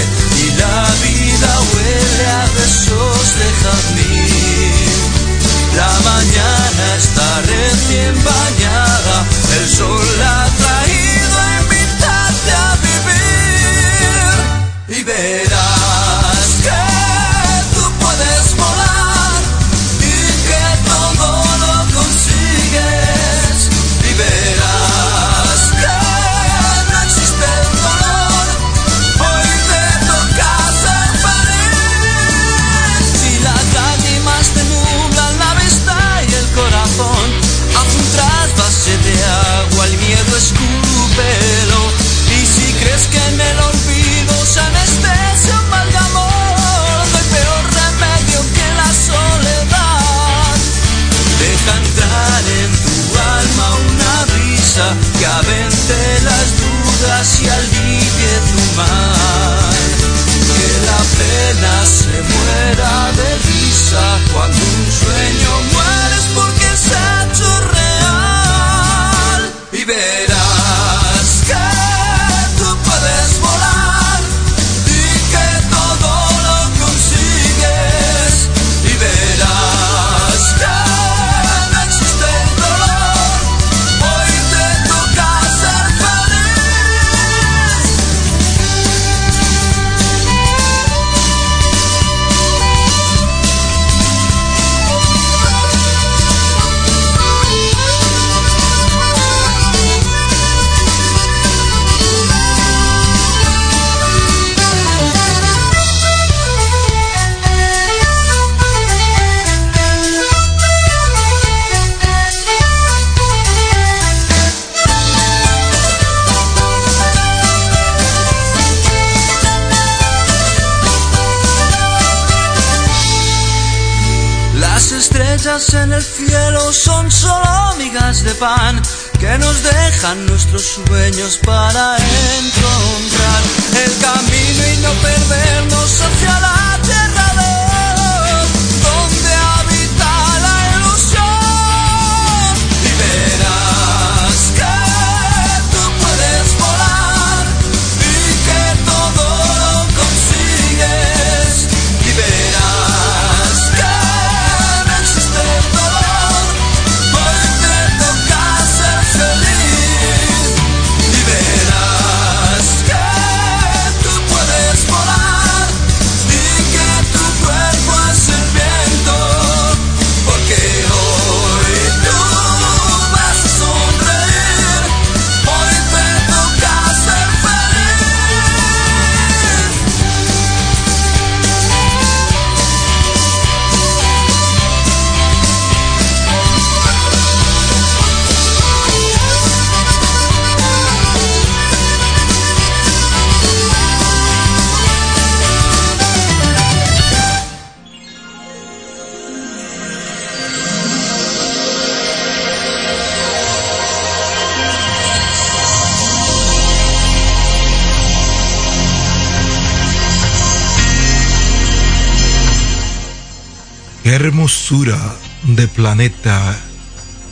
Planeta 215.85 216.57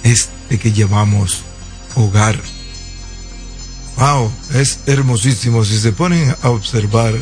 este 0.02 0.58
que 0.58 0.72
llamamos 0.72 1.40
hogar. 1.94 2.38
Wow, 3.96 4.30
es 4.52 4.80
hermosísimo 4.84 5.64
si 5.64 5.78
se 5.78 5.92
ponen 5.92 6.36
a 6.42 6.50
observar 6.50 7.14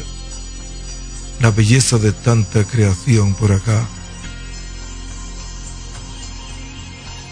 la 1.38 1.52
belleza 1.52 1.98
de 1.98 2.10
tanta 2.10 2.64
creación 2.64 3.34
por 3.34 3.52
acá. 3.52 3.86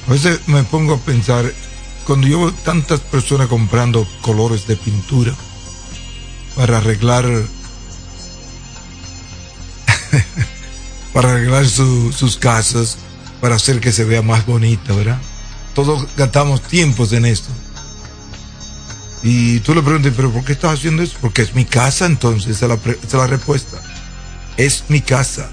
A 0.07 0.13
veces 0.13 0.47
me 0.47 0.63
pongo 0.63 0.95
a 0.95 0.99
pensar, 0.99 1.53
cuando 2.07 2.29
yo 2.29 2.39
veo 2.39 2.53
tantas 2.53 3.01
personas 3.01 3.49
comprando 3.49 4.07
colores 4.21 4.69
de 4.69 4.77
pintura 4.77 5.35
para 6.55 6.79
arreglar 6.79 7.25
para 11.13 11.33
arreglar 11.33 11.67
sus 11.67 12.37
casas, 12.37 12.99
para 13.41 13.57
hacer 13.57 13.81
que 13.81 13.93
se 13.93 14.05
vea 14.05 14.23
más 14.23 14.47
bonita, 14.47 14.95
¿verdad? 14.95 15.19
Todos 15.75 16.09
gastamos 16.17 16.63
tiempos 16.63 17.13
en 17.13 17.25
esto. 17.25 17.51
Y 19.23 19.61
tú 19.61 19.75
le 19.75 19.83
preguntas, 19.83 20.13
¿pero 20.17 20.33
por 20.33 20.45
qué 20.45 20.53
estás 20.53 20.79
haciendo 20.79 21.03
eso? 21.03 21.17
Porque 21.21 21.43
es 21.43 21.55
mi 21.55 21.65
casa, 21.65 22.07
entonces, 22.07 22.57
esa 22.57 22.67
es 22.67 22.71
la, 22.71 22.93
esa 22.93 23.07
es 23.07 23.15
la 23.15 23.27
respuesta. 23.27 23.79
Es 24.57 24.85
mi 24.89 25.01
casa. 25.01 25.51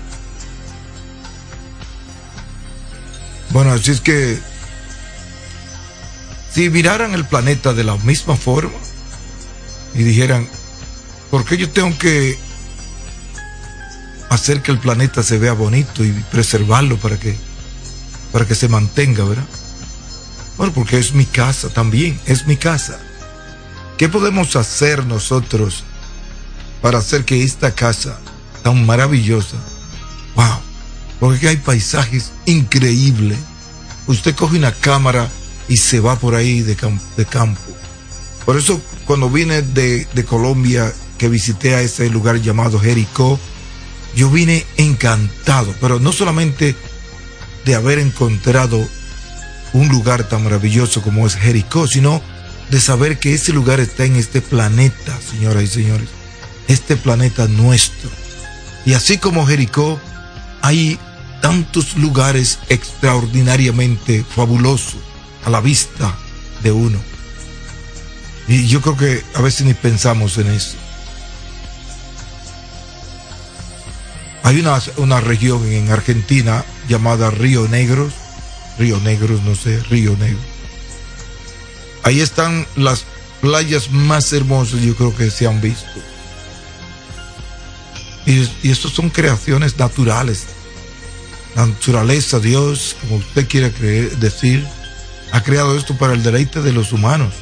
Bueno, 3.52 3.72
así 3.72 3.92
es 3.92 4.02
que 4.02 4.40
si 6.52 6.70
miraran 6.70 7.14
el 7.14 7.26
planeta 7.26 7.74
de 7.74 7.84
la 7.84 7.96
misma 7.98 8.36
forma 8.36 8.78
y 9.94 10.04
dijeran, 10.04 10.48
¿por 11.32 11.46
qué 11.46 11.58
yo 11.58 11.70
tengo 11.70 11.98
que 11.98 12.38
hacer 14.30 14.62
que 14.62 14.72
el 14.72 14.80
planeta 14.80 15.24
se 15.24 15.38
vea 15.38 15.54
bonito 15.54 16.04
y 16.04 16.12
preservarlo 16.32 16.98
para 16.98 17.18
que, 17.18 17.38
para 18.36 18.46
que 18.46 18.54
se 18.54 18.68
mantenga, 18.68 19.24
¿verdad? 19.24 19.46
Bueno, 20.58 20.74
porque 20.74 21.00
es 21.00 21.14
mi 21.14 21.24
casa 21.24 21.70
también, 21.70 22.20
es 22.26 22.46
mi 22.48 22.58
casa. 22.58 23.00
¿Qué 23.98 24.10
podemos 24.10 24.58
hacer 24.58 25.06
nosotros 25.06 25.86
para 26.82 26.98
hacer 26.98 27.24
que 27.24 27.44
esta 27.44 27.74
casa 27.74 28.20
tan 28.62 28.86
maravillosa, 28.86 29.56
wow, 30.36 30.60
porque 31.22 31.48
hay 31.48 31.56
paisajes 31.56 32.34
increíbles. 32.46 33.38
Usted 34.06 34.36
coge 34.36 34.58
una 34.58 34.74
cámara 34.74 35.30
y 35.70 35.78
se 35.78 36.02
va 36.02 36.20
por 36.20 36.36
ahí 36.36 36.62
de, 36.62 36.76
campo. 36.76 37.62
Por 38.46 38.58
eso 38.58 38.82
cuando 39.06 39.30
vine 39.30 39.62
de, 39.62 40.10
de 40.14 40.26
Colombia, 40.26 40.94
que 41.18 41.30
visité 41.30 41.74
a 41.76 41.82
ese 41.82 42.10
lugar 42.10 42.42
llamado 42.42 42.82
Jericó, 42.82 43.40
yo 44.14 44.30
vine 44.30 44.66
encantado, 44.76 45.74
pero 45.80 46.02
no 46.02 46.12
solamente 46.12 46.76
de 47.66 47.76
haber 47.76 48.00
encontrado 48.00 48.88
un 49.74 49.90
lugar 49.90 50.24
tan 50.30 50.44
maravilloso 50.44 51.02
como 51.02 51.28
es 51.28 51.36
Jericó, 51.36 51.88
sino 51.88 52.22
de 52.70 52.80
saber 52.80 53.20
que 53.20 53.34
ese 53.34 53.52
lugar 53.52 53.80
está 53.80 54.06
en 54.06 54.16
este 54.16 54.42
planeta, 54.42 55.20
señoras 55.30 55.64
y 55.64 55.68
señores, 55.68 56.08
este 56.68 56.96
planeta 56.96 57.48
nuestro. 57.48 58.10
Y 58.86 58.94
así 58.94 59.18
como 59.18 59.46
Jericó, 59.46 60.00
hay 60.62 60.98
tantos 61.42 61.98
lugares 61.98 62.60
extraordinariamente 62.70 64.24
fabulosos 64.24 65.02
a 65.44 65.50
la 65.50 65.60
vista 65.60 66.16
de 66.64 66.72
uno. 66.72 67.00
Y 68.48 68.68
yo 68.68 68.82
creo 68.82 68.96
que 68.96 69.24
a 69.34 69.42
veces 69.42 69.66
ni 69.66 69.74
pensamos 69.74 70.38
en 70.38 70.48
eso. 70.48 70.78
Hay 74.44 74.60
una, 74.60 74.80
una 74.98 75.20
región 75.20 75.66
en 75.72 75.92
Argentina 75.92 76.64
llamada 76.88 77.32
Río 77.32 77.68
Negros, 77.68 78.14
Río 78.78 79.00
Negros, 79.00 79.42
no 79.44 79.56
sé, 79.56 79.82
Río 79.84 80.16
Negro. 80.18 80.40
Ahí 82.04 82.22
están 82.22 82.68
las 82.76 83.06
playas 83.42 83.92
más 83.92 84.32
hermosas, 84.34 84.82
yo 84.82 84.96
creo 84.96 85.16
que 85.16 85.32
se 85.32 85.48
han 85.48 85.62
visto. 85.62 85.88
Y, 88.26 88.50
y 88.64 88.72
estos 88.72 88.92
son 88.94 89.10
creaciones 89.10 89.78
naturales. 89.78 90.46
La 91.56 91.66
naturaleza, 91.66 92.40
Dios, 92.40 92.96
como 93.02 93.18
usted 93.18 93.48
quiera 93.48 93.72
creer, 93.72 94.18
decir, 94.18 94.68
ha 95.32 95.42
creado 95.42 95.78
esto 95.78 95.98
para 95.98 96.14
el 96.14 96.24
deleite 96.24 96.62
de 96.62 96.74
los 96.74 96.92
humanos. 96.92 97.34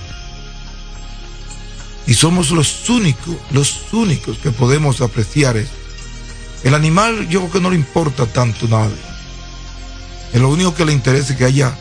Y 2.05 2.13
somos 2.13 2.51
los 2.51 2.89
únicos, 2.89 3.35
los 3.51 3.93
únicos 3.93 4.37
que 4.37 4.51
podemos 4.51 5.01
apreciar 5.01 5.57
esto. 5.57 5.75
El 6.63 6.75
animal 6.75 7.27
yo 7.29 7.39
creo 7.41 7.51
que 7.51 7.61
no 7.61 7.69
le 7.69 7.75
importa 7.75 8.25
tanto 8.25 8.67
nada. 8.67 8.91
Es 10.33 10.41
lo 10.41 10.49
único 10.49 10.73
que 10.73 10.85
le 10.85 10.93
interesa 10.93 11.33
es 11.33 11.37
que 11.37 11.45
haya 11.45 11.73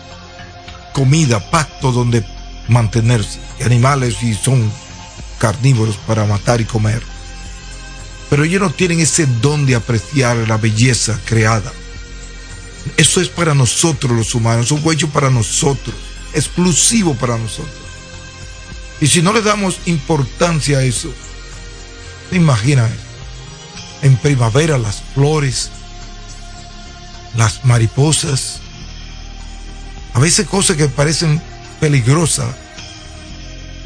comida, 0.92 1.50
pacto 1.50 1.90
donde 1.90 2.24
mantenerse. 2.68 3.40
Animales 3.64 4.22
y 4.22 4.34
son 4.34 4.70
carnívoros 5.38 5.96
para 5.96 6.26
matar 6.26 6.60
y 6.60 6.64
comer. 6.64 7.02
Pero 8.30 8.44
ellos 8.44 8.60
no 8.60 8.70
tienen 8.70 9.00
ese 9.00 9.26
don 9.40 9.66
de 9.66 9.74
apreciar 9.74 10.36
la 10.48 10.56
belleza 10.56 11.18
creada. 11.24 11.72
Eso 12.96 13.20
es 13.20 13.28
para 13.28 13.54
nosotros 13.54 14.12
los 14.12 14.34
humanos, 14.34 14.66
es 14.66 14.72
un 14.72 14.92
hecho 14.92 15.08
para 15.08 15.30
nosotros, 15.30 15.94
exclusivo 16.34 17.14
para 17.14 17.38
nosotros. 17.38 17.74
Y 19.00 19.06
si 19.06 19.22
no 19.22 19.32
le 19.32 19.42
damos 19.42 19.78
importancia 19.86 20.78
a 20.78 20.82
eso, 20.82 21.12
¿te 22.30 22.36
imaginas? 22.36 22.90
en 24.02 24.16
primavera 24.16 24.78
las 24.78 25.02
flores, 25.14 25.70
las 27.36 27.64
mariposas, 27.64 28.60
a 30.14 30.20
veces 30.20 30.46
cosas 30.46 30.76
que 30.76 30.88
parecen 30.88 31.40
peligrosas. 31.80 32.54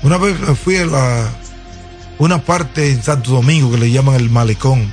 Una 0.03 0.19
vez 0.19 0.37
fui 0.63 0.77
a 0.77 0.87
la, 0.87 1.31
una 2.19 2.43
parte 2.43 2.91
en 2.91 3.03
Santo 3.03 3.31
Domingo 3.31 3.71
que 3.71 3.79
le 3.79 3.91
llaman 3.91 4.17
el 4.17 4.31
malecón, 4.31 4.91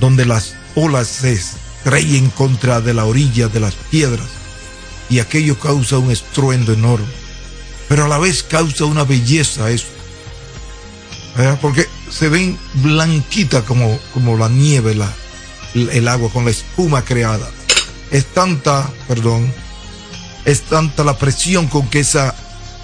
donde 0.00 0.24
las 0.24 0.54
olas 0.74 1.08
se 1.08 1.32
estrellen 1.32 2.30
contra 2.30 2.80
de 2.80 2.94
la 2.94 3.04
orilla 3.04 3.48
de 3.48 3.60
las 3.60 3.74
piedras 3.74 4.26
y 5.08 5.18
aquello 5.18 5.58
causa 5.58 5.98
un 5.98 6.10
estruendo 6.10 6.72
enorme, 6.72 7.06
pero 7.88 8.04
a 8.04 8.08
la 8.08 8.18
vez 8.18 8.42
causa 8.42 8.84
una 8.84 9.04
belleza 9.04 9.70
eso. 9.70 9.86
Porque 11.60 11.88
se 12.10 12.28
ven 12.28 12.56
blanquita 12.74 13.64
como, 13.64 13.98
como 14.12 14.36
la 14.36 14.48
nieve, 14.48 14.94
la, 14.94 15.12
el 15.74 16.08
agua 16.08 16.30
con 16.30 16.44
la 16.44 16.50
espuma 16.50 17.04
creada. 17.04 17.48
es 18.10 18.26
tanta, 18.26 18.88
perdón, 19.08 19.52
es 20.44 20.62
tanta 20.62 21.04
la 21.04 21.18
presión 21.18 21.66
con 21.66 21.88
que 21.88 22.00
esa, 22.00 22.34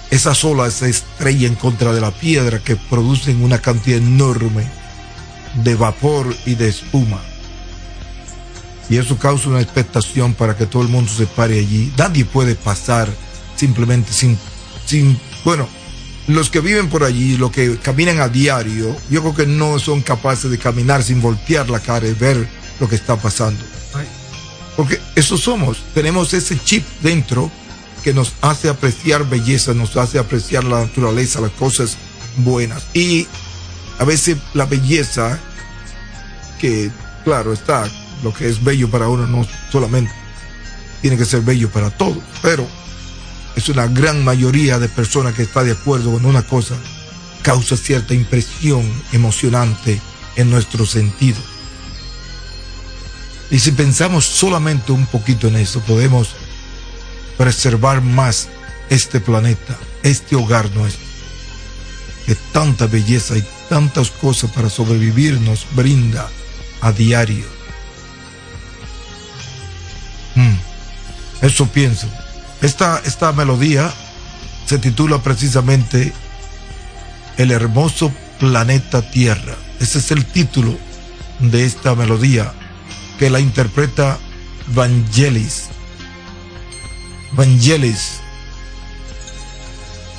esas 0.09 0.43
olas 0.43 0.73
se 0.73 0.89
estrellan 0.89 1.55
contra 1.55 1.93
de 1.93 2.01
la 2.01 2.11
piedra 2.11 2.59
que 2.59 2.75
producen 2.75 3.43
una 3.43 3.59
cantidad 3.59 3.97
enorme 3.97 4.65
de 5.63 5.75
vapor 5.75 6.35
y 6.45 6.55
de 6.55 6.69
espuma. 6.69 7.21
Y 8.89 8.97
eso 8.97 9.17
causa 9.17 9.47
una 9.47 9.61
expectación 9.61 10.33
para 10.33 10.57
que 10.57 10.65
todo 10.65 10.81
el 10.81 10.89
mundo 10.89 11.09
se 11.11 11.25
pare 11.25 11.59
allí. 11.59 11.93
Nadie 11.97 12.25
puede 12.25 12.55
pasar 12.55 13.07
simplemente 13.55 14.11
sin, 14.11 14.37
sin, 14.85 15.17
bueno, 15.45 15.67
los 16.27 16.49
que 16.49 16.59
viven 16.59 16.89
por 16.89 17.03
allí, 17.03 17.37
los 17.37 17.51
que 17.51 17.77
caminan 17.77 18.19
a 18.19 18.27
diario, 18.27 18.95
yo 19.09 19.21
creo 19.21 19.35
que 19.35 19.45
no 19.45 19.79
son 19.79 20.01
capaces 20.01 20.51
de 20.51 20.57
caminar 20.57 21.03
sin 21.03 21.21
voltear 21.21 21.69
la 21.69 21.79
cara 21.79 22.07
y 22.07 22.13
ver 22.13 22.47
lo 22.81 22.89
que 22.89 22.95
está 22.95 23.15
pasando. 23.15 23.63
Porque 24.75 24.99
eso 25.15 25.37
somos, 25.37 25.83
tenemos 25.93 26.33
ese 26.33 26.59
chip 26.61 26.83
dentro 27.01 27.51
que 28.03 28.13
nos 28.13 28.33
hace 28.41 28.67
apreciar 28.67 29.29
belleza, 29.29 29.73
nos 29.73 29.95
hace 29.95 30.17
apreciar 30.17 30.63
la 30.63 30.81
naturaleza, 30.81 31.39
las 31.39 31.51
cosas 31.51 31.97
buenas. 32.37 32.83
Y 32.93 33.27
a 33.99 34.03
veces 34.03 34.37
la 34.53 34.65
belleza, 34.65 35.39
que 36.59 36.89
claro 37.23 37.53
está, 37.53 37.87
lo 38.23 38.33
que 38.33 38.49
es 38.49 38.63
bello 38.63 38.89
para 38.89 39.07
uno 39.07 39.27
no 39.27 39.45
solamente 39.71 40.11
tiene 41.01 41.17
que 41.17 41.25
ser 41.25 41.41
bello 41.41 41.69
para 41.69 41.89
todos, 41.91 42.19
pero 42.41 42.67
es 43.55 43.69
una 43.69 43.87
gran 43.87 44.23
mayoría 44.23 44.79
de 44.79 44.89
personas 44.89 45.35
que 45.35 45.43
está 45.43 45.63
de 45.63 45.73
acuerdo 45.73 46.11
con 46.13 46.25
una 46.25 46.43
cosa, 46.43 46.75
causa 47.41 47.77
cierta 47.77 48.13
impresión 48.13 48.83
emocionante 49.11 50.01
en 50.35 50.49
nuestro 50.49 50.85
sentido. 50.85 51.37
Y 53.51 53.59
si 53.59 53.73
pensamos 53.73 54.25
solamente 54.25 54.93
un 54.93 55.05
poquito 55.05 55.49
en 55.49 55.57
eso, 55.57 55.81
podemos 55.81 56.29
preservar 57.37 58.01
más 58.01 58.47
este 58.89 59.19
planeta, 59.19 59.77
este 60.03 60.37
hogar 60.37 60.71
nuestro, 60.71 61.05
que 62.25 62.35
tanta 62.53 62.87
belleza 62.87 63.37
y 63.37 63.43
tantas 63.67 64.09
cosas 64.09 64.51
para 64.51 64.69
sobrevivir 64.69 65.41
nos 65.41 65.67
brinda 65.75 66.29
a 66.79 66.93
diario. 66.93 67.45
Mm, 70.35 71.45
eso 71.45 71.67
pienso. 71.67 72.07
Esta, 72.61 73.01
esta 73.03 73.33
melodía 73.33 73.93
se 74.65 74.77
titula 74.77 75.21
precisamente 75.21 76.13
El 77.37 77.51
hermoso 77.51 78.13
planeta 78.39 79.01
Tierra. 79.11 79.57
Ese 79.81 79.99
es 79.99 80.11
el 80.11 80.25
título 80.25 80.77
de 81.39 81.65
esta 81.65 81.95
melodía 81.95 82.53
que 83.21 83.29
la 83.29 83.39
interpreta 83.39 84.17
Vangelis. 84.73 85.65
Vangelis. 87.33 88.19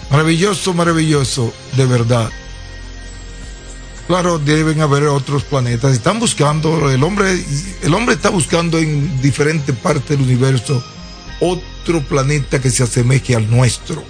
Maravilloso, 0.09 0.73
maravilloso, 0.73 1.53
de 1.77 1.87
verdad. 1.87 2.31
Claro, 4.07 4.39
deben 4.39 4.83
haber 4.83 5.03
otros 5.09 5.43
planetas. 5.43 5.95
Están 5.95 6.21
buscando, 6.21 6.93
el 6.93 7.03
hombre, 7.03 7.45
el 7.83 7.93
hombre 7.93 8.15
está 8.15 8.31
buscando 8.31 8.79
en 8.79 9.21
diferentes 9.21 9.75
partes 9.75 10.11
del 10.11 10.21
universo 10.21 10.81
otro 11.41 12.03
planeta 12.03 12.61
que 12.61 12.71
se 12.71 12.85
asemeje 12.85 13.35
al 13.35 13.51
nuestro, 13.51 14.05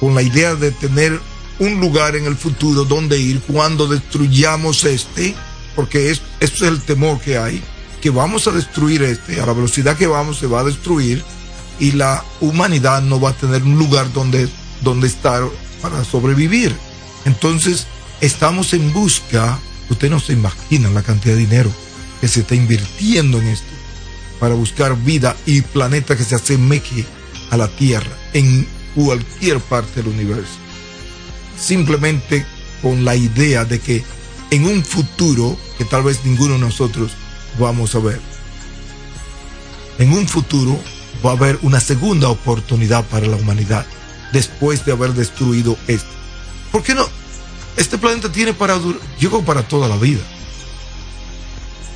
con 0.00 0.16
la 0.16 0.22
idea 0.22 0.56
de 0.56 0.72
tener 0.72 1.20
un 1.60 1.78
lugar 1.78 2.16
en 2.16 2.24
el 2.24 2.34
futuro 2.34 2.84
donde 2.84 3.20
ir 3.20 3.40
cuando 3.42 3.86
destruyamos 3.86 4.82
este, 4.82 5.32
porque 5.76 6.10
es, 6.10 6.22
es 6.40 6.60
el 6.62 6.80
temor 6.80 7.20
que 7.20 7.38
hay, 7.38 7.62
que 8.00 8.10
vamos 8.10 8.46
a 8.46 8.52
destruir 8.52 9.02
este, 9.02 9.40
a 9.40 9.46
la 9.46 9.52
velocidad 9.52 9.96
que 9.96 10.06
vamos 10.06 10.38
se 10.38 10.46
va 10.46 10.60
a 10.60 10.64
destruir 10.64 11.22
y 11.78 11.92
la 11.92 12.24
humanidad 12.40 13.02
no 13.02 13.20
va 13.20 13.30
a 13.30 13.36
tener 13.36 13.62
un 13.62 13.78
lugar 13.78 14.12
donde, 14.12 14.48
donde 14.82 15.06
estar 15.06 15.42
para 15.80 16.04
sobrevivir. 16.04 16.74
Entonces, 17.24 17.86
estamos 18.20 18.74
en 18.74 18.92
busca, 18.92 19.58
usted 19.88 20.10
no 20.10 20.20
se 20.20 20.34
imagina 20.34 20.90
la 20.90 21.02
cantidad 21.02 21.34
de 21.34 21.40
dinero 21.40 21.72
que 22.20 22.28
se 22.28 22.40
está 22.40 22.54
invirtiendo 22.54 23.38
en 23.38 23.48
esto, 23.48 23.72
para 24.38 24.54
buscar 24.54 24.96
vida 24.96 25.36
y 25.46 25.62
planeta 25.62 26.16
que 26.16 26.24
se 26.24 26.34
asemeje 26.34 27.06
a 27.50 27.56
la 27.56 27.68
Tierra 27.68 28.10
en 28.32 28.66
cualquier 28.94 29.58
parte 29.60 30.02
del 30.02 30.12
universo. 30.12 30.58
Simplemente 31.58 32.44
con 32.82 33.04
la 33.04 33.16
idea 33.16 33.64
de 33.64 33.78
que 33.80 34.04
en 34.50 34.64
un 34.64 34.84
futuro 34.84 35.56
que 35.78 35.84
tal 35.84 36.02
vez 36.02 36.24
ninguno 36.24 36.54
de 36.54 36.60
nosotros 36.60 37.12
vamos 37.58 37.94
a 37.94 37.98
ver. 37.98 38.20
En 39.98 40.12
un 40.12 40.26
futuro 40.26 40.78
va 41.24 41.30
a 41.30 41.34
haber 41.34 41.58
una 41.62 41.80
segunda 41.80 42.28
oportunidad 42.28 43.04
para 43.04 43.26
la 43.26 43.36
humanidad 43.36 43.84
después 44.32 44.84
de 44.84 44.92
haber 44.92 45.12
destruido 45.12 45.76
este. 45.86 46.08
¿Por 46.72 46.82
qué 46.82 46.94
no? 46.94 47.06
Este 47.76 47.98
planeta 47.98 48.30
tiene 48.30 48.52
para 48.52 48.78
llegó 49.18 49.44
para 49.44 49.66
toda 49.66 49.88
la 49.88 49.96
vida. 49.96 50.20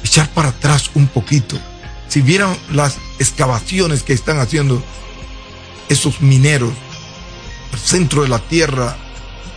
Echar 0.03 0.29
para 0.31 0.51
atrás 0.51 0.91
un 0.95 1.07
poquito. 1.07 1.59
Si 2.09 2.21
vieran 2.21 2.57
las 2.71 2.97
excavaciones 3.19 4.03
que 4.03 4.13
están 4.13 4.39
haciendo 4.39 4.83
esos 5.89 6.21
mineros 6.21 6.73
al 7.73 7.79
centro 7.79 8.23
de 8.23 8.29
la 8.29 8.39
tierra, 8.39 8.97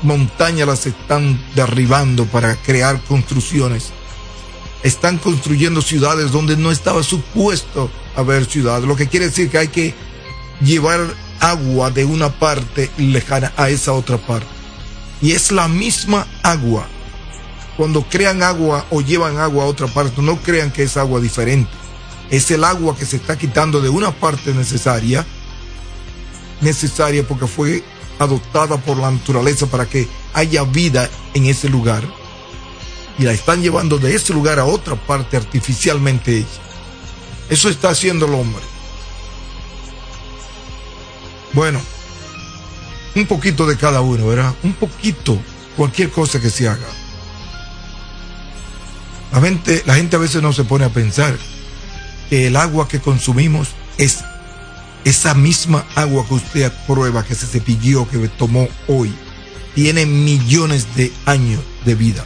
montañas 0.03 0.67
las 0.67 0.85
están 0.85 1.39
derribando 1.55 2.25
para 2.25 2.55
crear 2.55 3.01
construcciones 3.03 3.91
están 4.83 5.17
construyendo 5.17 5.81
ciudades 5.81 6.31
donde 6.31 6.57
no 6.57 6.71
estaba 6.71 7.03
supuesto 7.03 7.89
haber 8.15 8.45
ciudades, 8.45 8.87
lo 8.87 8.95
que 8.95 9.07
quiere 9.07 9.27
decir 9.27 9.49
que 9.49 9.57
hay 9.57 9.67
que 9.67 9.93
llevar 10.61 10.99
agua 11.39 11.91
de 11.91 12.05
una 12.05 12.29
parte 12.29 12.89
lejana 12.97 13.53
a 13.57 13.69
esa 13.69 13.93
otra 13.93 14.17
parte. 14.17 14.47
Y 15.21 15.31
es 15.31 15.51
la 15.51 15.67
misma 15.67 16.27
agua. 16.43 16.87
Cuando 17.75 18.03
crean 18.03 18.41
agua 18.41 18.85
o 18.89 19.01
llevan 19.01 19.37
agua 19.37 19.63
a 19.63 19.67
otra 19.67 19.87
parte, 19.87 20.21
no 20.21 20.37
crean 20.37 20.71
que 20.71 20.83
es 20.83 20.97
agua 20.97 21.19
diferente. 21.19 21.69
Es 22.29 22.49
el 22.51 22.63
agua 22.63 22.95
que 22.95 23.05
se 23.05 23.17
está 23.17 23.37
quitando 23.37 23.81
de 23.81 23.89
una 23.89 24.11
parte 24.11 24.53
necesaria, 24.53 25.25
necesaria 26.61 27.27
porque 27.27 27.47
fue 27.47 27.83
adoptada 28.19 28.77
por 28.77 28.97
la 28.97 29.11
naturaleza 29.11 29.67
para 29.67 29.85
que 29.85 30.07
haya 30.33 30.63
vida 30.63 31.09
en 31.35 31.45
ese 31.45 31.69
lugar 31.69 32.03
y 33.17 33.23
la 33.23 33.31
están 33.31 33.61
llevando 33.61 33.97
de 33.97 34.15
ese 34.15 34.33
lugar 34.33 34.59
a 34.59 34.65
otra 34.65 34.95
parte 34.95 35.37
artificialmente 35.37 36.37
hecha. 36.37 36.61
Eso 37.49 37.69
está 37.69 37.89
haciendo 37.89 38.25
el 38.25 38.33
hombre. 38.33 38.63
Bueno, 41.53 41.81
un 43.15 43.25
poquito 43.25 43.65
de 43.65 43.77
cada 43.77 44.01
uno, 44.01 44.27
¿verdad? 44.27 44.53
Un 44.63 44.73
poquito, 44.73 45.39
cualquier 45.75 46.11
cosa 46.11 46.39
que 46.39 46.49
se 46.49 46.67
haga. 46.67 46.87
La 49.31 49.41
gente, 49.41 49.83
la 49.85 49.95
gente 49.95 50.15
a 50.15 50.19
veces 50.19 50.41
no 50.41 50.53
se 50.53 50.63
pone 50.63 50.85
a 50.85 50.89
pensar 50.89 51.37
que 52.29 52.47
el 52.47 52.55
agua 52.55 52.87
que 52.87 52.99
consumimos 52.99 53.69
es 53.97 54.23
esa 55.05 55.33
misma 55.33 55.85
agua 55.95 56.25
que 56.27 56.35
usted 56.35 56.71
prueba, 56.85 57.23
que 57.23 57.33
se 57.33 57.47
cepilló, 57.47 58.07
que 58.07 58.17
tomó 58.27 58.67
hoy. 58.87 59.13
Tiene 59.73 60.05
millones 60.05 60.95
de 60.95 61.11
años 61.25 61.61
de 61.85 61.95
vida 61.95 62.25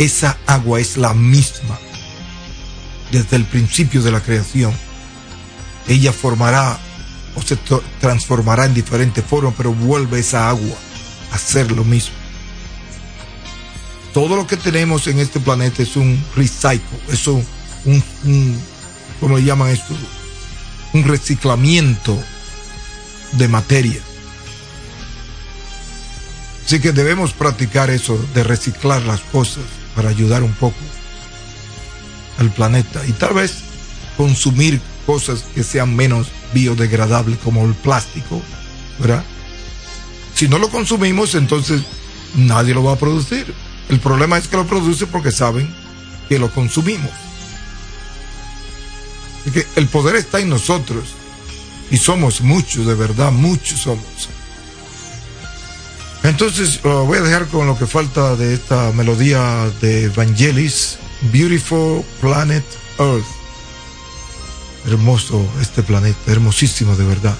esa 0.00 0.38
agua 0.46 0.80
es 0.80 0.96
la 0.96 1.12
misma 1.12 1.78
desde 3.12 3.36
el 3.36 3.44
principio 3.44 4.02
de 4.02 4.10
la 4.10 4.22
creación. 4.22 4.72
Ella 5.86 6.10
formará 6.10 6.78
o 7.34 7.42
se 7.42 7.58
transformará 8.00 8.64
en 8.64 8.72
diferentes 8.72 9.22
formas, 9.22 9.52
pero 9.58 9.74
vuelve 9.74 10.20
esa 10.20 10.48
agua 10.48 10.74
a 11.32 11.36
ser 11.38 11.70
lo 11.70 11.84
mismo. 11.84 12.14
Todo 14.14 14.36
lo 14.36 14.46
que 14.46 14.56
tenemos 14.56 15.06
en 15.06 15.18
este 15.18 15.38
planeta 15.38 15.82
es 15.82 15.94
un 15.96 16.24
recycle, 16.34 16.98
es 17.12 17.26
un, 17.26 17.44
¿cómo 19.20 19.36
le 19.36 19.44
llaman 19.44 19.68
esto? 19.68 19.94
Un 20.94 21.04
reciclamiento 21.04 22.18
de 23.32 23.48
materia. 23.48 24.00
Así 26.64 26.80
que 26.80 26.92
debemos 26.92 27.34
practicar 27.34 27.90
eso 27.90 28.18
de 28.32 28.44
reciclar 28.44 29.02
las 29.02 29.20
cosas 29.20 29.64
para 29.94 30.08
ayudar 30.10 30.42
un 30.42 30.52
poco 30.52 30.78
al 32.38 32.50
planeta 32.50 33.04
y 33.06 33.12
tal 33.12 33.34
vez 33.34 33.56
consumir 34.16 34.80
cosas 35.06 35.44
que 35.54 35.64
sean 35.64 35.94
menos 35.94 36.28
biodegradables 36.54 37.38
como 37.38 37.64
el 37.64 37.74
plástico, 37.74 38.40
¿verdad? 38.98 39.24
Si 40.34 40.48
no 40.48 40.58
lo 40.58 40.70
consumimos, 40.70 41.34
entonces 41.34 41.82
nadie 42.34 42.74
lo 42.74 42.84
va 42.84 42.92
a 42.92 42.98
producir. 42.98 43.52
El 43.88 44.00
problema 44.00 44.38
es 44.38 44.48
que 44.48 44.56
lo 44.56 44.66
produce 44.66 45.06
porque 45.06 45.32
saben 45.32 45.72
que 46.28 46.38
lo 46.38 46.50
consumimos. 46.52 47.10
que 49.52 49.66
el 49.76 49.88
poder 49.88 50.16
está 50.16 50.38
en 50.38 50.48
nosotros 50.48 51.08
y 51.90 51.96
somos 51.96 52.40
muchos, 52.40 52.86
de 52.86 52.94
verdad, 52.94 53.32
muchos 53.32 53.80
somos. 53.80 54.28
Entonces 56.30 56.80
voy 56.84 57.18
a 57.18 57.22
dejar 57.22 57.48
con 57.48 57.66
lo 57.66 57.76
que 57.76 57.88
falta 57.88 58.36
de 58.36 58.54
esta 58.54 58.92
melodía 58.92 59.68
de 59.80 60.08
Vangelis, 60.10 60.96
Beautiful 61.32 62.04
Planet 62.20 62.64
Earth. 63.00 63.26
hermoso 64.86 65.44
este 65.60 65.82
planeta, 65.82 66.30
hermosísimo 66.30 66.94
de 66.94 67.04
verdad. 67.04 67.36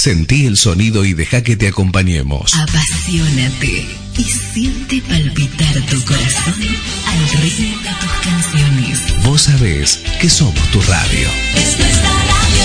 Sentí 0.00 0.46
el 0.46 0.56
sonido 0.56 1.04
y 1.04 1.12
deja 1.12 1.42
que 1.42 1.56
te 1.56 1.68
acompañemos. 1.68 2.54
Apasionate 2.54 3.86
y 4.16 4.24
siente 4.24 5.02
palpitar 5.02 5.74
tu 5.90 6.02
corazón 6.06 6.54
al 7.04 7.28
ritmo 7.42 7.76
de 7.82 7.90
tus 8.00 8.10
canciones. 8.24 8.98
Vos 9.24 9.42
sabés 9.42 10.00
que 10.18 10.30
somos 10.30 10.66
tu 10.70 10.80
radio. 10.80 11.28
Es 11.54 11.78
nuestra 11.78 12.10
radio. 12.30 12.64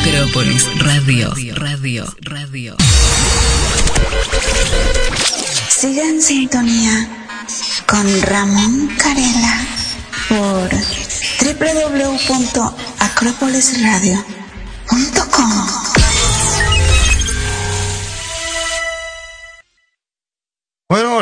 Acrópolis 0.00 0.64
Radio. 0.78 1.34
Radio. 1.54 2.06
Radio. 2.22 2.76
Sigue 5.68 6.00
en 6.00 6.22
sintonía 6.22 7.10
con 7.86 8.22
Ramón 8.22 8.88
Carela 8.96 9.66
por 10.30 10.70
www.acropolisradio.com. 11.44 14.35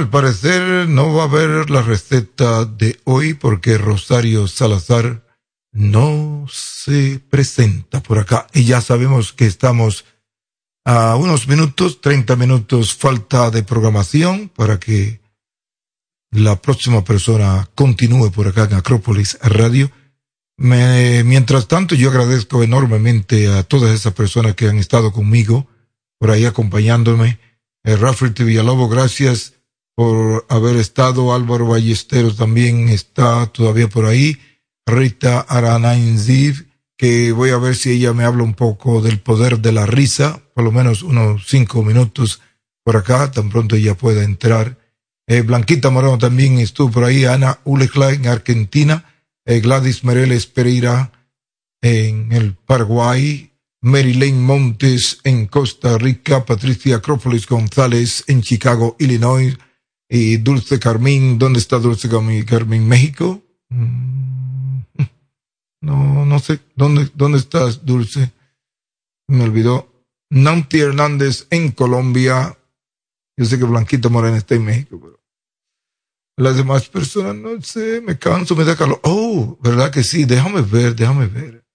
al 0.04 0.10
parecer 0.10 0.86
no 0.86 1.14
va 1.14 1.22
a 1.22 1.26
haber 1.26 1.70
la 1.70 1.80
receta 1.80 2.66
de 2.66 3.00
hoy 3.04 3.32
porque 3.32 3.78
Rosario 3.78 4.46
Salazar 4.46 5.24
no 5.72 6.44
se 6.52 7.20
presenta 7.30 8.02
por 8.02 8.18
acá. 8.18 8.46
Y 8.52 8.64
ya 8.64 8.82
sabemos 8.82 9.32
que 9.32 9.46
estamos 9.46 10.04
a 10.84 11.16
unos 11.16 11.48
minutos, 11.48 12.02
30 12.02 12.36
minutos 12.36 12.92
falta 12.92 13.50
de 13.50 13.62
programación 13.62 14.50
para 14.50 14.78
que 14.78 15.22
la 16.30 16.60
próxima 16.60 17.02
persona 17.02 17.66
continúe 17.74 18.30
por 18.30 18.48
acá 18.48 18.64
en 18.64 18.74
Acrópolis 18.74 19.38
Radio. 19.40 19.90
mientras 20.58 21.66
tanto, 21.66 21.94
yo 21.94 22.10
agradezco 22.10 22.62
enormemente 22.62 23.48
a 23.48 23.62
todas 23.62 23.94
esas 23.94 24.12
personas 24.12 24.54
que 24.54 24.68
han 24.68 24.76
estado 24.76 25.12
conmigo 25.12 25.66
por 26.18 26.30
ahí 26.30 26.44
acompañándome. 26.44 27.38
Eh, 27.84 27.96
Rafael 27.96 28.34
Villalobos, 28.36 28.90
gracias 28.90 29.54
por 29.94 30.46
haber 30.48 30.76
estado. 30.76 31.34
Álvaro 31.34 31.66
Ballesteros 31.66 32.36
también 32.36 32.88
está 32.88 33.46
todavía 33.46 33.88
por 33.88 34.06
ahí. 34.06 34.38
Rita 34.86 35.40
Aranainziv, 35.40 36.66
que 36.96 37.32
voy 37.32 37.50
a 37.50 37.58
ver 37.58 37.74
si 37.74 37.90
ella 37.90 38.12
me 38.12 38.24
habla 38.24 38.42
un 38.42 38.54
poco 38.54 39.00
del 39.00 39.20
poder 39.20 39.60
de 39.60 39.72
la 39.72 39.86
risa, 39.86 40.42
por 40.54 40.64
lo 40.64 40.72
menos 40.72 41.02
unos 41.02 41.46
cinco 41.48 41.82
minutos 41.82 42.40
por 42.84 42.96
acá, 42.96 43.30
tan 43.30 43.48
pronto 43.48 43.76
ella 43.76 43.94
pueda 43.94 44.22
entrar. 44.22 44.78
Eh, 45.26 45.40
Blanquita 45.40 45.88
Moreno 45.88 46.18
también 46.18 46.58
estuvo 46.58 46.90
por 46.90 47.04
ahí. 47.04 47.24
Ana 47.24 47.60
Ulekla 47.64 48.10
en 48.12 48.26
Argentina. 48.26 49.14
Eh, 49.46 49.60
Gladys 49.60 50.04
Mereles 50.04 50.46
Pereira 50.46 51.12
en 51.80 52.32
el 52.32 52.54
Paraguay. 52.54 53.50
Mary 53.80 54.14
Lane 54.14 54.32
Montes 54.32 55.18
en 55.24 55.46
Costa 55.46 55.96
Rica. 55.96 56.44
Patricia 56.44 56.96
Acrópolis 56.96 57.46
González 57.46 58.24
en 58.26 58.42
Chicago, 58.42 58.96
Illinois. 58.98 59.56
Y 60.16 60.36
Dulce 60.36 60.78
Carmín, 60.78 61.40
¿dónde 61.40 61.58
está 61.58 61.80
Dulce 61.80 62.08
Carmín? 62.08 62.86
¿México? 62.86 63.42
Mm, 63.68 64.82
no, 65.80 66.24
no 66.24 66.38
sé. 66.38 66.60
¿Dónde, 66.76 67.10
dónde 67.16 67.38
estás, 67.38 67.84
Dulce? 67.84 68.30
Me 69.26 69.42
olvidó. 69.42 70.06
Nanti 70.30 70.78
Hernández 70.78 71.48
en 71.50 71.72
Colombia. 71.72 72.56
Yo 73.36 73.44
sé 73.44 73.58
que 73.58 73.64
Blanquita 73.64 74.08
Morena 74.08 74.36
está 74.36 74.54
en 74.54 74.64
México, 74.64 75.00
pero 75.02 75.20
las 76.36 76.56
demás 76.56 76.88
personas, 76.88 77.34
no 77.34 77.60
sé, 77.60 78.00
me 78.00 78.16
canso, 78.16 78.54
me 78.54 78.62
da 78.62 78.76
calor. 78.76 79.00
Oh, 79.02 79.58
¿verdad 79.60 79.90
que 79.90 80.04
sí? 80.04 80.26
Déjame 80.26 80.62
ver, 80.62 80.94
déjame 80.94 81.26
ver. 81.26 81.66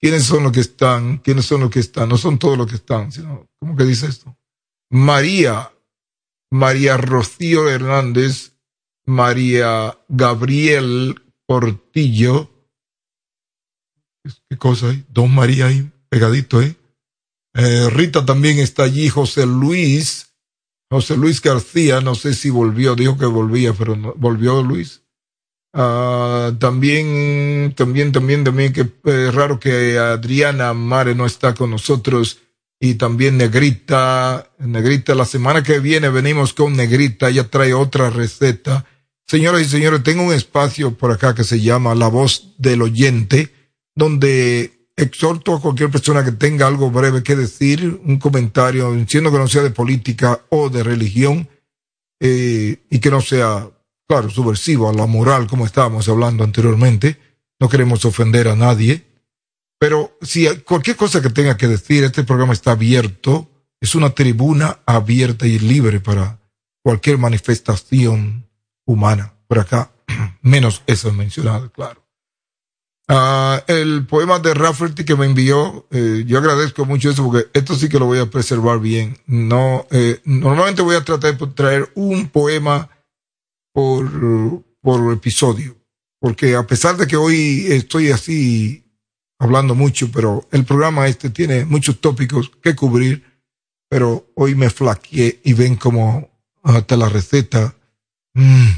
¿Quiénes 0.00 0.24
son 0.24 0.42
los 0.42 0.50
que 0.50 0.60
están? 0.60 1.18
¿Quiénes 1.18 1.44
son 1.44 1.60
los 1.60 1.70
que 1.70 1.78
están? 1.78 2.08
No 2.08 2.16
son 2.16 2.40
todos 2.40 2.58
los 2.58 2.66
que 2.66 2.74
están, 2.74 3.12
sino, 3.12 3.48
¿cómo 3.60 3.76
que 3.76 3.84
dice 3.84 4.08
esto? 4.08 4.36
María 4.90 5.70
María 6.54 6.96
Rocío 6.96 7.68
Hernández, 7.68 8.52
María 9.06 9.98
Gabriel 10.08 11.20
Portillo. 11.46 12.48
¿Qué 14.48 14.56
cosa 14.56 14.90
hay? 14.90 15.04
Dos 15.08 15.28
María 15.28 15.66
ahí, 15.66 15.90
pegadito, 16.08 16.62
¿eh? 16.62 16.76
¿eh? 17.54 17.90
Rita 17.90 18.24
también 18.24 18.60
está 18.60 18.84
allí, 18.84 19.08
José 19.08 19.46
Luis, 19.46 20.32
José 20.88 21.16
Luis 21.16 21.42
García, 21.42 22.00
no 22.00 22.14
sé 22.14 22.34
si 22.34 22.50
volvió, 22.50 22.94
dijo 22.94 23.18
que 23.18 23.26
volvía, 23.26 23.72
pero 23.72 23.96
no, 23.96 24.14
volvió 24.16 24.62
Luis. 24.62 25.02
Ah, 25.72 26.52
también, 26.60 27.74
también, 27.76 28.12
también, 28.12 28.44
también, 28.44 28.72
que 28.72 28.88
es 29.02 29.34
raro 29.34 29.58
que 29.58 29.98
Adriana 29.98 30.72
Mare 30.72 31.16
no 31.16 31.26
está 31.26 31.52
con 31.52 31.72
nosotros. 31.72 32.38
Y 32.80 32.94
también 32.94 33.38
Negrita. 33.38 34.50
Negrita, 34.58 35.14
la 35.14 35.24
semana 35.24 35.62
que 35.62 35.78
viene 35.80 36.08
venimos 36.08 36.52
con 36.54 36.76
Negrita, 36.76 37.28
ella 37.28 37.48
trae 37.48 37.74
otra 37.74 38.10
receta. 38.10 38.84
Señoras 39.26 39.62
y 39.62 39.64
señores, 39.64 40.02
tengo 40.02 40.22
un 40.22 40.34
espacio 40.34 40.96
por 40.96 41.10
acá 41.10 41.34
que 41.34 41.44
se 41.44 41.60
llama 41.60 41.94
La 41.94 42.08
Voz 42.08 42.54
del 42.58 42.82
Oyente, 42.82 43.52
donde 43.94 44.88
exhorto 44.96 45.54
a 45.54 45.60
cualquier 45.60 45.90
persona 45.90 46.24
que 46.24 46.32
tenga 46.32 46.66
algo 46.66 46.90
breve 46.90 47.22
que 47.22 47.34
decir, 47.34 48.00
un 48.04 48.18
comentario, 48.18 48.94
siendo 49.08 49.32
que 49.32 49.38
no 49.38 49.48
sea 49.48 49.62
de 49.62 49.70
política 49.70 50.42
o 50.50 50.68
de 50.68 50.82
religión, 50.82 51.48
eh, 52.20 52.84
y 52.90 52.98
que 53.00 53.10
no 53.10 53.20
sea, 53.20 53.68
claro, 54.06 54.30
subversivo 54.30 54.88
a 54.88 54.92
la 54.92 55.06
moral, 55.06 55.46
como 55.46 55.66
estábamos 55.66 56.08
hablando 56.08 56.44
anteriormente. 56.44 57.18
No 57.60 57.68
queremos 57.68 58.04
ofender 58.04 58.48
a 58.48 58.56
nadie. 58.56 59.04
Pero 59.78 60.16
si 60.22 60.46
cualquier 60.60 60.96
cosa 60.96 61.20
que 61.20 61.30
tenga 61.30 61.56
que 61.56 61.68
decir, 61.68 62.04
este 62.04 62.24
programa 62.24 62.52
está 62.52 62.72
abierto, 62.72 63.50
es 63.80 63.94
una 63.94 64.10
tribuna 64.10 64.78
abierta 64.86 65.46
y 65.46 65.58
libre 65.58 66.00
para 66.00 66.40
cualquier 66.82 67.18
manifestación 67.18 68.48
humana 68.86 69.34
por 69.46 69.58
acá, 69.58 69.90
menos 70.42 70.82
eso 70.86 71.12
mencionado, 71.12 71.70
claro. 71.70 72.04
Uh, 73.06 73.60
el 73.66 74.06
poema 74.06 74.38
de 74.38 74.54
Rafferty 74.54 75.04
que 75.04 75.14
me 75.14 75.26
envió, 75.26 75.86
eh, 75.90 76.24
yo 76.26 76.38
agradezco 76.38 76.86
mucho 76.86 77.10
eso 77.10 77.22
porque 77.22 77.50
esto 77.52 77.74
sí 77.74 77.90
que 77.90 77.98
lo 77.98 78.06
voy 78.06 78.18
a 78.18 78.30
preservar 78.30 78.80
bien. 78.80 79.18
No, 79.26 79.86
eh, 79.90 80.22
normalmente 80.24 80.80
voy 80.80 80.96
a 80.96 81.04
tratar 81.04 81.36
de 81.36 81.46
traer 81.48 81.90
un 81.94 82.28
poema 82.30 82.88
por, 83.74 84.64
por 84.80 85.12
episodio, 85.12 85.76
porque 86.18 86.56
a 86.56 86.66
pesar 86.66 86.96
de 86.96 87.06
que 87.06 87.16
hoy 87.16 87.66
estoy 87.68 88.10
así 88.10 88.83
hablando 89.38 89.74
mucho, 89.74 90.10
pero 90.10 90.48
el 90.52 90.64
programa 90.64 91.08
este 91.08 91.30
tiene 91.30 91.64
muchos 91.64 92.00
tópicos 92.00 92.50
que 92.62 92.74
cubrir, 92.74 93.24
pero 93.88 94.30
hoy 94.34 94.54
me 94.54 94.70
flaqueé 94.70 95.40
y 95.44 95.52
ven 95.52 95.76
como 95.76 96.30
hasta 96.62 96.96
la 96.96 97.08
receta. 97.08 97.74
Mm, 98.34 98.68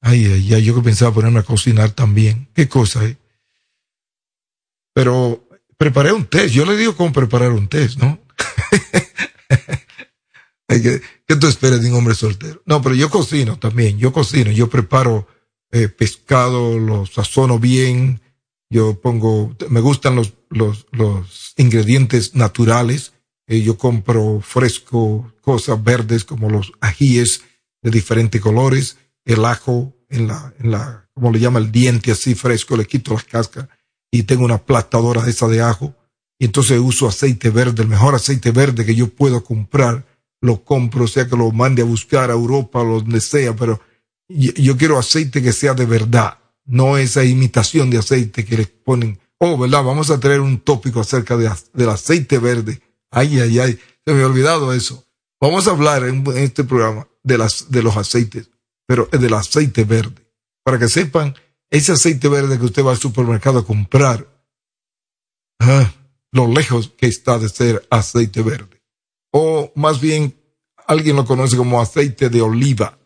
ay, 0.00 0.26
ay, 0.26 0.54
ay, 0.54 0.64
yo 0.64 0.74
que 0.74 0.82
pensaba 0.82 1.14
ponerme 1.14 1.40
a 1.40 1.44
cocinar 1.44 1.90
también. 1.90 2.48
Qué 2.54 2.68
cosa, 2.68 3.04
eh? 3.04 3.16
Pero 4.92 5.48
preparé 5.76 6.12
un 6.12 6.26
test. 6.26 6.52
Yo 6.52 6.66
le 6.66 6.76
digo 6.76 6.96
cómo 6.96 7.12
preparar 7.12 7.52
un 7.52 7.68
test, 7.68 7.98
¿no? 7.98 8.18
¿Qué, 10.68 11.00
¿Qué 11.26 11.36
tú 11.36 11.46
esperas 11.46 11.80
de 11.80 11.90
un 11.90 11.96
hombre 11.96 12.14
soltero? 12.14 12.62
No, 12.66 12.82
pero 12.82 12.94
yo 12.94 13.08
cocino 13.08 13.58
también. 13.58 13.98
Yo 13.98 14.12
cocino. 14.12 14.50
Yo 14.50 14.68
preparo 14.68 15.28
eh, 15.70 15.88
pescado, 15.88 16.78
lo 16.78 17.06
sazono 17.06 17.58
bien. 17.58 18.20
Yo 18.70 19.00
pongo, 19.00 19.54
me 19.68 19.80
gustan 19.80 20.16
los, 20.16 20.34
los, 20.48 20.86
los 20.92 21.54
ingredientes 21.56 22.34
naturales. 22.34 23.12
Eh, 23.46 23.62
yo 23.62 23.76
compro 23.76 24.40
fresco, 24.40 25.32
cosas 25.42 25.82
verdes 25.82 26.24
como 26.24 26.48
los 26.48 26.72
ajíes 26.80 27.42
de 27.82 27.90
diferentes 27.90 28.40
colores, 28.40 28.96
el 29.24 29.44
ajo 29.44 29.92
en 30.08 30.28
la, 30.28 30.54
en 30.60 30.70
la, 30.70 31.08
como 31.14 31.32
le 31.32 31.40
llama 31.40 31.58
el 31.58 31.72
diente 31.72 32.12
así 32.12 32.34
fresco, 32.34 32.76
le 32.76 32.86
quito 32.86 33.14
las 33.14 33.24
cascas 33.24 33.68
y 34.10 34.24
tengo 34.24 34.44
una 34.44 34.56
aplastadora 34.56 35.28
esa 35.28 35.48
de 35.48 35.62
ajo. 35.62 35.94
Y 36.38 36.46
entonces 36.46 36.78
uso 36.78 37.06
aceite 37.06 37.50
verde, 37.50 37.82
el 37.82 37.88
mejor 37.88 38.14
aceite 38.14 38.50
verde 38.50 38.84
que 38.84 38.94
yo 38.94 39.08
puedo 39.08 39.44
comprar, 39.44 40.06
lo 40.40 40.64
compro, 40.64 41.06
sea 41.06 41.28
que 41.28 41.36
lo 41.36 41.50
mande 41.50 41.82
a 41.82 41.84
buscar 41.84 42.30
a 42.30 42.34
Europa 42.34 42.80
o 42.80 43.00
donde 43.00 43.20
sea, 43.20 43.54
pero 43.54 43.80
yo, 44.28 44.76
quiero 44.76 44.98
aceite 44.98 45.42
que 45.42 45.52
sea 45.52 45.74
de 45.74 45.84
verdad, 45.84 46.38
no 46.64 46.98
esa 46.98 47.24
imitación 47.24 47.90
de 47.90 47.98
aceite 47.98 48.44
que 48.44 48.56
les 48.56 48.68
ponen. 48.68 49.18
Oh, 49.38 49.56
¿verdad? 49.56 49.82
Vamos 49.82 50.10
a 50.10 50.20
traer 50.20 50.40
un 50.40 50.60
tópico 50.60 51.00
acerca 51.00 51.36
de, 51.36 51.50
del 51.72 51.88
aceite 51.88 52.38
verde. 52.38 52.80
Ay, 53.10 53.40
ay, 53.40 53.58
ay, 53.58 53.78
se 54.04 54.12
me 54.12 54.22
ha 54.22 54.26
olvidado 54.26 54.72
eso. 54.72 55.04
Vamos 55.40 55.66
a 55.66 55.70
hablar 55.70 56.04
en, 56.04 56.24
este 56.36 56.64
programa 56.64 57.08
de, 57.22 57.38
las, 57.38 57.70
de 57.70 57.82
los 57.82 57.96
aceites, 57.96 58.50
pero 58.86 59.06
del 59.06 59.32
aceite 59.34 59.84
verde, 59.84 60.26
para 60.62 60.78
que 60.78 60.88
sepan 60.88 61.34
ese 61.70 61.92
aceite 61.92 62.28
verde 62.28 62.58
que 62.58 62.66
usted 62.66 62.84
va 62.84 62.90
al 62.90 62.98
supermercado 62.98 63.60
a 63.60 63.66
comprar, 63.66 64.26
ah, 65.60 65.90
lo 66.32 66.46
lejos 66.46 66.92
que 66.96 67.06
está 67.06 67.38
de 67.38 67.48
ser 67.48 67.86
aceite 67.90 68.42
verde. 68.42 68.82
O 69.32 69.72
más 69.76 70.00
bien, 70.00 70.36
alguien 70.86 71.16
lo 71.16 71.24
conoce 71.24 71.56
como 71.56 71.80
aceite 71.80 72.28
de 72.28 72.42
oliva. 72.42 72.98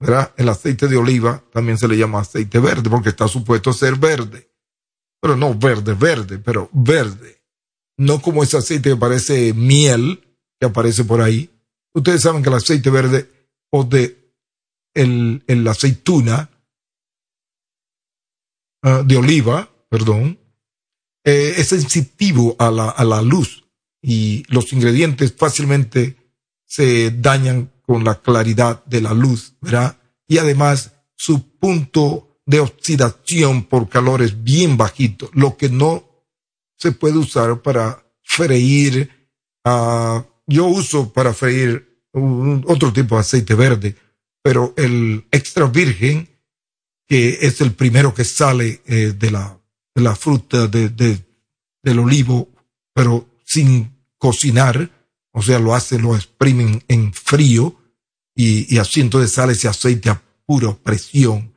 El 0.00 0.48
aceite 0.48 0.86
de 0.86 0.96
oliva 0.96 1.42
también 1.52 1.76
se 1.76 1.88
le 1.88 1.96
llama 1.96 2.20
aceite 2.20 2.58
verde 2.60 2.88
porque 2.88 3.08
está 3.08 3.26
supuesto 3.26 3.70
a 3.70 3.74
ser 3.74 3.96
verde. 3.96 4.50
Pero 5.20 5.36
no 5.36 5.54
verde, 5.54 5.94
verde, 5.94 6.38
pero 6.38 6.68
verde. 6.72 7.42
No 7.96 8.22
como 8.22 8.42
ese 8.42 8.56
aceite 8.56 8.90
que 8.90 8.96
parece 8.96 9.52
miel 9.54 10.22
que 10.60 10.66
aparece 10.66 11.04
por 11.04 11.20
ahí. 11.20 11.50
Ustedes 11.92 12.22
saben 12.22 12.42
que 12.42 12.48
el 12.48 12.54
aceite 12.54 12.90
verde 12.90 13.28
o 13.70 13.82
de 13.82 14.32
el, 14.94 15.42
el 15.46 15.66
aceituna 15.66 16.50
Ah, 18.82 19.02
de 19.04 19.16
oliva, 19.16 19.68
perdón, 19.88 20.38
eh, 21.24 21.54
es 21.56 21.68
sensitivo 21.68 22.54
a 22.60 22.70
la, 22.70 22.88
a 22.88 23.04
la 23.04 23.22
luz 23.22 23.64
y 24.00 24.44
los 24.48 24.72
ingredientes 24.72 25.34
fácilmente 25.36 26.16
se 26.64 27.10
dañan 27.10 27.72
con 27.88 28.04
la 28.04 28.16
claridad 28.16 28.84
de 28.84 29.00
la 29.00 29.14
luz, 29.14 29.54
¿verdad? 29.62 29.96
Y 30.26 30.36
además 30.36 30.92
su 31.16 31.56
punto 31.58 32.42
de 32.44 32.60
oxidación 32.60 33.64
por 33.64 33.88
calor 33.88 34.20
es 34.20 34.44
bien 34.44 34.76
bajito, 34.76 35.30
lo 35.32 35.56
que 35.56 35.70
no 35.70 36.04
se 36.76 36.92
puede 36.92 37.16
usar 37.16 37.62
para 37.62 38.04
freír. 38.22 39.10
Uh, 39.64 40.22
yo 40.46 40.66
uso 40.66 41.10
para 41.14 41.32
freír 41.32 42.04
otro 42.66 42.92
tipo 42.92 43.14
de 43.14 43.22
aceite 43.22 43.54
verde, 43.54 43.96
pero 44.42 44.74
el 44.76 45.24
extra 45.30 45.64
virgen 45.64 46.28
que 47.06 47.38
es 47.40 47.62
el 47.62 47.72
primero 47.72 48.12
que 48.12 48.24
sale 48.24 48.82
eh, 48.84 49.14
de, 49.18 49.30
la, 49.30 49.58
de 49.94 50.02
la 50.02 50.14
fruta 50.14 50.66
de, 50.66 50.90
de, 50.90 51.24
del 51.82 52.00
olivo, 52.00 52.50
pero 52.92 53.26
sin 53.46 54.04
cocinar, 54.18 54.90
o 55.32 55.40
sea, 55.40 55.58
lo 55.58 55.74
hacen, 55.74 56.02
lo 56.02 56.14
exprimen 56.14 56.84
en 56.86 57.14
frío 57.14 57.77
y, 58.38 58.72
y 58.72 58.78
así 58.78 59.00
entonces 59.00 59.32
sale 59.32 59.54
ese 59.54 59.66
aceite 59.66 60.10
a 60.10 60.22
pura 60.46 60.72
presión. 60.72 61.52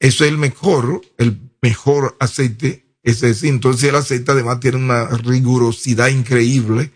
Eso 0.00 0.24
es 0.24 0.30
el 0.30 0.36
mejor, 0.36 1.00
el 1.16 1.38
mejor 1.62 2.16
aceite, 2.18 2.96
ese 3.04 3.30
es, 3.30 3.44
entonces 3.44 3.88
el 3.88 3.94
aceite 3.94 4.32
además 4.32 4.58
tiene 4.58 4.78
una 4.78 5.06
rigurosidad 5.06 6.08
increíble 6.08 6.90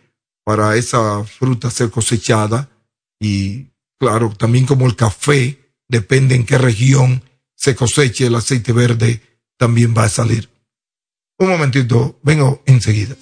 para 0.44 0.74
esa 0.74 1.23
fruta 1.23 1.70
ser 1.70 1.89
cosechada 1.89 2.69
y 3.20 3.69
claro, 3.98 4.35
también 4.36 4.66
como 4.66 4.86
el 4.86 4.97
café, 4.97 5.73
depende 5.86 6.35
en 6.35 6.44
qué 6.44 6.59
región 6.59 7.23
se 7.55 7.77
coseche 7.77 8.27
el 8.27 8.35
aceite 8.35 8.73
verde, 8.73 9.23
también 9.56 9.94
va 9.97 10.05
a 10.05 10.09
salir. 10.09 10.51
Un 11.39 11.48
momentito, 11.48 12.19
vengo 12.24 12.60
enseguida. 12.66 13.15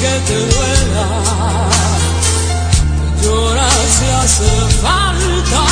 Te 0.00 0.36
duela. 0.46 1.06
Llora 3.22 3.68
si 3.96 4.06
hace 4.20 4.50
falta, 4.82 5.64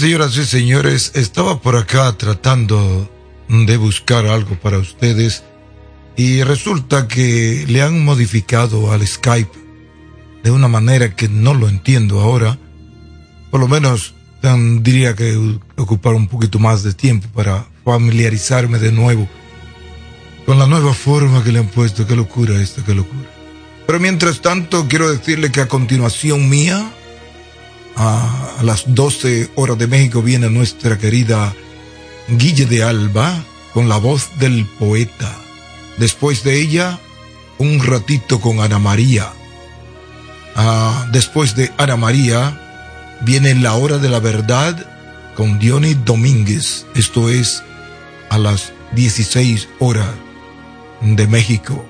señoras 0.00 0.34
y 0.38 0.46
señores, 0.46 1.12
estaba 1.14 1.60
por 1.60 1.76
acá 1.76 2.16
tratando 2.16 3.10
de 3.50 3.76
buscar 3.76 4.24
algo 4.24 4.54
para 4.54 4.78
ustedes 4.78 5.44
y 6.16 6.42
resulta 6.42 7.06
que 7.06 7.66
le 7.68 7.82
han 7.82 8.02
modificado 8.02 8.92
al 8.92 9.06
Skype 9.06 9.52
de 10.42 10.50
una 10.50 10.68
manera 10.68 11.14
que 11.14 11.28
no 11.28 11.52
lo 11.52 11.68
entiendo 11.68 12.20
ahora. 12.20 12.58
Por 13.50 13.60
lo 13.60 13.68
menos 13.68 14.14
tendría 14.40 15.14
que 15.14 15.36
ocupar 15.76 16.14
un 16.14 16.28
poquito 16.28 16.58
más 16.58 16.82
de 16.82 16.94
tiempo 16.94 17.28
para 17.34 17.66
familiarizarme 17.84 18.78
de 18.78 18.92
nuevo 18.92 19.28
con 20.46 20.58
la 20.58 20.66
nueva 20.66 20.94
forma 20.94 21.44
que 21.44 21.52
le 21.52 21.58
han 21.58 21.68
puesto. 21.68 22.06
Qué 22.06 22.16
locura 22.16 22.58
esta, 22.58 22.82
qué 22.82 22.94
locura. 22.94 23.28
Pero 23.86 24.00
mientras 24.00 24.40
tanto, 24.40 24.88
quiero 24.88 25.10
decirle 25.10 25.52
que 25.52 25.60
a 25.60 25.68
continuación 25.68 26.48
mía, 26.48 26.90
a 27.96 28.29
las 28.62 28.84
12 28.94 29.50
horas 29.54 29.78
de 29.78 29.86
México, 29.86 30.22
viene 30.22 30.50
nuestra 30.50 30.98
querida 30.98 31.54
Guille 32.28 32.66
de 32.66 32.82
Alba 32.82 33.44
con 33.72 33.88
la 33.88 33.96
voz 33.96 34.30
del 34.38 34.66
poeta. 34.66 35.34
Después 35.96 36.44
de 36.44 36.60
ella, 36.60 36.98
un 37.58 37.82
ratito 37.84 38.40
con 38.40 38.60
Ana 38.60 38.78
María. 38.78 39.32
Ah, 40.56 41.06
después 41.12 41.54
de 41.56 41.72
Ana 41.78 41.96
María, 41.96 43.18
viene 43.22 43.54
la 43.54 43.74
hora 43.74 43.98
de 43.98 44.08
la 44.08 44.18
verdad 44.18 44.86
con 45.36 45.58
Diony 45.58 45.94
Domínguez. 45.94 46.86
Esto 46.94 47.28
es 47.28 47.62
a 48.28 48.38
las 48.38 48.72
16 48.92 49.68
horas 49.78 50.10
de 51.00 51.26
México. 51.26 51.84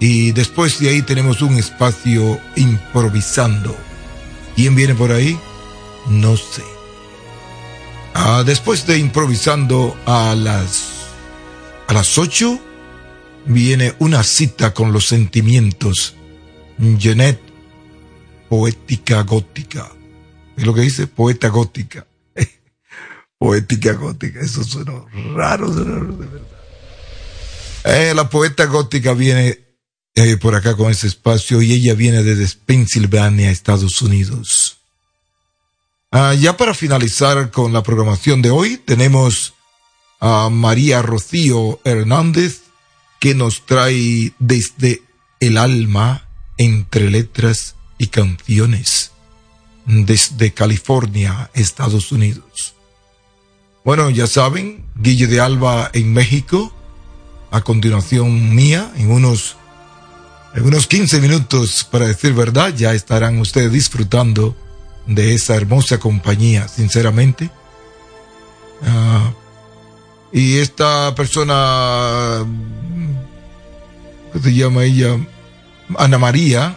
Y 0.00 0.32
después 0.32 0.80
de 0.80 0.88
ahí 0.88 1.02
tenemos 1.02 1.42
un 1.42 1.56
espacio 1.58 2.40
improvisando. 2.56 3.76
¿Quién 4.56 4.74
viene 4.74 4.94
por 4.94 5.12
ahí? 5.12 5.38
No 6.08 6.36
sé. 6.36 6.62
Ah, 8.14 8.42
después 8.44 8.86
de 8.86 8.98
improvisando 8.98 9.96
a 10.06 10.34
las 10.34 11.06
a 11.86 11.92
las 11.94 12.18
8 12.18 12.60
viene 13.46 13.94
una 13.98 14.22
cita 14.22 14.74
con 14.74 14.92
los 14.92 15.06
sentimientos. 15.06 16.14
Jeanette, 16.78 17.42
poética 18.48 19.22
gótica. 19.22 19.90
¿Es 20.56 20.66
lo 20.66 20.74
que 20.74 20.82
dice? 20.82 21.06
Poeta 21.06 21.48
gótica. 21.48 22.06
poética 23.38 23.94
gótica. 23.94 24.40
Eso 24.40 24.64
suena 24.64 24.92
raro, 25.34 25.72
suena 25.72 25.94
raro 25.96 26.16
de 26.16 26.26
verdad. 26.26 26.48
Eh, 27.84 28.12
la 28.14 28.28
poeta 28.28 28.66
gótica 28.66 29.12
viene 29.12 29.58
eh, 30.14 30.36
por 30.36 30.54
acá 30.54 30.76
con 30.76 30.90
ese 30.90 31.06
espacio 31.06 31.62
y 31.62 31.72
ella 31.72 31.94
viene 31.94 32.22
desde 32.22 32.56
Pensilvania, 32.66 33.50
Estados 33.50 34.02
Unidos. 34.02 34.61
Ah, 36.14 36.34
ya 36.34 36.58
para 36.58 36.74
finalizar 36.74 37.50
con 37.50 37.72
la 37.72 37.82
programación 37.82 38.42
de 38.42 38.50
hoy, 38.50 38.76
tenemos 38.76 39.54
a 40.20 40.50
María 40.50 41.00
Rocío 41.00 41.80
Hernández 41.84 42.64
que 43.18 43.34
nos 43.34 43.64
trae 43.64 44.34
desde 44.38 45.02
el 45.40 45.56
alma 45.56 46.28
entre 46.58 47.08
letras 47.08 47.76
y 47.96 48.08
canciones 48.08 49.12
desde 49.86 50.52
California, 50.52 51.50
Estados 51.54 52.12
Unidos. 52.12 52.74
Bueno, 53.82 54.10
ya 54.10 54.26
saben, 54.26 54.84
Guille 54.94 55.28
de 55.28 55.40
Alba 55.40 55.90
en 55.94 56.12
México, 56.12 56.74
a 57.50 57.62
continuación 57.62 58.54
mía, 58.54 58.92
en 58.96 59.10
unos, 59.10 59.56
en 60.54 60.64
unos 60.64 60.86
15 60.86 61.22
minutos, 61.22 61.88
para 61.90 62.06
decir 62.06 62.34
verdad, 62.34 62.74
ya 62.76 62.92
estarán 62.92 63.38
ustedes 63.38 63.72
disfrutando 63.72 64.54
de 65.06 65.34
esa 65.34 65.56
hermosa 65.56 65.98
compañía, 65.98 66.68
sinceramente. 66.68 67.50
Ah, 68.84 69.32
y 70.32 70.58
esta 70.58 71.14
persona, 71.14 72.44
¿qué 74.32 74.38
se 74.40 74.54
llama 74.54 74.84
ella? 74.84 75.18
Ana 75.98 76.18
María 76.18 76.76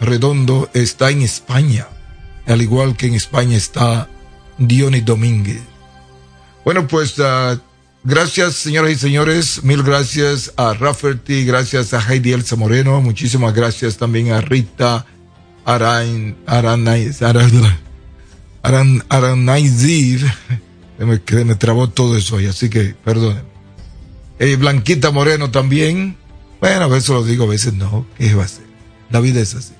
Redondo 0.00 0.68
está 0.74 1.10
en 1.10 1.22
España, 1.22 1.86
al 2.46 2.60
igual 2.60 2.96
que 2.96 3.06
en 3.06 3.14
España 3.14 3.56
está 3.56 4.08
Diony 4.58 5.00
Domínguez. 5.00 5.62
Bueno, 6.64 6.86
pues 6.86 7.18
uh, 7.18 7.58
gracias, 8.04 8.54
señoras 8.54 8.92
y 8.92 8.96
señores. 8.96 9.62
Mil 9.62 9.82
gracias 9.82 10.52
a 10.56 10.74
Rafferty, 10.74 11.44
gracias 11.44 11.94
a 11.94 12.00
Heidi 12.00 12.32
Elsa 12.32 12.56
Moreno, 12.56 13.00
muchísimas 13.00 13.54
gracias 13.54 13.96
también 13.96 14.32
a 14.32 14.40
Rita 14.40 15.06
Aran, 15.64 16.36
Aranaiz, 16.46 17.22
Aran, 17.22 19.02
Aranaizir. 19.08 20.32
Me, 20.98 21.20
me 21.44 21.54
trabó 21.56 21.88
todo 21.88 22.16
eso 22.16 22.36
ahí, 22.36 22.46
así 22.46 22.70
que 22.70 22.94
perdónenme. 23.04 23.52
Eh, 24.38 24.56
Blanquita 24.56 25.10
Moreno 25.10 25.50
también. 25.50 26.16
Bueno, 26.60 26.84
a 26.84 26.88
veces 26.88 27.10
lo 27.10 27.24
digo, 27.24 27.44
a 27.44 27.48
veces 27.48 27.74
no. 27.74 28.06
¿Qué 28.18 28.34
va 28.34 28.44
a 28.44 28.48
ser? 28.48 28.64
La 29.10 29.20
vida 29.20 29.40
es 29.40 29.54
así. 29.54 29.74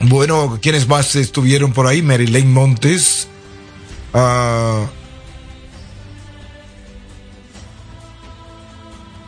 Bueno, 0.00 0.58
¿quiénes 0.62 0.86
más 0.88 1.14
estuvieron 1.16 1.72
por 1.72 1.86
ahí? 1.86 2.02
Marilyn 2.02 2.52
Montes. 2.52 3.28
Ah, 4.14 4.86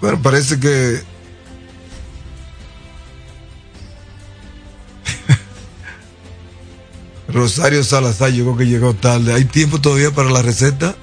bueno, 0.00 0.22
parece 0.22 0.58
que 0.58 1.02
Rosario 7.32 7.84
Salazar 7.84 8.32
llegó 8.32 8.56
que 8.56 8.66
llegó 8.66 8.94
tarde. 8.94 9.32
¿Hay 9.32 9.44
tiempo 9.44 9.80
todavía 9.80 10.10
para 10.10 10.30
la 10.30 10.42
receta? 10.42 10.96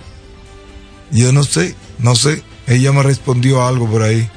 Yo 1.12 1.32
no 1.32 1.44
sé, 1.44 1.76
no 2.00 2.16
sé. 2.16 2.44
Ella 2.68 2.92
me 2.92 3.04
respondió 3.04 3.66
algo 3.66 3.90
por 3.90 4.02
ahí. 4.02 4.30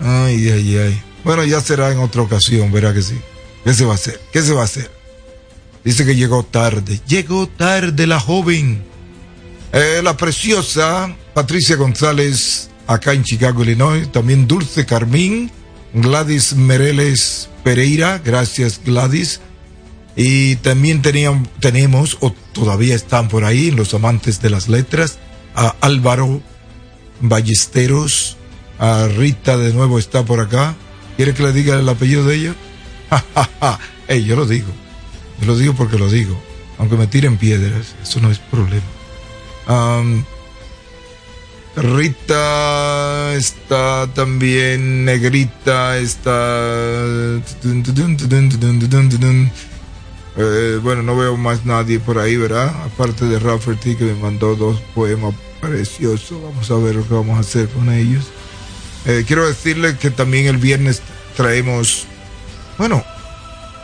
Ay, 0.00 0.50
ay, 0.50 0.76
ay. 0.76 1.02
Bueno, 1.24 1.44
ya 1.44 1.60
será 1.60 1.90
en 1.92 1.98
otra 1.98 2.22
ocasión, 2.22 2.72
verá 2.72 2.92
que 2.92 3.02
sí. 3.02 3.18
¿Qué 3.64 3.74
se 3.74 3.84
va 3.84 3.92
a 3.92 3.96
hacer? 3.96 4.20
¿Qué 4.32 4.42
se 4.42 4.52
va 4.52 4.62
a 4.62 4.64
hacer? 4.64 4.90
Dice 5.84 6.04
que 6.04 6.16
llegó 6.16 6.44
tarde. 6.44 7.00
Llegó 7.06 7.46
tarde 7.48 8.06
la 8.06 8.20
joven. 8.20 8.84
Eh, 9.72 10.00
la 10.02 10.16
preciosa 10.16 11.14
Patricia 11.34 11.76
González, 11.76 12.70
acá 12.86 13.12
en 13.12 13.22
Chicago, 13.22 13.62
Illinois. 13.62 14.10
También 14.10 14.46
Dulce 14.46 14.84
Carmín. 14.86 15.50
Gladys 15.94 16.54
Mereles 16.54 17.48
Pereira. 17.66 18.22
Gracias, 18.24 18.80
Gladys. 18.84 19.40
Y 20.14 20.54
también 20.56 21.02
teníamos, 21.02 21.48
tenemos, 21.58 22.16
o 22.20 22.32
todavía 22.52 22.94
están 22.94 23.26
por 23.28 23.44
ahí, 23.44 23.72
los 23.72 23.92
amantes 23.92 24.40
de 24.40 24.50
las 24.50 24.68
letras, 24.68 25.18
a 25.56 25.74
Álvaro 25.80 26.40
Ballesteros. 27.20 28.36
A 28.78 29.08
Rita 29.08 29.56
de 29.56 29.72
nuevo 29.72 29.98
está 29.98 30.24
por 30.24 30.38
acá. 30.38 30.76
¿Quiere 31.16 31.34
que 31.34 31.42
le 31.42 31.52
diga 31.52 31.76
el 31.76 31.88
apellido 31.88 32.24
de 32.24 32.36
ella? 32.36 32.54
Ey, 34.06 34.24
yo 34.24 34.36
lo 34.36 34.46
digo. 34.46 34.68
Yo 35.40 35.46
lo 35.48 35.58
digo 35.58 35.74
porque 35.74 35.98
lo 35.98 36.08
digo. 36.08 36.40
Aunque 36.78 36.94
me 36.94 37.08
tiren 37.08 37.36
piedras, 37.36 37.96
eso 38.00 38.20
no 38.20 38.30
es 38.30 38.38
problema. 38.38 38.86
Rita 41.76 43.34
está 43.34 44.08
también, 44.14 45.04
Negrita 45.04 45.98
está... 45.98 47.40
Eh, 50.38 50.80
bueno, 50.82 51.02
no 51.02 51.16
veo 51.16 51.36
más 51.36 51.64
nadie 51.64 51.98
por 52.00 52.18
ahí, 52.18 52.36
¿verdad? 52.36 52.74
Aparte 52.84 53.26
de 53.26 53.38
Rafferty 53.38 53.94
que 53.94 54.04
me 54.04 54.14
mandó 54.14 54.54
dos 54.56 54.80
poemas 54.94 55.34
preciosos. 55.60 56.42
Vamos 56.42 56.70
a 56.70 56.76
ver 56.76 56.96
lo 56.96 57.06
que 57.06 57.14
vamos 57.14 57.36
a 57.36 57.40
hacer 57.40 57.68
con 57.68 57.92
ellos. 57.92 58.26
Eh, 59.06 59.24
quiero 59.26 59.46
decirle 59.46 59.96
que 59.98 60.10
también 60.10 60.46
el 60.46 60.56
viernes 60.56 61.02
traemos, 61.36 62.06
bueno, 62.78 63.04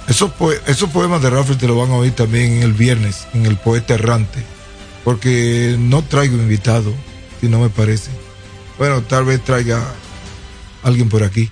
esos, 0.08 0.32
poemas 0.32 1.22
de 1.22 1.30
Rafferty 1.30 1.66
lo 1.66 1.76
van 1.76 1.90
a 1.90 1.96
oír 1.96 2.12
también 2.12 2.62
el 2.62 2.72
viernes, 2.72 3.26
en 3.34 3.46
el 3.46 3.56
Poeta 3.56 3.94
Errante, 3.94 4.42
porque 5.04 5.76
no 5.78 6.02
traigo 6.02 6.36
invitado, 6.36 6.92
si 7.42 7.48
no 7.48 7.58
me 7.58 7.70
parece. 7.70 8.12
Bueno, 8.78 9.02
tal 9.02 9.24
vez 9.24 9.42
traiga 9.42 9.82
alguien 10.84 11.08
por 11.08 11.24
aquí. 11.24 11.50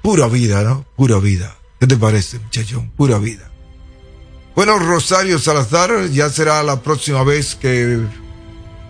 Pura 0.00 0.26
vida, 0.28 0.62
¿no? 0.62 0.86
Pura 0.96 1.18
vida. 1.18 1.58
¿Qué 1.78 1.86
te 1.86 1.98
parece, 1.98 2.38
muchachón? 2.38 2.90
Pura 2.92 3.18
vida. 3.18 3.50
Bueno, 4.56 4.78
Rosario 4.78 5.38
Salazar, 5.38 6.08
ya 6.08 6.30
será 6.30 6.62
la 6.62 6.80
próxima 6.80 7.22
vez 7.22 7.54
que 7.54 8.00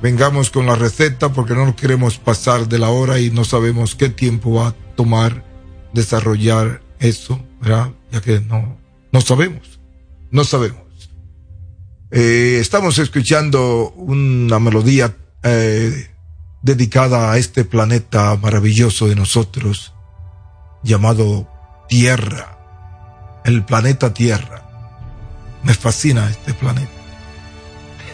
vengamos 0.00 0.50
con 0.50 0.66
la 0.66 0.76
receta 0.76 1.32
porque 1.32 1.54
no 1.54 1.74
queremos 1.74 2.16
pasar 2.18 2.68
de 2.68 2.78
la 2.78 2.90
hora 2.90 3.18
y 3.18 3.30
no 3.30 3.44
sabemos 3.44 3.96
qué 3.96 4.08
tiempo 4.08 4.54
va 4.54 4.68
a 4.68 4.76
tomar 4.94 5.44
desarrollar 5.92 6.80
eso, 7.00 7.44
¿verdad? 7.60 7.90
Ya 8.12 8.20
que 8.20 8.40
no, 8.40 8.78
no 9.10 9.20
sabemos, 9.20 9.80
no 10.30 10.44
sabemos. 10.44 11.10
Eh, 12.12 12.58
estamos 12.60 12.98
escuchando 12.98 13.90
una 13.96 14.60
melodía 14.60 15.16
eh, 15.42 16.10
dedicada 16.62 17.32
a 17.32 17.38
este 17.38 17.64
planeta 17.64 18.36
maravilloso 18.36 19.08
de 19.08 19.16
nosotros 19.16 19.94
llamado 20.82 21.48
Tierra, 21.88 22.58
el 23.44 23.64
planeta 23.64 24.14
Tierra. 24.14 24.62
Me 25.62 25.74
fascina 25.74 26.28
este 26.30 26.54
planeta. 26.54 26.90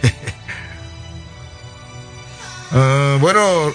Ah, 2.73 3.17
bueno, 3.21 3.73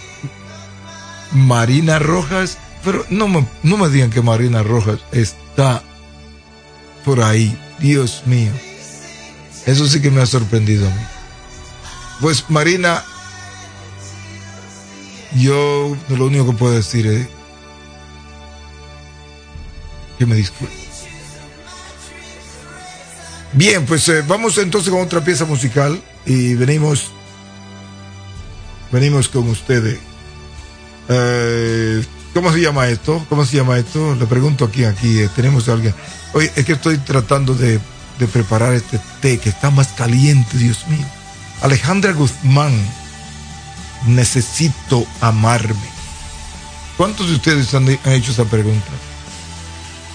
Marina 1.32 1.98
Rojas, 1.98 2.58
pero 2.84 3.06
no 3.10 3.30
me, 3.30 3.48
no 3.64 3.78
me 3.78 3.88
digan 3.88 4.10
que 4.10 4.22
Marina 4.22 4.64
Rojas 4.64 5.00
está 5.14 5.82
por 7.06 7.22
ahí. 7.24 7.58
Dios 7.82 8.24
mío. 8.26 8.52
Eso 9.66 9.88
sí 9.88 10.02
que 10.02 10.12
me 10.12 10.22
ha 10.22 10.26
sorprendido 10.26 10.88
a 10.88 10.92
mí. 10.92 11.02
Pues 12.22 12.50
Marina, 12.50 13.04
yo 15.36 15.96
lo 16.10 16.26
único 16.26 16.48
que 16.48 16.58
puedo 16.58 16.74
decir 16.74 17.08
es 17.08 17.28
que 20.18 20.26
me 20.26 20.36
disculpe. 20.36 20.74
Bien, 23.54 23.86
pues 23.86 24.08
eh, 24.10 24.24
vamos 24.26 24.58
entonces 24.58 24.90
con 24.90 25.02
otra 25.02 25.24
pieza 25.24 25.46
musical 25.46 26.02
y 26.26 26.54
venimos, 26.54 27.12
venimos 28.92 29.28
con 29.28 29.50
ustedes. 29.50 30.00
Eh, 31.10 32.06
¿Cómo 32.34 32.54
se 32.54 32.62
llama 32.62 32.88
esto? 32.88 33.26
¿Cómo 33.28 33.46
se 33.46 33.58
llama 33.58 33.78
esto? 33.78 34.16
Le 34.16 34.26
pregunto 34.26 34.64
aquí, 34.64 34.86
aquí, 34.86 35.20
eh, 35.20 35.30
tenemos 35.36 35.68
a 35.68 35.74
alguien. 35.74 35.94
Oye, 36.34 36.50
es 36.56 36.66
que 36.66 36.74
estoy 36.74 36.98
tratando 37.00 37.54
de, 37.54 37.80
de 38.20 38.28
preparar 38.28 38.74
este 38.74 39.02
té 39.20 39.38
que 39.38 39.50
está 39.50 39.70
más 39.70 39.90
caliente, 39.90 40.58
Dios 40.58 40.88
mío. 40.88 41.06
Alejandra 41.62 42.14
Guzmán, 42.14 42.72
necesito 44.08 45.06
amarme. 45.20 45.90
¿Cuántos 46.98 47.30
de 47.30 47.36
ustedes 47.36 47.74
han, 47.74 47.88
hecho 47.90 48.32
esa 48.32 48.46
pregunta? 48.46 48.92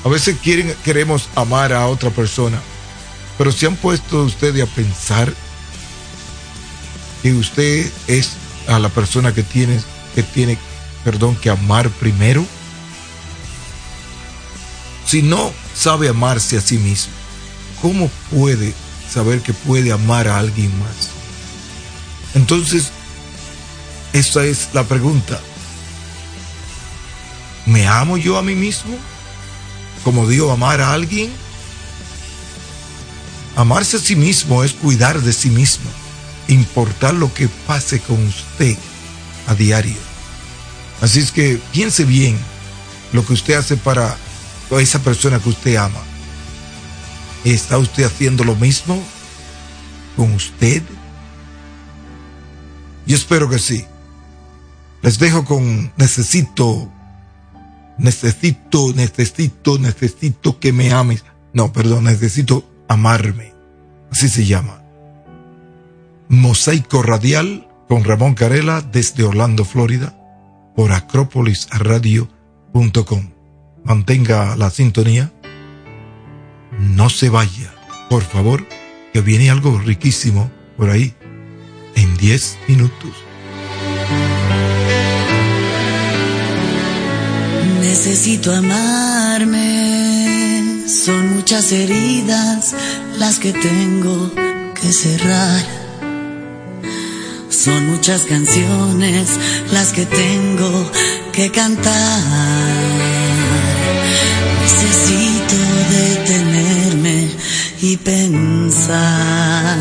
A 0.05 0.09
veces 0.09 0.37
quieren, 0.43 0.75
queremos 0.85 1.29
amar 1.35 1.73
a 1.73 1.87
otra 1.87 2.11
persona, 2.11 2.61
pero 3.39 3.51
se 3.51 3.67
han 3.67 3.77
puesto 3.77 4.23
ustedes 4.23 4.63
a 4.63 4.67
pensar 4.67 5.33
que 7.23 7.33
usted 7.33 7.91
es 8.07 8.33
a 8.69 8.79
la 8.79 8.89
persona 8.89 9.35
que 9.35 9.43
tiene, 9.43 9.81
que 10.15 10.23
tiene, 10.23 10.59
perdón, 11.05 11.37
que 11.37 11.51
amar 11.51 11.91
primero. 11.91 12.45
Si 15.07 15.23
no 15.23 15.53
sabe 15.75 16.09
amarse 16.09 16.57
a 16.57 16.61
sí 16.61 16.79
mismo, 16.79 17.13
¿cómo 17.81 18.11
puede 18.31 18.75
saber 19.13 19.41
que 19.41 19.53
puede 19.53 19.93
amar 19.93 20.29
a 20.29 20.39
alguien 20.39 20.77
más? 20.79 21.11
Entonces, 22.35 22.93
esa 24.19 24.45
es 24.45 24.71
la 24.73 24.85
pregunta. 24.85 25.41
¿Me 27.67 27.87
amo 27.87 28.17
yo 28.17 28.39
a 28.39 28.43
mí 28.43 28.55
mismo? 28.55 28.97
Como 30.05 30.27
digo, 30.27 30.51
amar 30.51 30.81
a 30.81 30.93
alguien. 30.93 31.31
Amarse 33.57 33.97
a 33.97 34.01
sí 34.01 34.17
mismo 34.17 34.65
es 34.65 34.73
cuidar 34.73 35.21
de 35.21 35.33
sí 35.33 35.51
mismo, 35.51 35.91
importar 36.49 37.15
lo 37.15 37.33
que 37.33 37.49
pase 37.67 38.01
con 38.01 38.25
usted 38.27 38.77
a 39.47 39.55
diario. 39.55 39.97
Así 41.01 41.21
es 41.21 41.31
que 41.31 41.61
piense 41.73 42.05
bien 42.05 42.39
lo 43.13 43.25
que 43.27 43.33
usted 43.33 43.55
hace 43.55 43.77
para 43.77 44.17
esa 44.79 44.99
persona 45.01 45.39
que 45.39 45.49
usted 45.49 45.77
ama. 45.77 46.01
¿Está 47.45 47.79
usted 47.79 48.05
haciendo 48.05 48.45
lo 48.45 48.57
mismo 48.57 49.03
con 50.17 50.33
usted? 50.33 50.83
Yo 53.07 53.17
espero 53.17 53.49
que 53.49 53.59
sí. 53.59 53.87
Les 55.07 55.19
dejo 55.21 55.45
con 55.45 55.93
necesito, 55.97 56.91
necesito, 57.97 58.93
necesito, 58.93 59.79
necesito 59.79 60.59
que 60.59 60.73
me 60.73 60.93
ames. 60.93 61.25
No, 61.53 61.73
perdón, 61.73 62.07
necesito 62.07 62.69
amarme. 62.89 63.55
Así 64.11 64.29
se 64.29 64.47
llama. 64.47 64.83
Mosaico 66.29 67.05
Radial 67.05 67.69
con 67.87 68.03
Ramón 68.03 68.35
Carela 68.35 68.81
desde 68.81 69.23
Orlando, 69.23 69.65
Florida, 69.65 70.19
por 70.75 70.91
acropolisradio.com. 70.91 73.31
Mantenga 73.85 74.57
la 74.57 74.71
sintonía. 74.71 75.33
No 76.81 77.11
se 77.11 77.29
vaya, 77.29 77.73
por 78.11 78.25
favor, 78.25 78.67
que 79.13 79.21
viene 79.21 79.51
algo 79.51 79.79
riquísimo 79.79 80.51
por 80.77 80.91
ahí 80.91 81.15
en 81.95 82.17
10 82.17 82.59
minutos. 82.67 83.26
Necesito 87.99 88.53
amarme, 88.55 89.57
son 90.87 91.37
muchas 91.37 91.73
heridas 91.73 92.75
las 93.17 93.39
que 93.39 93.55
tengo 93.55 94.31
que 94.75 94.93
cerrar. 94.93 95.65
Son 97.49 97.87
muchas 97.87 98.21
canciones 98.25 99.31
las 99.73 99.95
que 99.95 100.05
tengo 100.05 100.93
que 101.33 101.51
cantar. 101.51 102.21
Necesito 104.61 105.57
detenerme 105.91 107.31
y 107.81 107.97
pensar. 107.97 109.79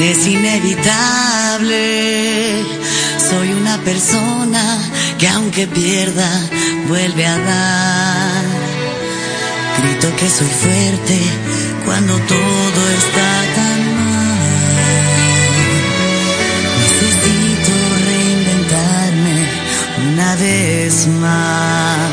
Es 0.00 0.26
inevitable. 0.26 1.74
Soy 3.18 3.52
una 3.52 3.76
persona 3.84 4.80
que 5.22 5.28
aunque 5.28 5.68
pierda, 5.68 6.28
vuelve 6.88 7.24
a 7.24 7.38
dar. 7.38 8.44
Grito 9.78 10.16
que 10.16 10.28
soy 10.28 10.48
fuerte 10.48 11.20
cuando 11.84 12.12
todo 12.18 12.80
está 12.98 13.30
tan 13.54 13.80
mal. 14.00 14.38
Necesito 16.80 17.72
reinventarme 18.08 19.36
una 20.12 20.34
vez 20.34 21.06
más. 21.06 22.11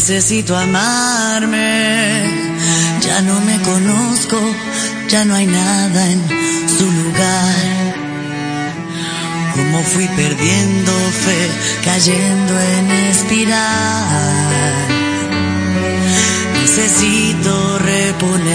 Necesito 0.00 0.56
amarme. 0.56 2.24
Ya 3.02 3.20
no 3.20 3.38
me 3.42 3.60
conozco, 3.60 4.38
ya 5.10 5.26
no 5.26 5.34
hay 5.34 5.44
nada 5.44 6.10
en 6.10 6.20
su 6.66 6.90
lugar. 6.90 7.94
Como 9.54 9.82
fui 9.82 10.08
perdiendo 10.08 10.92
fe, 11.24 11.50
cayendo 11.84 12.58
en 12.58 12.90
espiral. 13.10 13.58
Necesito 16.62 17.78
reponerme, 17.80 18.49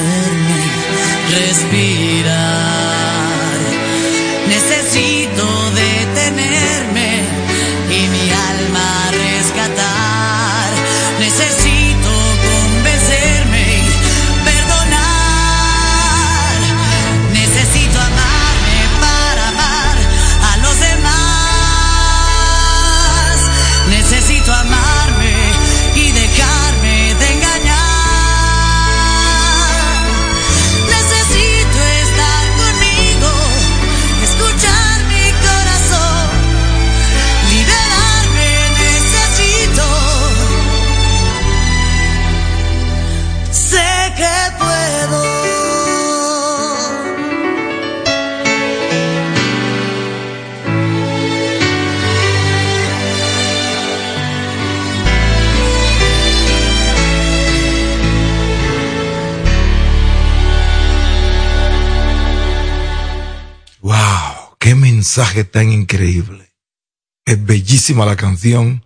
Bellísima 67.37 68.05
la 68.05 68.15
canción, 68.15 68.83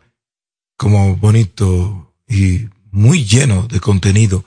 como 0.78 1.16
bonito 1.16 2.14
y 2.28 2.70
muy 2.92 3.26
lleno 3.26 3.68
de 3.68 3.80
contenido 3.80 4.46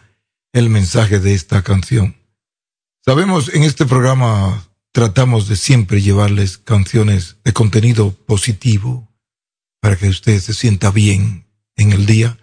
el 0.52 0.70
mensaje 0.70 1.20
de 1.20 1.34
esta 1.34 1.62
canción. 1.62 2.16
Sabemos 3.04 3.52
en 3.52 3.64
este 3.64 3.86
programa 3.86 4.68
tratamos 4.92 5.48
de 5.48 5.56
siempre 5.56 6.00
llevarles 6.00 6.58
canciones 6.58 7.38
de 7.44 7.52
contenido 7.52 8.12
positivo 8.12 9.08
para 9.80 9.96
que 9.96 10.08
usted 10.08 10.38
se 10.40 10.54
sienta 10.54 10.90
bien 10.90 11.46
en 11.76 11.92
el 11.92 12.06
día, 12.06 12.38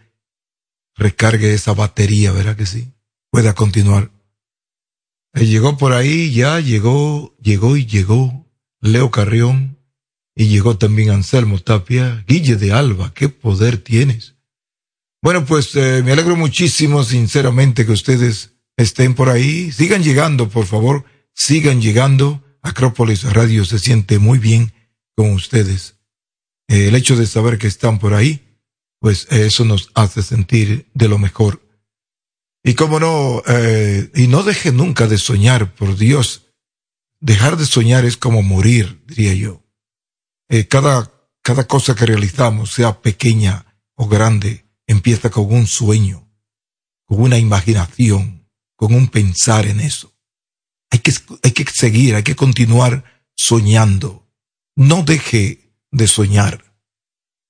recargue 0.95 1.53
esa 1.53 1.73
batería, 1.73 2.31
¿verdad 2.31 2.57
que 2.57 2.65
sí? 2.65 2.93
Pueda 3.31 3.53
continuar. 3.53 4.11
Eh, 5.33 5.45
llegó 5.45 5.77
por 5.77 5.93
ahí, 5.93 6.33
ya 6.33 6.59
llegó, 6.59 7.35
llegó 7.37 7.77
y 7.77 7.85
llegó 7.85 8.45
Leo 8.81 9.11
Carrión 9.11 9.78
y 10.39 10.47
llegó 10.47 10.77
también 10.77 11.09
Anselmo 11.09 11.59
Tapia, 11.59 12.23
Guille 12.25 12.55
de 12.55 12.71
Alba, 12.71 13.13
qué 13.13 13.27
poder 13.27 13.77
tienes. 13.77 14.35
Bueno, 15.21 15.45
pues 15.45 15.75
eh, 15.75 16.01
me 16.01 16.13
alegro 16.13 16.37
muchísimo, 16.37 17.03
sinceramente, 17.03 17.85
que 17.85 17.91
ustedes 17.91 18.53
estén 18.77 19.15
por 19.15 19.27
ahí. 19.27 19.69
Sigan 19.73 20.01
llegando, 20.01 20.47
por 20.47 20.65
favor, 20.65 21.03
sigan 21.33 21.81
llegando. 21.81 22.41
Acrópolis 22.61 23.23
Radio 23.23 23.65
se 23.65 23.79
siente 23.79 24.17
muy 24.17 24.39
bien 24.39 24.71
con 25.13 25.33
ustedes. 25.33 25.97
Eh, 26.69 26.87
el 26.87 26.95
hecho 26.95 27.17
de 27.17 27.27
saber 27.27 27.57
que 27.57 27.67
están 27.67 27.99
por 27.99 28.13
ahí, 28.13 28.61
pues 29.01 29.27
eso 29.31 29.65
nos 29.65 29.91
hace 29.93 30.23
sentir 30.23 30.89
de 30.93 31.09
lo 31.09 31.17
mejor. 31.17 31.61
Y 32.63 32.75
cómo 32.75 33.01
no, 33.01 33.43
eh, 33.45 34.09
y 34.15 34.27
no 34.27 34.43
deje 34.43 34.71
nunca 34.71 35.05
de 35.05 35.17
soñar, 35.17 35.75
por 35.75 35.97
Dios. 35.97 36.45
Dejar 37.19 37.57
de 37.57 37.65
soñar 37.65 38.05
es 38.05 38.15
como 38.15 38.41
morir, 38.41 39.03
diría 39.05 39.33
yo. 39.33 39.65
Cada, 40.67 41.11
cada 41.41 41.67
cosa 41.67 41.95
que 41.95 42.05
realizamos, 42.05 42.73
sea 42.73 43.01
pequeña 43.01 43.65
o 43.95 44.07
grande, 44.07 44.65
empieza 44.87 45.29
con 45.29 45.51
un 45.53 45.67
sueño, 45.67 46.27
con 47.05 47.21
una 47.21 47.37
imaginación, 47.37 48.47
con 48.75 48.93
un 48.93 49.07
pensar 49.07 49.67
en 49.67 49.79
eso. 49.79 50.13
Hay 50.89 50.99
que, 50.99 51.13
hay 51.43 51.51
que 51.51 51.65
seguir, 51.65 52.15
hay 52.15 52.23
que 52.23 52.35
continuar 52.35 53.03
soñando. 53.35 54.27
No 54.75 55.03
deje 55.03 55.75
de 55.91 56.07
soñar. 56.07 56.73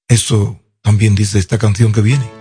Eso 0.07 0.59
también 0.81 1.15
dice 1.15 1.39
esta 1.39 1.57
canción 1.57 1.93
que 1.93 2.01
viene. 2.01 2.38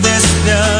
destra 0.00 0.79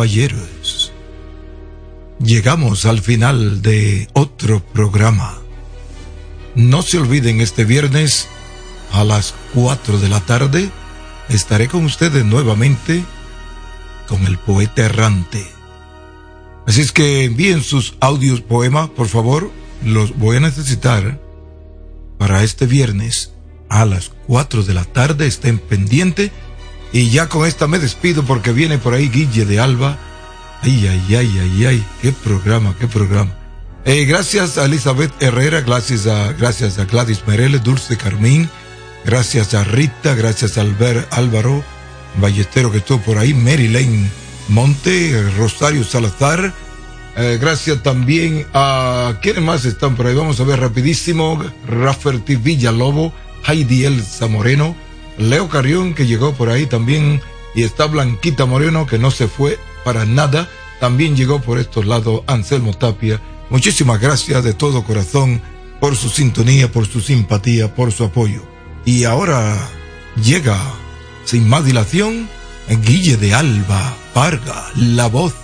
caballeros, 0.00 0.92
llegamos 2.20 2.86
al 2.86 3.02
final 3.02 3.60
de 3.60 4.08
otro 4.14 4.64
programa. 4.64 5.36
No 6.54 6.80
se 6.80 6.96
olviden, 6.96 7.42
este 7.42 7.66
viernes 7.66 8.26
a 8.92 9.04
las 9.04 9.34
4 9.52 9.98
de 9.98 10.08
la 10.08 10.20
tarde 10.20 10.70
estaré 11.28 11.68
con 11.68 11.84
ustedes 11.84 12.24
nuevamente 12.24 13.04
con 14.08 14.24
el 14.26 14.38
poeta 14.38 14.86
errante. 14.86 15.46
Así 16.66 16.80
es 16.80 16.92
que 16.92 17.24
envíen 17.24 17.62
sus 17.62 17.98
audios 18.00 18.40
poemas, 18.40 18.88
por 18.88 19.06
favor, 19.06 19.50
los 19.84 20.16
voy 20.16 20.38
a 20.38 20.40
necesitar 20.40 21.20
para 22.16 22.42
este 22.42 22.64
viernes 22.64 23.34
a 23.68 23.84
las 23.84 24.12
4 24.28 24.62
de 24.62 24.72
la 24.72 24.86
tarde, 24.86 25.26
estén 25.26 25.58
pendientes. 25.58 26.30
Y 26.92 27.10
ya 27.10 27.28
con 27.28 27.46
esta 27.46 27.66
me 27.66 27.78
despido 27.78 28.24
porque 28.24 28.52
viene 28.52 28.78
por 28.78 28.94
ahí 28.94 29.08
Guille 29.08 29.44
de 29.44 29.60
Alba. 29.60 29.98
Ay, 30.62 30.86
ay, 30.86 31.16
ay, 31.16 31.38
ay, 31.38 31.66
ay, 31.66 31.86
qué 32.02 32.12
programa, 32.12 32.74
qué 32.78 32.86
programa. 32.86 33.32
Eh, 33.84 34.04
gracias 34.04 34.58
a 34.58 34.66
Elizabeth 34.66 35.12
Herrera, 35.20 35.62
gracias 35.62 36.06
a, 36.06 36.32
gracias 36.32 36.78
a 36.78 36.84
Gladys 36.84 37.26
Mereles, 37.26 37.62
Dulce 37.62 37.96
Carmín, 37.96 38.50
gracias 39.06 39.54
a 39.54 39.64
Rita, 39.64 40.14
gracias 40.14 40.58
a 40.58 40.60
Albert 40.60 41.10
Álvaro 41.14 41.64
Ballestero 42.20 42.70
que 42.70 42.78
estuvo 42.78 43.00
por 43.00 43.16
ahí, 43.16 43.32
Mary 43.32 43.68
Lane 43.68 44.10
Monte, 44.48 45.30
Rosario 45.38 45.82
Salazar, 45.84 46.52
eh, 47.16 47.38
gracias 47.40 47.82
también 47.82 48.46
a 48.54 49.18
quienes 49.20 49.42
más 49.42 49.64
están 49.64 49.96
por 49.96 50.06
ahí. 50.06 50.14
Vamos 50.14 50.40
a 50.40 50.44
ver 50.44 50.60
rapidísimo. 50.60 51.42
Rafferty 51.66 52.36
Villalobos, 52.36 53.12
Heidi 53.46 53.84
Elsa 53.84 54.26
Moreno, 54.26 54.76
Leo 55.18 55.48
Carrión 55.48 55.94
que 55.94 56.06
llegó 56.06 56.32
por 56.34 56.48
ahí 56.48 56.66
también 56.66 57.20
y 57.54 57.62
está 57.62 57.86
Blanquita 57.86 58.46
Moreno 58.46 58.86
que 58.86 58.98
no 58.98 59.10
se 59.10 59.28
fue 59.28 59.58
para 59.84 60.04
nada. 60.04 60.48
También 60.80 61.16
llegó 61.16 61.40
por 61.40 61.58
estos 61.58 61.86
lados 61.86 62.22
Anselmo 62.26 62.72
Tapia. 62.74 63.20
Muchísimas 63.50 64.00
gracias 64.00 64.44
de 64.44 64.54
todo 64.54 64.84
corazón 64.84 65.42
por 65.80 65.96
su 65.96 66.08
sintonía, 66.08 66.70
por 66.70 66.86
su 66.86 67.00
simpatía, 67.00 67.74
por 67.74 67.92
su 67.92 68.04
apoyo. 68.04 68.42
Y 68.84 69.04
ahora 69.04 69.56
llega, 70.22 70.58
sin 71.24 71.48
más 71.48 71.64
dilación, 71.64 72.28
Guille 72.68 73.16
de 73.16 73.34
Alba, 73.34 73.94
Varga, 74.14 74.70
la 74.76 75.06
voz. 75.08 75.34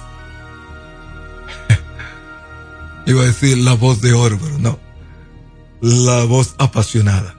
Iba 3.06 3.22
a 3.22 3.26
decir 3.26 3.58
la 3.58 3.72
voz 3.72 4.00
de 4.00 4.12
oro, 4.12 4.38
pero 4.40 4.58
no. 4.58 4.78
La 5.80 6.24
voz 6.24 6.54
apasionada. 6.58 7.34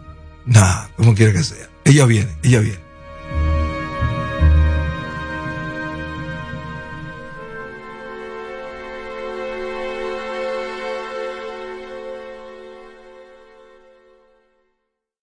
Nada, 0.46 0.90
como 0.98 1.16
quiera 1.16 1.34
que 1.34 1.44
sea. 1.44 1.70
Ella 1.88 2.06
viene, 2.06 2.38
ella 2.44 2.60
viene. 2.60 2.87